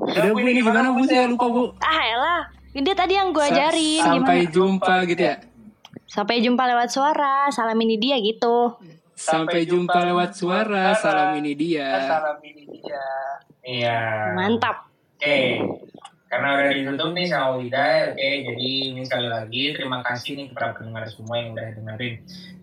Udah 0.00 0.22
bu 0.26 0.38
ini 0.40 0.50
gimana 0.58 0.88
bu? 0.90 1.02
Saya 1.04 1.24
lupa 1.26 1.46
bu. 1.46 1.62
Ah 1.78 2.02
elah. 2.04 2.40
Dia 2.72 2.94
tadi 2.94 3.14
yang 3.14 3.30
gue 3.30 3.42
ajarin 3.42 4.00
Sampai 4.00 4.36
gimana. 4.40 4.50
jumpa 4.50 4.94
gitu 5.04 5.22
ya. 5.24 5.36
Sampai 6.04 6.40
jumpa 6.40 6.62
lewat 6.64 6.88
suara. 6.88 7.46
Salamin 7.48 7.94
dia 7.94 8.18
gitu. 8.18 8.74
Sampai 9.20 9.68
jumpa 9.68 10.00
lewat 10.08 10.32
suara. 10.32 10.96
Salam 10.96 11.36
ini 11.36 11.52
dia. 11.52 11.88
Iya. 13.60 14.00
Mantap. 14.32 14.88
Oke. 15.20 15.60
Karena 16.30 16.62
udah 16.62 16.70
ditutup 16.70 17.10
nih 17.10 17.26
sama 17.26 17.58
Wida, 17.58 18.14
oke. 18.14 18.30
Jadi 18.46 18.70
ini 18.94 19.02
sekali 19.02 19.26
lagi 19.26 19.74
terima 19.74 19.98
kasih 20.00 20.38
nih 20.38 20.46
kepada 20.54 20.78
pendengar 20.78 21.04
semua 21.10 21.42
yang 21.42 21.58
udah 21.58 21.68
dengerin 21.74 22.14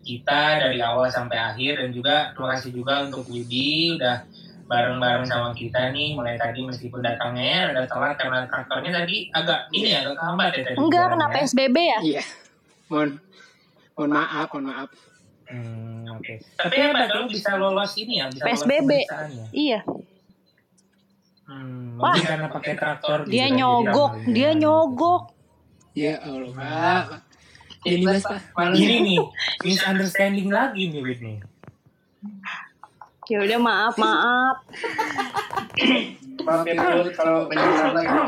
kita 0.08 0.42
dari 0.64 0.80
awal 0.80 1.12
sampai 1.12 1.36
akhir 1.36 1.84
dan 1.84 1.92
juga 1.92 2.32
terima 2.32 2.56
kasih 2.56 2.72
juga 2.72 3.04
untuk 3.04 3.28
Widi 3.28 4.00
udah 4.00 4.24
bareng-bareng 4.72 5.28
sama 5.28 5.52
kita 5.52 5.92
nih 5.92 6.16
mulai 6.16 6.40
tadi 6.40 6.64
meskipun 6.64 7.04
datangnya 7.04 7.76
ada 7.76 7.84
telat 7.92 8.16
karena 8.16 8.48
traktornya 8.48 8.92
tadi 9.04 9.28
agak 9.36 9.68
ini 9.76 9.88
ya 9.92 10.00
agak 10.08 10.16
lambat 10.16 10.52
ya 10.56 10.64
tadi. 10.64 10.78
Enggak 10.80 11.06
kena 11.12 11.28
jalannya. 11.28 11.36
PSBB 11.36 11.78
ya? 11.78 12.00
Iya. 12.02 12.24
Mohon 12.88 13.10
mohon 14.00 14.12
maaf, 14.16 14.48
mohon 14.56 14.66
maaf. 14.72 14.90
Hmm, 15.48 16.04
oke. 16.12 16.34
Tapi 16.54 16.76
hebat 16.76 17.08
lu 17.10 17.28
bisa 17.28 17.56
lolos 17.56 17.96
ini 17.96 18.20
ya, 18.20 18.28
bisa 18.28 18.44
lolos 18.44 18.52
PSBB. 18.60 18.90
pemeriksaannya. 19.00 19.46
Iya. 19.52 19.80
Hmm, 21.48 21.96
Wah. 21.96 22.12
karena 22.14 22.48
pakai 22.52 22.74
traktor 22.76 23.20
Dia 23.26 23.48
nyogok. 23.48 24.12
Dia 24.28 24.52
ramai. 24.52 24.60
nyogok. 24.60 25.22
Ya 25.94 26.14
Allah, 26.20 26.52
Pak. 26.54 27.04
Ini 27.82 28.04
mas 28.04 28.22
Pak. 28.22 28.42
Malam 28.52 28.74
Gini 28.76 28.96
nih, 29.02 29.20
misunderstanding 29.64 30.50
lagi 30.52 30.92
nih 30.92 31.00
nih. 31.00 31.38
Ya 33.28 33.38
udah 33.40 33.60
maaf 33.60 33.96
maaf. 33.96 34.58
Maaf 36.40 36.64
ya 36.64 36.74
kalau 37.12 37.48
banyak 37.48 37.72
salah 37.74 38.04
ya. 38.04 38.24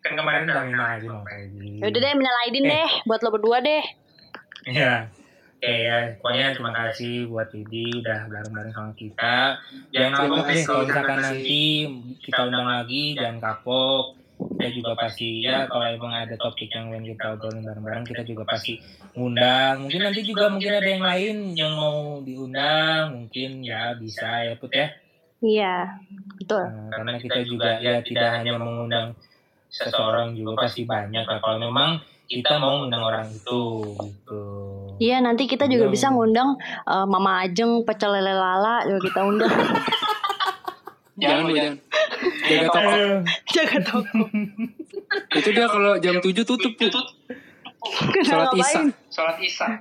Kan 0.00 0.12
kemarin 0.14 0.44
udah 0.44 0.54
Bilangin 0.60 0.78
aja 0.78 1.08
kayak. 1.24 1.46
Ya 1.78 1.84
udah 1.84 2.00
deh 2.00 2.12
minal 2.14 2.36
aidin 2.42 2.62
Eh. 2.62 2.70
deh 2.72 2.90
buat 3.04 3.20
lo 3.22 3.30
berdua 3.30 3.58
deh. 3.58 3.82
Iya. 4.66 5.06
Oke 5.56 5.88
ya, 5.88 6.12
pokoknya 6.20 6.52
terima 6.52 6.72
kasih 6.76 7.32
buat 7.32 7.48
Didi 7.48 7.88
udah 8.04 8.28
bareng-bareng 8.28 8.76
sama 8.76 8.92
kita. 8.92 9.56
Jangan 9.88 10.12
Terima 10.12 10.20
kapok 10.20 10.36
deh 10.36 10.52
kasih, 10.52 10.66
kalau 10.68 10.82
misalkan 10.84 11.18
nanti 11.24 11.62
kita 12.20 12.40
undang 12.44 12.66
lagi, 12.68 13.02
jangan 13.16 13.38
kapok. 13.40 14.04
Kita 14.36 14.68
juga 14.68 14.92
pasti 15.00 15.40
ya 15.40 15.64
kalau 15.64 15.88
emang 15.88 16.12
ada 16.12 16.36
topik 16.36 16.68
yang 16.68 16.92
ingin 16.92 17.16
kita 17.16 17.40
obrolin 17.40 17.64
bareng-bareng, 17.64 18.04
kita 18.04 18.22
juga 18.28 18.44
pasti 18.44 18.76
ngundang. 19.16 19.88
Mungkin 19.88 20.00
nanti 20.04 20.20
juga 20.28 20.44
mungkin 20.52 20.72
ada 20.76 20.88
yang 20.92 21.04
lain 21.08 21.36
yang 21.56 21.72
mau 21.72 22.20
diundang, 22.20 23.16
mungkin 23.16 23.64
ya 23.64 23.96
bisa 23.96 24.44
ya 24.44 24.60
Put 24.60 24.76
ya. 24.76 24.92
Iya. 25.40 25.76
Betul. 26.36 26.68
Nah, 26.68 26.88
karena 26.92 27.12
kita 27.16 27.40
juga 27.48 27.80
ya 27.80 28.04
tidak 28.04 28.28
hanya 28.28 28.60
mengundang 28.60 29.16
seseorang 29.72 30.36
juga 30.36 30.68
pasti 30.68 30.84
banyak 30.84 31.24
lah. 31.24 31.40
Kalau 31.40 31.56
memang 31.56 32.04
kita 32.28 32.60
mau 32.60 32.84
ngundang 32.84 33.02
orang 33.08 33.32
itu 33.32 33.96
gitu. 34.04 34.44
Iya 34.96 35.20
nanti 35.20 35.44
kita 35.44 35.68
juga 35.68 35.86
Iya. 35.88 35.92
bisa 35.92 36.06
ngundang 36.08 36.56
eh, 36.84 37.06
Mama 37.06 37.44
Ajeng, 37.44 37.84
pecel 37.84 38.16
lele 38.16 38.32
lala 38.32 38.84
juga 38.84 39.00
kita 39.06 39.20
undang. 39.24 39.52
Jangan 41.16 41.48
Bu, 41.48 41.56
jangan. 41.56 41.76
Jaga 42.44 42.68
toko. 42.68 42.92
Jaga 43.48 43.78
toko. 43.80 44.20
Itu 45.32 45.48
dia 45.48 45.64
kalau 45.64 45.92
jam 45.96 46.20
7 46.20 46.44
tutup 46.44 46.72
Bu. 46.76 46.88
Sholat 48.20 48.52
Isya. 48.52 48.80
Sholat 49.16 49.36
isya. 49.40 49.80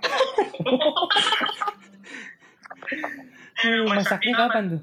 Masaknya 3.89 4.33
kapan 4.37 4.63
tuh? 4.77 4.81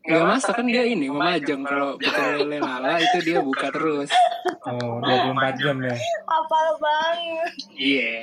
Gak 0.00 0.22
masak 0.24 0.56
kan 0.56 0.64
dia 0.64 0.80
ini 0.86 1.12
memajang 1.12 1.60
kalau 1.60 1.98
pecel 2.00 2.46
lele 2.46 2.56
lala 2.56 2.96
itu 2.96 3.18
dia 3.20 3.38
buka 3.42 3.68
terus. 3.68 4.08
Oh, 4.64 4.96
24 5.02 5.60
jam 5.60 5.76
ya. 5.82 5.94
Apal 6.24 6.68
banget. 6.80 7.52
Iya. 7.76 8.14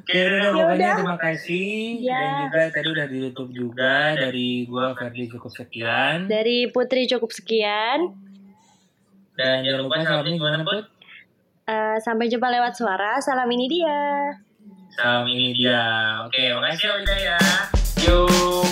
Oke, 0.00 0.16
udah, 0.16 0.40
Ya 0.40 0.50
pokoknya 0.50 0.72
udah. 0.80 0.96
terima 0.96 1.18
kasih 1.18 1.68
Ya. 2.00 2.16
dan 2.16 2.32
juga 2.42 2.60
tadi 2.72 2.88
udah 2.88 3.06
ditutup 3.06 3.48
juga 3.50 3.94
dari 4.16 4.64
gua 4.64 4.96
Ferdi 4.96 5.28
cukup 5.28 5.52
sekian 5.52 6.24
Dari 6.24 6.72
Putri 6.72 7.04
cukup 7.04 7.28
sekian. 7.28 8.16
Dan 9.34 9.62
jangan 9.62 9.80
lupa 9.84 10.00
salamnya 10.00 10.32
gimana 10.32 10.64
Put? 10.64 10.84
Eh, 11.68 11.96
sampai 12.00 12.26
jumpa 12.26 12.48
lewat 12.48 12.72
suara. 12.72 13.20
Salam 13.20 13.46
ini 13.46 13.68
dia. 13.68 14.32
Salam 14.90 15.28
ini 15.28 15.52
dia. 15.52 15.84
Oke, 16.24 16.48
makasih 16.50 16.88
ya 16.88 16.92
Wida 16.96 17.16
ya. 17.20 17.38
Yuk. 18.08 18.64